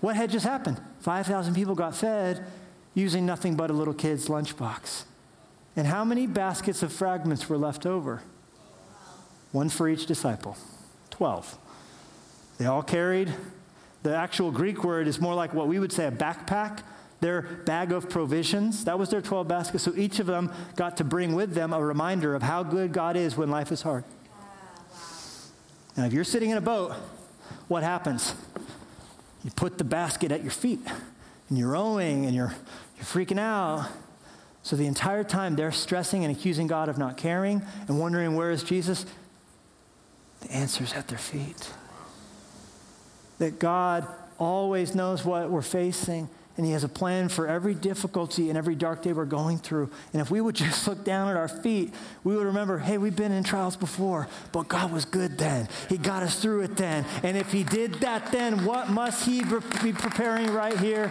What 0.00 0.16
had 0.16 0.30
just 0.30 0.46
happened? 0.46 0.80
5,000 1.00 1.52
people 1.52 1.74
got 1.74 1.94
fed 1.94 2.46
using 2.94 3.26
nothing 3.26 3.56
but 3.56 3.68
a 3.68 3.74
little 3.74 3.92
kid's 3.92 4.28
lunchbox. 4.28 5.04
And 5.76 5.86
how 5.86 6.02
many 6.02 6.26
baskets 6.26 6.82
of 6.82 6.94
fragments 6.94 7.46
were 7.46 7.58
left 7.58 7.84
over? 7.84 8.22
One 9.52 9.68
for 9.68 9.86
each 9.86 10.06
disciple. 10.06 10.56
12. 11.10 11.58
They 12.56 12.64
all 12.64 12.82
carried. 12.82 13.34
The 14.02 14.16
actual 14.16 14.50
Greek 14.50 14.82
word 14.82 15.08
is 15.08 15.20
more 15.20 15.34
like 15.34 15.52
what 15.52 15.68
we 15.68 15.78
would 15.78 15.92
say 15.92 16.06
a 16.06 16.10
backpack 16.10 16.78
their 17.20 17.42
bag 17.42 17.92
of 17.92 18.08
provisions. 18.08 18.84
That 18.84 18.98
was 18.98 19.10
their 19.10 19.20
12 19.20 19.46
baskets. 19.46 19.84
So 19.84 19.92
each 19.94 20.18
of 20.18 20.26
them 20.26 20.52
got 20.76 20.96
to 20.96 21.04
bring 21.04 21.34
with 21.34 21.54
them 21.54 21.72
a 21.72 21.82
reminder 21.82 22.34
of 22.34 22.42
how 22.42 22.62
good 22.62 22.92
God 22.92 23.16
is 23.16 23.36
when 23.36 23.50
life 23.50 23.70
is 23.70 23.82
hard. 23.82 24.04
Now, 25.96 26.06
if 26.06 26.12
you're 26.12 26.24
sitting 26.24 26.50
in 26.50 26.56
a 26.56 26.62
boat, 26.62 26.92
what 27.68 27.82
happens? 27.82 28.34
You 29.44 29.50
put 29.50 29.78
the 29.78 29.84
basket 29.84 30.32
at 30.32 30.42
your 30.42 30.50
feet, 30.50 30.80
and 31.48 31.58
you're 31.58 31.70
rowing, 31.70 32.26
and 32.26 32.34
you're, 32.34 32.54
you're 32.96 33.04
freaking 33.04 33.38
out. 33.38 33.88
So 34.62 34.76
the 34.76 34.86
entire 34.86 35.24
time 35.24 35.56
they're 35.56 35.72
stressing 35.72 36.24
and 36.24 36.34
accusing 36.34 36.66
God 36.66 36.88
of 36.88 36.98
not 36.98 37.16
caring 37.16 37.62
and 37.88 37.98
wondering, 37.98 38.34
where 38.34 38.50
is 38.50 38.62
Jesus? 38.62 39.06
The 40.40 40.52
answer's 40.52 40.92
at 40.92 41.08
their 41.08 41.18
feet. 41.18 41.70
That 43.38 43.58
God 43.58 44.06
always 44.38 44.94
knows 44.94 45.24
what 45.24 45.50
we're 45.50 45.62
facing 45.62 46.28
and 46.60 46.66
He 46.66 46.74
has 46.74 46.84
a 46.84 46.90
plan 46.90 47.30
for 47.30 47.46
every 47.46 47.72
difficulty 47.74 48.50
and 48.50 48.58
every 48.58 48.74
dark 48.74 49.00
day 49.00 49.14
we're 49.14 49.24
going 49.24 49.56
through. 49.56 49.88
And 50.12 50.20
if 50.20 50.30
we 50.30 50.42
would 50.42 50.54
just 50.56 50.86
look 50.86 51.04
down 51.04 51.30
at 51.30 51.36
our 51.38 51.48
feet, 51.48 51.94
we 52.22 52.36
would 52.36 52.44
remember 52.44 52.78
hey, 52.78 52.98
we've 52.98 53.16
been 53.16 53.32
in 53.32 53.42
trials 53.44 53.76
before, 53.76 54.28
but 54.52 54.68
God 54.68 54.92
was 54.92 55.06
good 55.06 55.38
then. 55.38 55.70
He 55.88 55.96
got 55.96 56.22
us 56.22 56.38
through 56.38 56.60
it 56.60 56.76
then. 56.76 57.06
And 57.22 57.38
if 57.38 57.50
He 57.50 57.64
did 57.64 57.94
that 57.94 58.30
then, 58.30 58.66
what 58.66 58.90
must 58.90 59.24
He 59.24 59.42
be 59.42 59.94
preparing 59.94 60.52
right 60.52 60.78
here, 60.78 61.10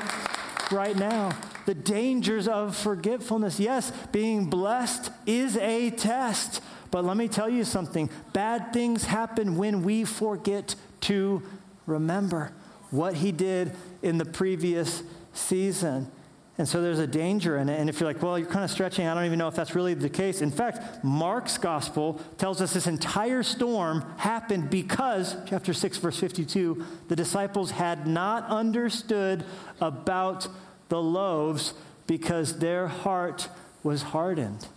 right 0.71 0.95
now? 0.95 1.35
The 1.65 1.73
dangers 1.73 2.47
of 2.47 2.75
forgetfulness. 2.77 3.59
Yes, 3.59 3.91
being 4.11 4.51
blessed 4.51 5.09
is 5.25 5.57
a 5.57 5.89
test. 5.89 6.61
But 6.91 7.05
let 7.05 7.17
me 7.17 7.27
tell 7.27 7.49
you 7.49 7.63
something 7.63 8.11
bad 8.33 8.71
things 8.71 9.05
happen 9.05 9.57
when 9.57 9.81
we 9.81 10.03
forget 10.03 10.75
to 11.01 11.41
remember 11.87 12.51
what 12.91 13.15
He 13.15 13.31
did 13.31 13.71
in 14.03 14.19
the 14.19 14.25
previous 14.25 15.01
season. 15.33 16.11
And 16.59 16.67
so 16.67 16.81
there's 16.81 16.99
a 16.99 17.07
danger 17.07 17.57
in 17.57 17.69
it. 17.69 17.79
And 17.79 17.89
if 17.89 17.99
you're 18.01 18.09
like, 18.09 18.21
well, 18.21 18.37
you're 18.37 18.49
kind 18.49 18.65
of 18.65 18.69
stretching, 18.69 19.07
I 19.07 19.13
don't 19.13 19.23
even 19.23 19.39
know 19.39 19.47
if 19.47 19.55
that's 19.55 19.75
really 19.75 19.93
the 19.93 20.09
case. 20.09 20.41
In 20.41 20.51
fact, 20.51 21.05
Mark's 21.05 21.57
gospel 21.57 22.19
tells 22.37 22.61
us 22.61 22.73
this 22.73 22.85
entire 22.85 23.43
storm 23.43 24.03
happened 24.17 24.69
because, 24.69 25.37
chapter 25.47 25.73
6, 25.73 25.97
verse 25.99 26.19
52, 26.19 26.85
the 27.07 27.15
disciples 27.15 27.71
had 27.71 28.05
not 28.05 28.45
understood 28.47 29.45
about 29.79 30.49
the 30.89 31.01
loaves 31.01 31.73
because 32.07 32.59
their 32.59 32.87
heart 32.87 33.47
was 33.81 34.01
hardened. 34.01 34.67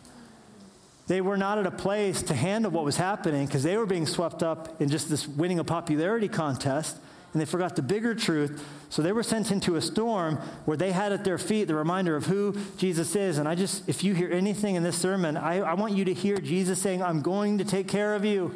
They 1.08 1.20
were 1.20 1.36
not 1.36 1.58
at 1.58 1.66
a 1.66 1.72
place 1.72 2.22
to 2.22 2.34
handle 2.34 2.70
what 2.70 2.84
was 2.84 2.96
happening 2.96 3.46
because 3.46 3.64
they 3.64 3.76
were 3.76 3.86
being 3.86 4.06
swept 4.06 4.44
up 4.44 4.80
in 4.80 4.88
just 4.88 5.10
this 5.10 5.26
winning 5.26 5.58
a 5.58 5.64
popularity 5.64 6.28
contest 6.28 6.96
and 7.32 7.40
they 7.40 7.46
forgot 7.46 7.76
the 7.76 7.82
bigger 7.82 8.14
truth. 8.14 8.64
So 8.90 9.00
they 9.00 9.12
were 9.12 9.22
sent 9.22 9.50
into 9.50 9.76
a 9.76 9.80
storm 9.80 10.36
where 10.66 10.76
they 10.76 10.92
had 10.92 11.12
at 11.12 11.24
their 11.24 11.38
feet 11.38 11.64
the 11.64 11.74
reminder 11.74 12.14
of 12.14 12.26
who 12.26 12.54
Jesus 12.76 13.16
is. 13.16 13.38
And 13.38 13.48
I 13.48 13.54
just, 13.54 13.88
if 13.88 14.04
you 14.04 14.14
hear 14.14 14.30
anything 14.30 14.74
in 14.74 14.82
this 14.82 14.98
sermon, 14.98 15.36
I, 15.36 15.60
I 15.60 15.74
want 15.74 15.94
you 15.94 16.04
to 16.04 16.12
hear 16.12 16.36
Jesus 16.36 16.80
saying, 16.80 17.02
I'm 17.02 17.22
going 17.22 17.56
to 17.58 17.64
take 17.64 17.88
care 17.88 18.14
of 18.14 18.24
you. 18.24 18.54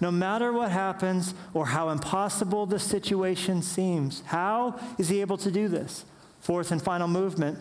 No 0.00 0.10
matter 0.10 0.52
what 0.52 0.70
happens 0.70 1.34
or 1.52 1.66
how 1.66 1.90
impossible 1.90 2.66
the 2.66 2.78
situation 2.78 3.62
seems, 3.62 4.22
how 4.26 4.78
is 4.98 5.08
he 5.08 5.20
able 5.20 5.38
to 5.38 5.50
do 5.50 5.68
this? 5.68 6.04
Fourth 6.40 6.72
and 6.72 6.82
final 6.82 7.06
movement, 7.06 7.58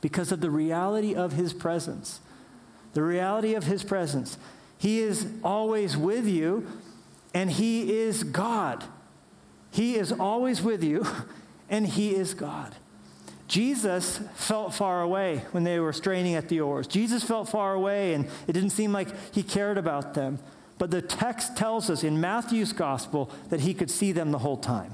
because 0.00 0.32
of 0.32 0.40
the 0.40 0.50
reality 0.50 1.14
of 1.14 1.32
his 1.32 1.52
presence. 1.52 2.20
The 2.92 3.02
reality 3.02 3.54
of 3.54 3.64
his 3.64 3.84
presence. 3.84 4.38
He 4.78 5.00
is 5.00 5.26
always 5.42 5.96
with 5.96 6.26
you, 6.26 6.66
and 7.34 7.50
he 7.50 7.92
is 7.92 8.22
God. 8.22 8.84
He 9.74 9.96
is 9.96 10.12
always 10.12 10.62
with 10.62 10.84
you, 10.84 11.04
and 11.68 11.84
He 11.84 12.14
is 12.14 12.32
God. 12.32 12.76
Jesus 13.48 14.20
felt 14.36 14.72
far 14.72 15.02
away 15.02 15.42
when 15.50 15.64
they 15.64 15.80
were 15.80 15.92
straining 15.92 16.36
at 16.36 16.48
the 16.48 16.60
oars. 16.60 16.86
Jesus 16.86 17.24
felt 17.24 17.48
far 17.48 17.74
away, 17.74 18.14
and 18.14 18.26
it 18.46 18.52
didn't 18.52 18.70
seem 18.70 18.92
like 18.92 19.08
He 19.34 19.42
cared 19.42 19.76
about 19.76 20.14
them. 20.14 20.38
But 20.78 20.92
the 20.92 21.02
text 21.02 21.56
tells 21.56 21.90
us 21.90 22.04
in 22.04 22.20
Matthew's 22.20 22.72
gospel 22.72 23.32
that 23.50 23.62
He 23.62 23.74
could 23.74 23.90
see 23.90 24.12
them 24.12 24.30
the 24.30 24.38
whole 24.38 24.56
time. 24.56 24.92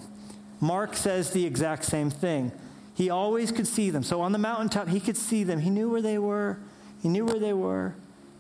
Mark 0.61 0.97
says 0.97 1.33
the 1.33 1.45
exact 1.45 1.85
same 1.85 2.09
thing. 2.09 2.51
He 2.95 3.11
always 3.11 3.53
could 3.53 3.67
see 3.67 3.91
them. 3.91 4.03
So 4.03 4.23
on 4.23 4.33
the 4.33 4.39
mountaintop, 4.39 4.89
He 4.89 4.99
could 4.99 5.19
see 5.19 5.45
them. 5.45 5.61
He 5.61 5.69
knew 5.69 5.91
where 5.91 6.03
they 6.03 6.17
were. 6.17 6.59
He 7.03 7.11
knew 7.11 7.27
where 7.27 7.39
they 7.39 7.53
were. 7.53 7.97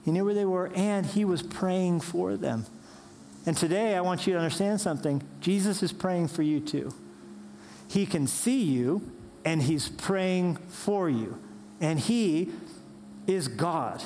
He 0.06 0.10
knew 0.10 0.24
where 0.24 0.34
they 0.34 0.46
were, 0.46 0.70
and 0.74 1.04
He 1.04 1.22
was 1.22 1.42
praying 1.42 2.00
for 2.00 2.38
them. 2.38 2.64
And 3.46 3.56
today, 3.56 3.94
I 3.96 4.00
want 4.00 4.26
you 4.26 4.34
to 4.34 4.38
understand 4.38 4.80
something. 4.80 5.22
Jesus 5.40 5.82
is 5.82 5.92
praying 5.92 6.28
for 6.28 6.42
you 6.42 6.60
too. 6.60 6.94
He 7.88 8.06
can 8.06 8.26
see 8.26 8.62
you, 8.62 9.10
and 9.44 9.62
He's 9.62 9.88
praying 9.88 10.56
for 10.68 11.08
you. 11.08 11.38
And 11.80 11.98
He 11.98 12.50
is 13.26 13.48
God. 13.48 14.02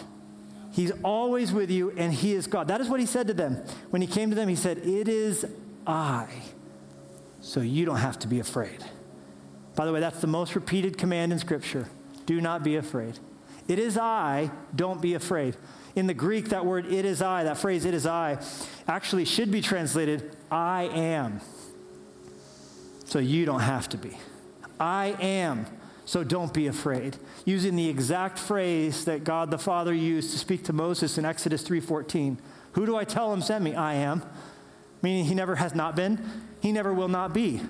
He's 0.70 0.92
always 1.02 1.52
with 1.52 1.70
you, 1.70 1.90
and 1.96 2.12
He 2.12 2.34
is 2.34 2.46
God. 2.46 2.68
That 2.68 2.80
is 2.80 2.88
what 2.88 3.00
He 3.00 3.06
said 3.06 3.26
to 3.26 3.34
them. 3.34 3.56
When 3.90 4.02
He 4.02 4.08
came 4.08 4.30
to 4.30 4.36
them, 4.36 4.48
He 4.48 4.56
said, 4.56 4.78
It 4.78 5.08
is 5.08 5.46
I, 5.86 6.28
so 7.40 7.60
you 7.60 7.84
don't 7.84 7.98
have 7.98 8.18
to 8.20 8.28
be 8.28 8.38
afraid. 8.38 8.84
By 9.74 9.84
the 9.86 9.92
way, 9.92 10.00
that's 10.00 10.20
the 10.20 10.26
most 10.26 10.54
repeated 10.54 10.96
command 10.96 11.32
in 11.32 11.38
Scripture 11.38 11.88
do 12.26 12.40
not 12.40 12.62
be 12.62 12.76
afraid. 12.76 13.18
It 13.68 13.78
is 13.78 13.98
I, 13.98 14.50
don't 14.74 15.00
be 15.00 15.14
afraid. 15.14 15.56
In 15.96 16.06
the 16.06 16.14
Greek, 16.14 16.48
that 16.48 16.66
word, 16.66 16.92
it 16.92 17.04
is 17.04 17.22
I, 17.22 17.44
that 17.44 17.58
phrase, 17.58 17.84
it 17.84 17.94
is 17.94 18.06
I, 18.06 18.38
actually 18.88 19.24
should 19.24 19.50
be 19.50 19.60
translated, 19.60 20.36
I 20.50 20.84
am. 20.84 21.40
So 23.04 23.18
you 23.18 23.44
don't 23.44 23.60
have 23.60 23.88
to 23.90 23.96
be. 23.96 24.16
I 24.80 25.16
am. 25.20 25.66
So 26.04 26.24
don't 26.24 26.52
be 26.52 26.66
afraid. 26.66 27.16
Using 27.44 27.76
the 27.76 27.88
exact 27.88 28.38
phrase 28.38 29.04
that 29.04 29.24
God 29.24 29.50
the 29.50 29.58
Father 29.58 29.94
used 29.94 30.32
to 30.32 30.38
speak 30.38 30.64
to 30.64 30.72
Moses 30.72 31.16
in 31.16 31.24
Exodus 31.24 31.62
3:14. 31.62 32.38
Who 32.72 32.86
do 32.86 32.96
I 32.96 33.04
tell 33.04 33.32
him 33.32 33.40
sent 33.40 33.62
me? 33.64 33.74
I 33.74 33.94
am. 33.94 34.22
Meaning 35.00 35.26
he 35.26 35.34
never 35.34 35.56
has 35.56 35.74
not 35.74 35.94
been, 35.94 36.18
he 36.60 36.72
never 36.72 36.92
will 36.92 37.08
not 37.08 37.32
be. 37.32 37.60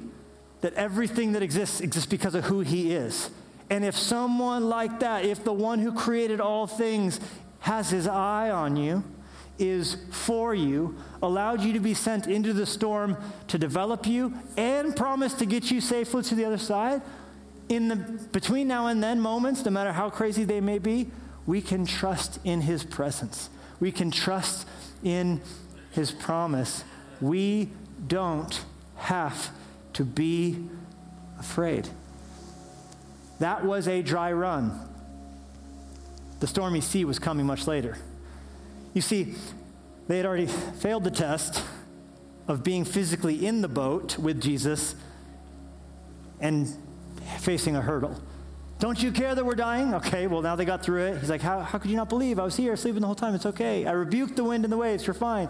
That 0.62 0.74
everything 0.74 1.32
that 1.32 1.42
exists 1.42 1.80
exists 1.80 2.08
because 2.08 2.34
of 2.34 2.44
who 2.44 2.60
he 2.60 2.92
is. 2.92 3.30
And 3.70 3.84
if 3.84 3.96
someone 3.96 4.68
like 4.68 5.00
that, 5.00 5.24
if 5.24 5.44
the 5.44 5.52
one 5.52 5.78
who 5.78 5.92
created 5.92 6.40
all 6.40 6.66
things 6.66 7.20
has 7.64 7.88
his 7.88 8.06
eye 8.06 8.50
on 8.50 8.76
you, 8.76 9.02
is 9.58 9.96
for 10.10 10.54
you, 10.54 10.94
allowed 11.22 11.62
you 11.62 11.72
to 11.72 11.80
be 11.80 11.94
sent 11.94 12.26
into 12.26 12.52
the 12.52 12.66
storm 12.66 13.16
to 13.48 13.56
develop 13.56 14.06
you, 14.06 14.34
and 14.58 14.94
promised 14.94 15.38
to 15.38 15.46
get 15.46 15.70
you 15.70 15.80
safely 15.80 16.22
to 16.22 16.34
the 16.34 16.44
other 16.44 16.58
side, 16.58 17.00
in 17.70 17.88
the 17.88 17.96
between 17.96 18.68
now 18.68 18.88
and 18.88 19.02
then 19.02 19.18
moments, 19.18 19.64
no 19.64 19.70
matter 19.70 19.92
how 19.92 20.10
crazy 20.10 20.44
they 20.44 20.60
may 20.60 20.78
be, 20.78 21.10
we 21.46 21.62
can 21.62 21.86
trust 21.86 22.38
in 22.44 22.60
his 22.60 22.84
presence. 22.84 23.48
We 23.80 23.90
can 23.90 24.10
trust 24.10 24.68
in 25.02 25.40
his 25.92 26.10
promise. 26.10 26.84
We 27.22 27.70
don't 28.06 28.62
have 28.96 29.48
to 29.94 30.04
be 30.04 30.68
afraid. 31.38 31.88
That 33.38 33.64
was 33.64 33.88
a 33.88 34.02
dry 34.02 34.34
run. 34.34 34.93
The 36.44 36.48
stormy 36.48 36.82
sea 36.82 37.06
was 37.06 37.18
coming 37.18 37.46
much 37.46 37.66
later. 37.66 37.96
You 38.92 39.00
see, 39.00 39.34
they 40.08 40.18
had 40.18 40.26
already 40.26 40.44
failed 40.44 41.04
the 41.04 41.10
test 41.10 41.64
of 42.46 42.62
being 42.62 42.84
physically 42.84 43.46
in 43.46 43.62
the 43.62 43.68
boat 43.68 44.18
with 44.18 44.42
Jesus 44.42 44.94
and 46.40 46.68
facing 47.38 47.76
a 47.76 47.80
hurdle. 47.80 48.22
Don't 48.78 49.02
you 49.02 49.10
care 49.10 49.34
that 49.34 49.42
we're 49.42 49.54
dying? 49.54 49.94
Okay, 49.94 50.26
well, 50.26 50.42
now 50.42 50.54
they 50.54 50.66
got 50.66 50.82
through 50.82 51.04
it. 51.04 51.18
He's 51.18 51.30
like, 51.30 51.40
How, 51.40 51.60
how 51.60 51.78
could 51.78 51.90
you 51.90 51.96
not 51.96 52.10
believe? 52.10 52.38
I 52.38 52.44
was 52.44 52.56
here 52.56 52.76
sleeping 52.76 53.00
the 53.00 53.06
whole 53.06 53.14
time. 53.14 53.34
It's 53.34 53.46
okay. 53.46 53.86
I 53.86 53.92
rebuked 53.92 54.36
the 54.36 54.44
wind 54.44 54.64
and 54.64 54.70
the 54.70 54.76
waves. 54.76 55.06
You're 55.06 55.14
fine. 55.14 55.48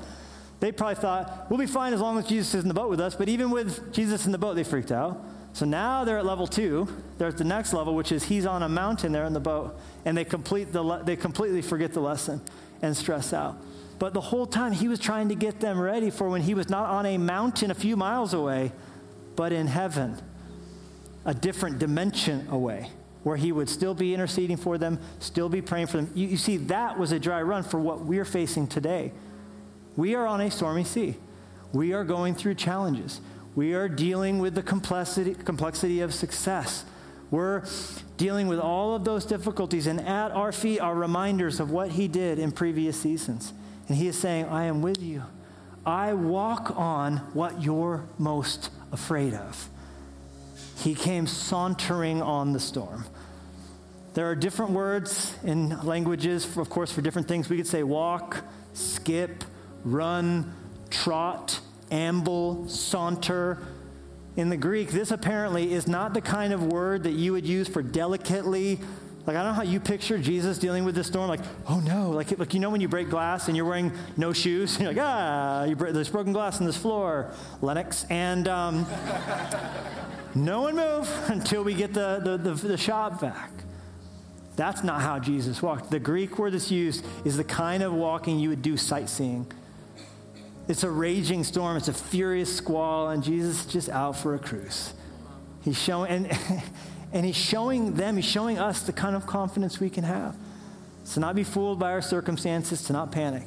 They 0.61 0.70
probably 0.70 0.95
thought, 0.95 1.51
we'll 1.51 1.59
be 1.59 1.66
fine 1.66 1.92
as 1.92 2.01
long 2.01 2.18
as 2.18 2.28
Jesus 2.28 2.55
is 2.55 2.62
in 2.62 2.68
the 2.68 2.74
boat 2.74 2.88
with 2.88 3.01
us. 3.01 3.16
But 3.16 3.28
even 3.28 3.51
with 3.51 3.92
Jesus 3.92 4.26
in 4.26 4.30
the 4.30 4.38
boat, 4.38 4.55
they 4.55 4.62
freaked 4.62 4.92
out. 4.92 5.20
So 5.55 5.65
now 5.65 6.05
they're 6.05 6.19
at 6.19 6.27
level 6.27 6.49
two. 6.49 6.89
They're 7.17 7.29
at 7.29 7.39
the 7.39 7.45
next 7.45 7.73
level, 7.73 7.95
which 7.95 8.11
is 8.11 8.25
he's 8.25 8.45
on 8.45 8.65
a 8.65 8.69
mountain 8.69 9.13
there 9.13 9.25
in 9.25 9.33
the 9.33 9.41
boat. 9.41 9.79
And 10.05 10.19
they, 10.19 10.25
complete 10.25 10.73
the, 10.73 10.97
they 11.05 11.15
completely 11.15 11.63
forget 11.63 11.93
the 11.93 12.01
lesson 12.01 12.43
and 12.83 12.95
stress 12.95 13.33
out. 13.33 13.57
But 14.01 14.15
the 14.15 14.21
whole 14.21 14.47
time 14.47 14.73
he 14.73 14.89
was 14.89 14.99
trying 14.99 15.29
to 15.29 15.37
get 15.37 15.61
them 15.61 15.79
ready 15.79 16.11
for 16.11 16.29
when 16.29 16.43
he 16.43 16.55
was 16.55 16.69
not 16.69 16.91
on 16.91 17.07
a 17.07 17.19
mountain 17.19 17.71
a 17.71 17.75
few 17.75 17.97
miles 17.97 18.35
away, 18.35 18.73
but 19.37 19.53
in 19.53 19.69
heaven, 19.69 20.21
a 21.25 21.33
different 21.33 21.79
dimension 21.79 22.49
away, 22.51 22.91
where 23.23 23.37
he 23.37 23.53
would 23.53 23.69
still 23.69 23.95
be 23.95 24.13
interceding 24.13 24.57
for 24.57 24.77
them, 24.77 24.99
still 25.21 25.49
be 25.49 25.63
praying 25.63 25.87
for 25.87 25.99
them. 25.99 26.11
You, 26.17 26.27
you 26.27 26.37
see, 26.37 26.57
that 26.57 26.99
was 26.99 27.13
a 27.13 27.21
dry 27.21 27.41
run 27.43 27.63
for 27.63 27.79
what 27.79 28.01
we're 28.01 28.25
facing 28.25 28.67
today. 28.67 29.13
We 29.97 30.17
are 30.17 30.27
on 30.27 30.41
a 30.41 30.51
stormy 30.51 30.83
sea. 30.83 31.15
We 31.73 31.93
are 31.93 32.03
going 32.03 32.35
through 32.35 32.57
challenges. 32.57 33.21
We 33.55 33.75
are 33.75 33.89
dealing 33.89 34.39
with 34.41 34.55
the 34.55 34.63
complexity, 34.63 35.35
complexity 35.35 36.01
of 36.01 36.13
success. 36.13 36.85
We're 37.31 37.65
dealing 38.17 38.49
with 38.49 38.59
all 38.59 38.95
of 38.95 39.05
those 39.05 39.25
difficulties, 39.25 39.87
and 39.87 40.01
at 40.01 40.33
our 40.33 40.53
feet 40.53 40.81
are 40.81 40.95
reminders 40.95 41.61
of 41.61 41.71
what 41.71 41.93
He 41.93 42.09
did 42.09 42.39
in 42.39 42.53
previous 42.53 43.01
seasons. 43.01 43.53
And 43.89 43.97
He 43.97 44.09
is 44.09 44.19
saying, 44.19 44.47
I 44.47 44.65
am 44.65 44.83
with 44.83 45.01
you. 45.03 45.23
I 45.87 46.15
walk 46.15 46.73
on 46.77 47.19
what 47.35 47.63
you're 47.63 48.07
most 48.19 48.71
afraid 48.91 49.35
of. 49.35 49.69
He 50.79 50.95
came 50.95 51.27
sauntering 51.27 52.23
on 52.23 52.53
the 52.53 52.61
storm. 52.61 53.05
There 54.15 54.31
are 54.31 54.35
different 54.35 54.73
words 54.73 55.35
in 55.45 55.81
languages, 55.83 56.57
of 56.57 56.71
course, 56.71 56.93
for 56.93 57.03
different 57.03 57.29
things. 57.29 57.49
We 57.49 57.57
could 57.57 57.67
say 57.67 57.83
walk, 57.83 58.45
skip, 58.73 59.45
run, 59.85 60.55
trot, 60.91 61.61
amble, 61.95 62.68
saunter. 62.68 63.59
In 64.36 64.49
the 64.49 64.57
Greek, 64.57 64.90
this 64.90 65.12
apparently 65.12 65.72
is 65.72 65.86
not 65.86 66.12
the 66.12 66.20
kind 66.20 66.53
of 66.53 66.64
word 66.64 67.05
that 67.05 67.12
you 67.12 67.32
would 67.32 67.47
use 67.47 67.68
for 67.68 67.82
delicately. 67.82 68.80
Like, 69.26 69.36
I 69.36 69.42
don't 69.42 69.53
know 69.53 69.55
how 69.55 69.62
you 69.62 69.78
picture 69.78 70.18
Jesus 70.18 70.59
dealing 70.59 70.84
with 70.84 70.97
this 70.97 71.07
storm. 71.07 71.28
Like, 71.28 71.40
oh 71.68 71.78
no. 71.78 72.11
Like, 72.11 72.36
like, 72.36 72.53
you 72.53 72.59
know 72.59 72.68
when 72.68 72.80
you 72.80 72.88
break 72.88 73.09
glass 73.09 73.47
and 73.47 73.57
you're 73.57 73.64
wearing 73.64 73.92
no 74.16 74.32
shoes? 74.32 74.76
You're 74.80 74.88
like, 74.88 74.99
ah, 75.01 75.64
you 75.64 75.76
break, 75.76 75.95
there's 75.95 76.11
broken 76.11 76.32
glass 76.32 76.59
on 76.61 76.66
this 76.66 76.76
floor, 76.76 77.30
Lennox. 77.62 78.05
And 78.11 78.49
um, 78.49 78.86
no 80.34 80.62
one 80.62 80.74
move 80.74 81.09
until 81.28 81.62
we 81.62 81.74
get 81.74 81.95
the, 81.95 82.20
the, 82.22 82.36
the, 82.36 82.68
the 82.68 82.76
Shop-Vac. 82.76 83.51
That's 84.57 84.82
not 84.84 85.01
how 85.01 85.20
Jesus 85.20 85.62
walked. 85.62 85.90
The 85.90 86.01
Greek 86.01 86.38
word 86.38 86.55
that's 86.55 86.70
used 86.70 87.05
is 87.24 87.36
the 87.36 87.45
kind 87.45 87.82
of 87.82 87.92
walking 87.92 88.38
you 88.40 88.49
would 88.51 88.62
do 88.62 88.76
sightseeing 88.76 89.47
it's 90.67 90.83
a 90.83 90.91
raging 90.91 91.45
storm, 91.45 91.77
it's 91.77 91.89
a 91.89 91.93
furious 91.93 92.55
squall, 92.55 93.11
and 93.11 93.23
Jesus 93.23 93.67
is 93.67 93.73
just 93.73 93.89
out 93.91 94.17
for 94.17 94.35
a 94.35 94.39
cruise. 94.39 94.95
He's 95.62 95.81
showing, 95.81 96.11
and, 96.11 96.62
and 97.12 97.27
he's 97.27 97.37
showing 97.37 97.95
them, 97.95 98.17
he's 98.17 98.25
showing 98.25 98.59
us 98.59 98.83
the 98.83 98.93
kind 98.93 99.15
of 99.15 99.27
confidence 99.27 99.79
we 99.79 99.91
can 99.91 100.05
have. 100.05 100.37
To 101.12 101.21
not 101.21 101.35
be 101.35 101.45
fooled 101.45 101.79
by 101.79 101.93
our 101.93 102.01
circumstances, 102.01 102.83
to 102.85 102.95
not 102.95 103.12
panic, 103.12 103.47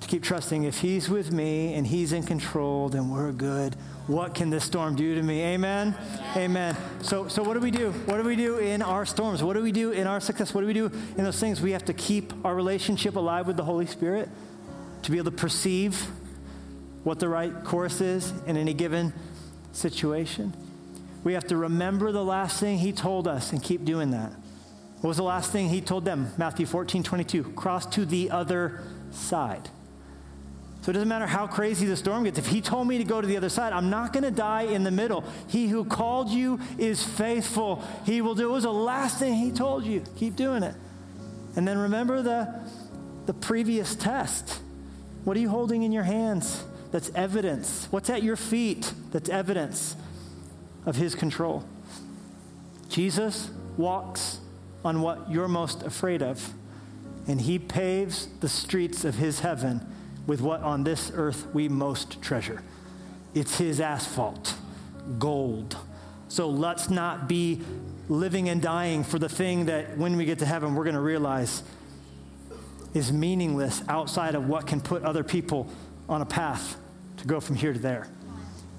to 0.00 0.08
keep 0.08 0.22
trusting 0.22 0.64
if 0.64 0.78
he's 0.80 1.08
with 1.08 1.32
me 1.32 1.72
and 1.72 1.86
he's 1.86 2.12
in 2.12 2.22
control, 2.22 2.90
then 2.90 3.08
we're 3.08 3.32
good. 3.32 3.74
What 4.08 4.34
can 4.34 4.50
this 4.50 4.64
storm 4.64 4.94
do 4.94 5.14
to 5.14 5.22
me? 5.22 5.40
Amen? 5.42 5.94
Amen. 6.36 6.76
So, 7.00 7.28
so 7.28 7.42
what 7.42 7.54
do 7.54 7.60
we 7.60 7.70
do? 7.70 7.92
What 7.92 8.18
do 8.18 8.24
we 8.24 8.36
do 8.36 8.58
in 8.58 8.82
our 8.82 9.06
storms? 9.06 9.42
What 9.42 9.54
do 9.54 9.62
we 9.62 9.72
do 9.72 9.92
in 9.92 10.06
our 10.06 10.20
success? 10.20 10.52
What 10.52 10.62
do 10.62 10.66
we 10.66 10.74
do 10.74 10.86
in 11.16 11.24
those 11.24 11.40
things? 11.40 11.62
We 11.62 11.70
have 11.70 11.84
to 11.86 11.94
keep 11.94 12.32
our 12.44 12.54
relationship 12.54 13.16
alive 13.16 13.46
with 13.46 13.56
the 13.56 13.64
Holy 13.64 13.86
Spirit 13.86 14.28
to 15.02 15.10
be 15.10 15.18
able 15.18 15.30
to 15.30 15.36
perceive 15.36 16.08
what 17.04 17.18
the 17.18 17.28
right 17.28 17.64
course 17.64 18.00
is 18.00 18.32
in 18.46 18.56
any 18.56 18.74
given 18.74 19.12
situation. 19.72 20.54
We 21.24 21.34
have 21.34 21.46
to 21.48 21.56
remember 21.56 22.12
the 22.12 22.24
last 22.24 22.60
thing 22.60 22.78
he 22.78 22.92
told 22.92 23.28
us 23.28 23.52
and 23.52 23.62
keep 23.62 23.84
doing 23.84 24.10
that. 24.10 24.32
What 25.00 25.08
was 25.08 25.16
the 25.16 25.24
last 25.24 25.50
thing 25.50 25.68
he 25.68 25.80
told 25.80 26.04
them? 26.04 26.32
Matthew 26.36 26.66
14, 26.66 27.02
22. 27.02 27.44
Cross 27.52 27.86
to 27.94 28.04
the 28.04 28.30
other 28.30 28.82
side. 29.10 29.68
So 30.82 30.90
it 30.90 30.94
doesn't 30.94 31.08
matter 31.08 31.26
how 31.26 31.46
crazy 31.46 31.86
the 31.86 31.96
storm 31.96 32.24
gets. 32.24 32.38
If 32.38 32.46
he 32.46 32.60
told 32.60 32.88
me 32.88 32.98
to 32.98 33.04
go 33.04 33.20
to 33.20 33.26
the 33.26 33.36
other 33.36 33.48
side, 33.48 33.72
I'm 33.72 33.88
not 33.88 34.12
going 34.12 34.24
to 34.24 34.32
die 34.32 34.62
in 34.62 34.82
the 34.82 34.90
middle. 34.90 35.24
He 35.48 35.68
who 35.68 35.84
called 35.84 36.30
you 36.30 36.58
is 36.76 37.04
faithful. 37.04 37.84
He 38.04 38.20
will 38.20 38.34
do. 38.34 38.48
It 38.48 38.52
was 38.52 38.64
the 38.64 38.72
last 38.72 39.18
thing 39.18 39.34
he 39.34 39.52
told 39.52 39.84
you. 39.84 40.02
Keep 40.16 40.34
doing 40.34 40.64
it. 40.64 40.74
And 41.54 41.68
then 41.68 41.78
remember 41.78 42.22
the, 42.22 42.62
the 43.26 43.34
previous 43.34 43.94
test. 43.94 44.60
What 45.22 45.36
are 45.36 45.40
you 45.40 45.50
holding 45.50 45.84
in 45.84 45.92
your 45.92 46.02
hands? 46.02 46.64
That's 46.92 47.10
evidence? 47.14 47.88
What's 47.90 48.10
at 48.10 48.22
your 48.22 48.36
feet 48.36 48.92
that's 49.10 49.28
evidence 49.28 49.96
of 50.86 50.96
his 50.96 51.14
control? 51.14 51.64
Jesus 52.88 53.50
walks 53.78 54.38
on 54.84 55.00
what 55.00 55.30
you're 55.30 55.48
most 55.48 55.82
afraid 55.82 56.22
of, 56.22 56.52
and 57.26 57.40
he 57.40 57.58
paves 57.58 58.28
the 58.40 58.48
streets 58.48 59.04
of 59.04 59.16
his 59.16 59.40
heaven 59.40 59.80
with 60.26 60.40
what 60.42 60.60
on 60.60 60.84
this 60.84 61.10
earth 61.14 61.46
we 61.54 61.68
most 61.68 62.20
treasure. 62.20 62.62
It's 63.34 63.56
his 63.56 63.80
asphalt, 63.80 64.54
gold. 65.18 65.76
So 66.28 66.48
let's 66.48 66.90
not 66.90 67.26
be 67.28 67.62
living 68.08 68.50
and 68.50 68.60
dying 68.60 69.02
for 69.04 69.18
the 69.18 69.28
thing 69.28 69.66
that 69.66 69.96
when 69.96 70.16
we 70.16 70.26
get 70.26 70.38
to 70.40 70.46
heaven, 70.46 70.74
we're 70.74 70.84
going 70.84 70.94
to 70.94 71.00
realize 71.00 71.62
is 72.92 73.10
meaningless 73.10 73.82
outside 73.88 74.34
of 74.34 74.48
what 74.48 74.66
can 74.66 74.80
put 74.80 75.02
other 75.02 75.24
people 75.24 75.66
on 76.10 76.20
a 76.20 76.26
path 76.26 76.76
to 77.22 77.28
go 77.28 77.40
from 77.40 77.56
here 77.56 77.72
to 77.72 77.78
there. 77.78 78.08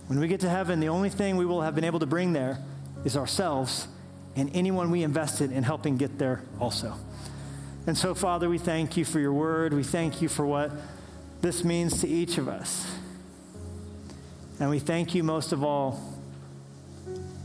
When 0.08 0.20
we 0.20 0.28
get 0.28 0.42
to 0.42 0.50
heaven, 0.50 0.80
the 0.80 0.90
only 0.90 1.10
thing 1.10 1.38
we 1.38 1.46
will 1.46 1.62
have 1.62 1.76
been 1.76 1.86
able 1.86 2.00
to 2.00 2.06
bring 2.06 2.34
there 2.34 2.60
is 3.06 3.18
ourselves 3.18 3.88
and 4.36 4.50
anyone 4.54 4.92
we 4.92 5.04
invested 5.04 5.52
in 5.52 5.64
helping 5.64 5.98
get 5.98 6.20
there 6.20 6.44
also. 6.60 6.96
And 7.88 7.98
so, 7.98 8.14
Father, 8.14 8.50
we 8.50 8.58
thank 8.58 8.98
you 8.98 9.06
for 9.06 9.20
your 9.20 9.34
word. 9.34 9.74
We 9.74 9.84
thank 9.84 10.22
you 10.22 10.30
for 10.30 10.46
what 10.46 10.72
this 11.42 11.64
means 11.64 12.02
to 12.02 12.08
each 12.08 12.38
of 12.38 12.48
us. 12.48 12.86
And 14.60 14.70
we 14.70 14.80
thank 14.80 15.16
you 15.16 15.24
most 15.24 15.52
of 15.52 15.64
all 15.64 16.02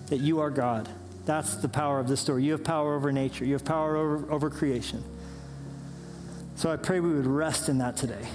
that 0.09 0.19
you 0.19 0.41
are 0.41 0.51
God. 0.51 0.89
That's 1.27 1.57
the 1.57 1.69
power 1.69 2.01
of 2.01 2.09
this 2.09 2.21
story. 2.21 2.45
You 2.45 2.53
have 2.53 2.65
power 2.65 2.95
over 2.95 3.13
nature, 3.13 3.45
you 3.45 3.53
have 3.55 3.65
power 3.65 3.97
over, 3.97 4.33
over 4.33 4.51
creation. 4.51 5.03
So 6.57 6.73
I 6.73 6.77
pray 6.77 7.01
we 7.01 7.13
would 7.13 7.27
rest 7.27 7.69
in 7.69 7.79
that 7.79 7.97
today. 7.97 8.27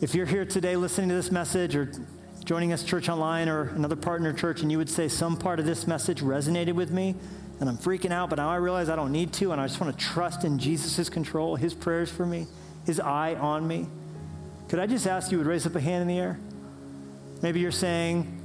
If 0.00 0.14
you're 0.14 0.24
here 0.24 0.46
today 0.46 0.76
listening 0.76 1.10
to 1.10 1.14
this 1.14 1.30
message 1.30 1.76
or 1.76 1.92
joining 2.46 2.72
us 2.72 2.82
church 2.82 3.10
online 3.10 3.50
or 3.50 3.64
another 3.74 3.96
partner 3.96 4.32
church 4.32 4.62
and 4.62 4.72
you 4.72 4.78
would 4.78 4.88
say 4.88 5.08
some 5.08 5.36
part 5.36 5.60
of 5.60 5.66
this 5.66 5.86
message 5.86 6.22
resonated 6.22 6.72
with 6.72 6.90
me 6.90 7.14
and 7.60 7.68
I'm 7.68 7.76
freaking 7.76 8.10
out, 8.10 8.30
but 8.30 8.36
now 8.36 8.48
I 8.48 8.56
realize 8.56 8.88
I 8.88 8.96
don't 8.96 9.12
need 9.12 9.30
to 9.34 9.52
and 9.52 9.60
I 9.60 9.66
just 9.66 9.78
want 9.78 9.94
to 9.94 10.02
trust 10.02 10.44
in 10.44 10.58
Jesus' 10.58 11.10
control, 11.10 11.54
his 11.54 11.74
prayers 11.74 12.10
for 12.10 12.24
me, 12.24 12.46
his 12.86 12.98
eye 12.98 13.34
on 13.34 13.68
me. 13.68 13.88
Could 14.70 14.78
I 14.78 14.86
just 14.86 15.06
ask 15.06 15.30
you 15.30 15.36
would 15.36 15.46
raise 15.46 15.66
up 15.66 15.74
a 15.74 15.80
hand 15.80 16.00
in 16.00 16.08
the 16.08 16.18
air? 16.18 16.40
Maybe 17.42 17.60
you're 17.60 17.70
saying, 17.70 18.39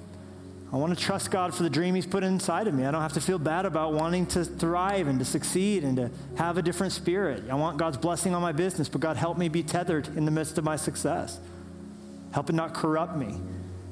I 0.74 0.78
want 0.78 0.98
to 0.98 1.02
trust 1.02 1.32
God 1.32 1.54
for 1.54 1.64
the 1.64 1.70
dream 1.70 1.96
He's 1.96 2.06
put 2.06 2.24
inside 2.24 2.68
of 2.68 2.74
me. 2.74 2.86
I 2.86 2.92
don't 2.92 3.02
have 3.02 3.14
to 3.14 3.22
feel 3.22 3.38
bad 3.38 3.66
about 3.66 3.94
wanting 3.94 4.26
to 4.28 4.44
thrive 4.44 5.08
and 5.08 5.20
to 5.20 5.26
succeed 5.26 5.84
and 5.84 5.96
to 5.98 6.12
have 6.38 6.58
a 6.58 6.62
different 6.62 6.92
spirit. 6.92 7.44
I 7.50 7.56
want 7.56 7.78
God's 7.78 7.98
blessing 7.98 8.34
on 8.34 8.42
my 8.42 8.52
business, 8.52 8.90
but 8.90 9.02
God, 9.02 9.16
help 9.16 9.38
me 9.38 9.48
be 9.48 9.64
tethered 9.64 10.08
in 10.18 10.26
the 10.26 10.32
midst 10.32 10.58
of 10.58 10.64
my 10.64 10.76
success. 10.76 11.40
Help 12.34 12.50
it 12.50 12.54
not 12.54 12.74
corrupt 12.74 13.16
me. 13.16 13.38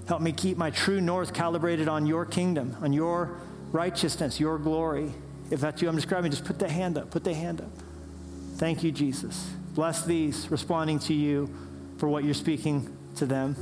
Help 0.07 0.21
me 0.21 0.32
keep 0.32 0.57
my 0.57 0.71
true 0.71 0.99
north 0.99 1.34
calibrated 1.34 1.88
on 1.88 2.05
your 2.05 2.26
kingdom, 2.26 2.76
on 2.82 2.91
your 2.91 3.38
righteousness, 3.71 4.39
your 4.39 4.57
glory. 4.57 5.11
If 5.51 5.61
that's 5.61 5.82
you 5.82 5.88
I'm 5.88 5.95
describing, 5.95 6.32
just 6.32 6.43
put 6.43 6.59
the 6.59 6.67
hand 6.67 6.97
up. 6.97 7.11
Put 7.11 7.24
the 7.24 7.34
hand 7.34 7.61
up. 7.61 7.69
Thank 8.55 8.84
you, 8.84 8.91
Jesus. 8.91 9.49
Bless 9.74 10.03
these 10.03 10.49
responding 10.51 10.99
to 10.99 11.13
you 11.13 11.49
for 11.97 12.09
what 12.09 12.24
you're 12.24 12.34
speaking 12.34 12.95
to 13.15 13.26
them. 13.26 13.55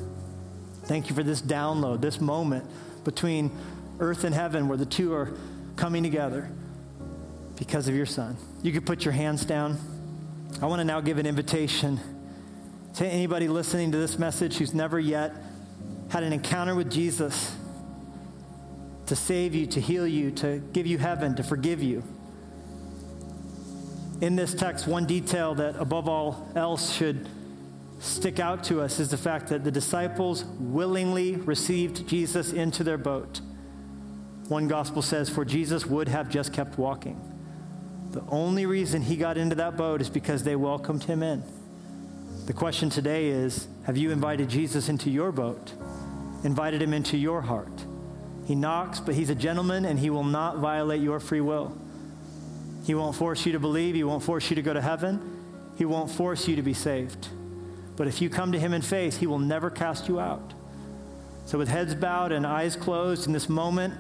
Thank 0.86 1.10
you 1.10 1.16
for 1.16 1.24
this 1.24 1.42
download, 1.42 2.02
this 2.02 2.20
moment 2.20 2.66
between 3.04 3.52
earth 4.00 4.24
and 4.24 4.34
heaven 4.34 4.68
where 4.68 4.78
the 4.78 4.86
two 4.86 5.14
are 5.14 5.34
coming 5.76 6.04
together 6.04 6.50
because 7.58 7.88
of 7.88 7.96
your 7.96 8.06
son. 8.06 8.38
You 8.64 8.72
could 8.72 8.86
put 8.86 9.06
your 9.06 9.14
hands 9.14 9.46
down. 9.46 9.78
I 10.62 10.66
want 10.66 10.80
to 10.80 10.84
now 10.84 11.02
give 11.02 11.18
an 11.18 11.26
invitation 11.26 12.00
to 12.96 13.08
anybody 13.08 13.48
listening 13.48 13.92
to 13.92 13.98
this 13.98 14.20
message 14.20 14.58
who's 14.58 14.74
never 14.74 15.00
yet 15.00 15.34
had 16.10 16.24
an 16.24 16.34
encounter 16.34 16.76
with 16.76 16.92
Jesus 16.92 17.56
to 19.06 19.16
save 19.16 19.56
you, 19.56 19.66
to 19.68 19.80
heal 19.80 20.08
you, 20.08 20.32
to 20.32 20.60
give 20.74 20.88
you 20.88 20.98
heaven, 20.98 21.36
to 21.36 21.44
forgive 21.44 21.82
you. 21.82 22.04
In 24.22 24.36
this 24.36 24.54
text, 24.54 24.88
one 24.88 25.06
detail 25.06 25.56
that 25.56 25.76
above 25.78 26.08
all 26.08 26.48
else 26.56 26.94
should 26.94 27.28
stick 28.02 28.40
out 28.40 28.64
to 28.66 28.82
us 28.82 29.00
is 29.00 29.10
the 29.10 29.18
fact 29.18 29.48
that 29.50 29.64
the 29.64 29.72
disciples 29.72 30.44
willingly 30.60 31.36
received 31.36 32.08
Jesus 32.08 32.52
into 32.52 32.84
their 32.84 32.98
boat. 32.98 33.42
One 34.48 34.68
gospel 34.68 35.02
says, 35.02 35.30
For 35.30 35.46
Jesus 35.46 35.86
would 35.86 36.08
have 36.08 36.30
just 36.30 36.52
kept 36.52 36.78
walking. 36.78 37.20
The 38.12 38.24
only 38.28 38.66
reason 38.66 39.04
he 39.04 39.16
got 39.16 39.38
into 39.38 39.56
that 39.56 39.78
boat 39.78 40.02
is 40.02 40.10
because 40.10 40.44
they 40.44 40.56
welcomed 40.56 41.04
him 41.04 41.24
in. 41.24 41.44
The 42.48 42.54
question 42.54 42.90
today 42.90 43.30
is 43.30 43.68
Have 43.86 43.98
you 43.98 44.12
invited 44.12 44.50
Jesus 44.50 44.90
into 44.90 45.10
your 45.10 45.32
boat? 45.32 45.74
Invited 46.44 46.82
him 46.82 46.94
into 46.94 47.18
your 47.18 47.42
heart? 47.42 47.86
He 48.48 48.56
knocks, 48.56 49.00
but 49.00 49.16
he's 49.16 49.30
a 49.30 49.36
gentleman 49.36 49.86
and 49.86 50.00
he 50.00 50.10
will 50.10 50.24
not 50.24 50.58
violate 50.58 51.02
your 51.02 51.20
free 51.20 51.40
will. 51.40 51.78
He 52.84 52.96
won't 52.96 53.16
force 53.16 53.46
you 53.46 53.52
to 53.52 53.60
believe, 53.60 53.94
he 53.94 54.04
won't 54.04 54.24
force 54.24 54.50
you 54.50 54.56
to 54.56 54.62
go 54.64 54.74
to 54.74 54.82
heaven, 54.82 55.22
he 55.78 55.86
won't 55.86 56.10
force 56.10 56.48
you 56.48 56.56
to 56.56 56.64
be 56.64 56.74
saved. 56.74 57.30
But 58.02 58.08
if 58.08 58.20
you 58.20 58.32
come 58.32 58.52
to 58.52 58.60
him 58.60 58.74
in 58.74 58.82
faith, 58.82 59.20
he 59.20 59.28
will 59.28 59.38
never 59.38 59.70
cast 59.70 60.08
you 60.08 60.20
out. 60.20 60.56
So, 61.46 61.60
with 61.60 61.68
heads 61.68 61.94
bowed 61.94 62.32
and 62.32 62.48
eyes 62.48 62.76
closed 62.76 63.28
in 63.28 63.32
this 63.32 63.48
moment, 63.48 63.94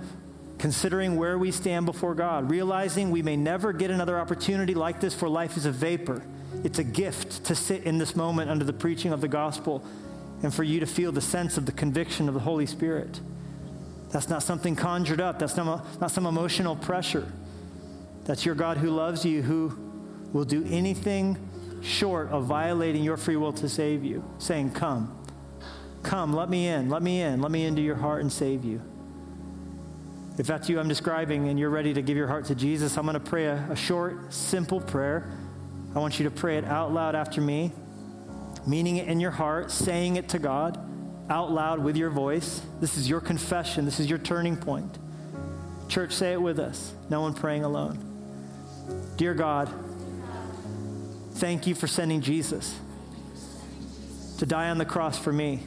considering 0.57 1.17
where 1.17 1.37
we 1.37 1.51
stand 1.51 1.85
before 1.85 2.15
God, 2.15 2.49
realizing 2.49 3.11
we 3.11 3.21
may 3.21 3.35
never 3.35 3.71
get 3.71 3.91
another 3.91 4.19
opportunity 4.19 4.73
like 4.73 5.01
this, 5.01 5.13
for 5.13 5.29
life 5.29 5.55
is 5.55 5.67
a 5.67 5.71
vapor. 5.71 6.23
It's 6.63 6.79
a 6.79 6.83
gift 6.83 7.43
to 7.45 7.53
sit 7.53 7.83
in 7.83 7.99
this 7.99 8.15
moment 8.15 8.49
under 8.49 8.65
the 8.65 8.73
preaching 8.73 9.13
of 9.13 9.21
the 9.21 9.27
gospel 9.27 9.85
and 10.41 10.51
for 10.51 10.63
you 10.63 10.79
to 10.79 10.87
feel 10.87 11.11
the 11.11 11.21
sense 11.21 11.55
of 11.59 11.67
the 11.67 11.71
conviction 11.71 12.27
of 12.27 12.33
the 12.33 12.39
Holy 12.39 12.65
Spirit. 12.65 13.19
That's 14.09 14.29
not 14.29 14.41
something 14.41 14.75
conjured 14.75 15.21
up, 15.21 15.37
that's 15.37 15.57
not, 15.57 16.01
not 16.01 16.09
some 16.09 16.25
emotional 16.25 16.75
pressure. 16.75 17.31
That's 18.25 18.47
your 18.47 18.55
God 18.55 18.77
who 18.77 18.89
loves 18.89 19.23
you, 19.23 19.43
who 19.43 19.77
will 20.33 20.45
do 20.45 20.65
anything 20.71 21.37
short 21.81 22.29
of 22.29 22.45
violating 22.45 23.03
your 23.03 23.17
free 23.17 23.35
will 23.35 23.53
to 23.53 23.67
save 23.67 24.03
you, 24.03 24.23
saying, 24.37 24.71
Come, 24.71 25.17
come, 26.03 26.33
let 26.33 26.49
me 26.49 26.67
in, 26.67 26.89
let 26.89 27.01
me 27.01 27.21
in, 27.21 27.41
let 27.41 27.51
me 27.51 27.65
into 27.65 27.81
your 27.81 27.95
heart 27.95 28.21
and 28.21 28.31
save 28.31 28.63
you. 28.63 28.81
If 30.37 30.47
that's 30.47 30.69
you 30.69 30.79
I'm 30.79 30.87
describing 30.87 31.49
and 31.49 31.59
you're 31.59 31.69
ready 31.69 31.93
to 31.93 32.01
give 32.01 32.15
your 32.17 32.27
heart 32.27 32.45
to 32.45 32.55
Jesus, 32.55 32.97
I'm 32.97 33.05
going 33.05 33.13
to 33.13 33.19
pray 33.19 33.45
a, 33.45 33.55
a 33.71 33.75
short, 33.75 34.33
simple 34.33 34.79
prayer. 34.79 35.29
I 35.93 35.99
want 35.99 36.19
you 36.19 36.25
to 36.25 36.31
pray 36.31 36.57
it 36.57 36.65
out 36.65 36.93
loud 36.93 37.15
after 37.15 37.41
me, 37.41 37.71
meaning 38.65 38.97
it 38.97 39.07
in 39.07 39.19
your 39.19 39.31
heart, 39.31 39.71
saying 39.71 40.15
it 40.15 40.29
to 40.29 40.39
God 40.39 40.79
out 41.29 41.51
loud 41.51 41.79
with 41.79 41.95
your 41.95 42.09
voice. 42.09 42.61
This 42.81 42.97
is 42.97 43.09
your 43.09 43.21
confession, 43.21 43.85
this 43.85 43.99
is 43.99 44.09
your 44.09 44.19
turning 44.19 44.57
point. 44.57 44.97
Church, 45.87 46.13
say 46.13 46.33
it 46.33 46.41
with 46.41 46.59
us. 46.59 46.93
No 47.09 47.21
one 47.21 47.33
praying 47.33 47.63
alone. 47.63 47.99
Dear 49.17 49.33
God, 49.33 49.69
thank 51.33 51.67
you 51.67 51.75
for 51.75 51.87
sending 51.87 52.21
Jesus 52.21 52.77
to 54.37 54.45
die 54.45 54.69
on 54.69 54.77
the 54.77 54.85
cross 54.85 55.17
for 55.17 55.31
me, 55.31 55.63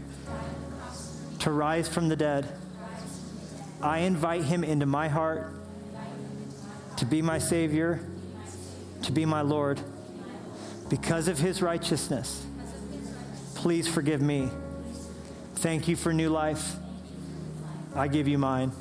to 1.40 1.50
rise 1.50 1.88
from 1.88 2.08
the 2.08 2.16
dead. 2.16 2.48
I 3.80 3.98
invite 3.98 4.44
him 4.44 4.64
into 4.64 4.86
my 4.86 5.08
heart 5.08 5.54
to 6.96 7.04
be 7.04 7.22
my 7.22 7.38
Savior, 7.38 8.00
to 9.02 9.12
be 9.12 9.24
my 9.24 9.40
Lord. 9.40 9.80
Because 10.88 11.28
of 11.28 11.38
his 11.38 11.60
righteousness, 11.62 12.46
please 13.54 13.88
forgive 13.88 14.20
me. 14.20 14.48
Thank 15.56 15.88
you 15.88 15.96
for 15.96 16.12
new 16.12 16.28
life. 16.28 16.76
I 17.94 18.08
give 18.08 18.28
you 18.28 18.38
mine. 18.38 18.72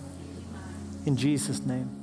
In 1.06 1.18
Jesus' 1.18 1.60
name. 1.66 2.03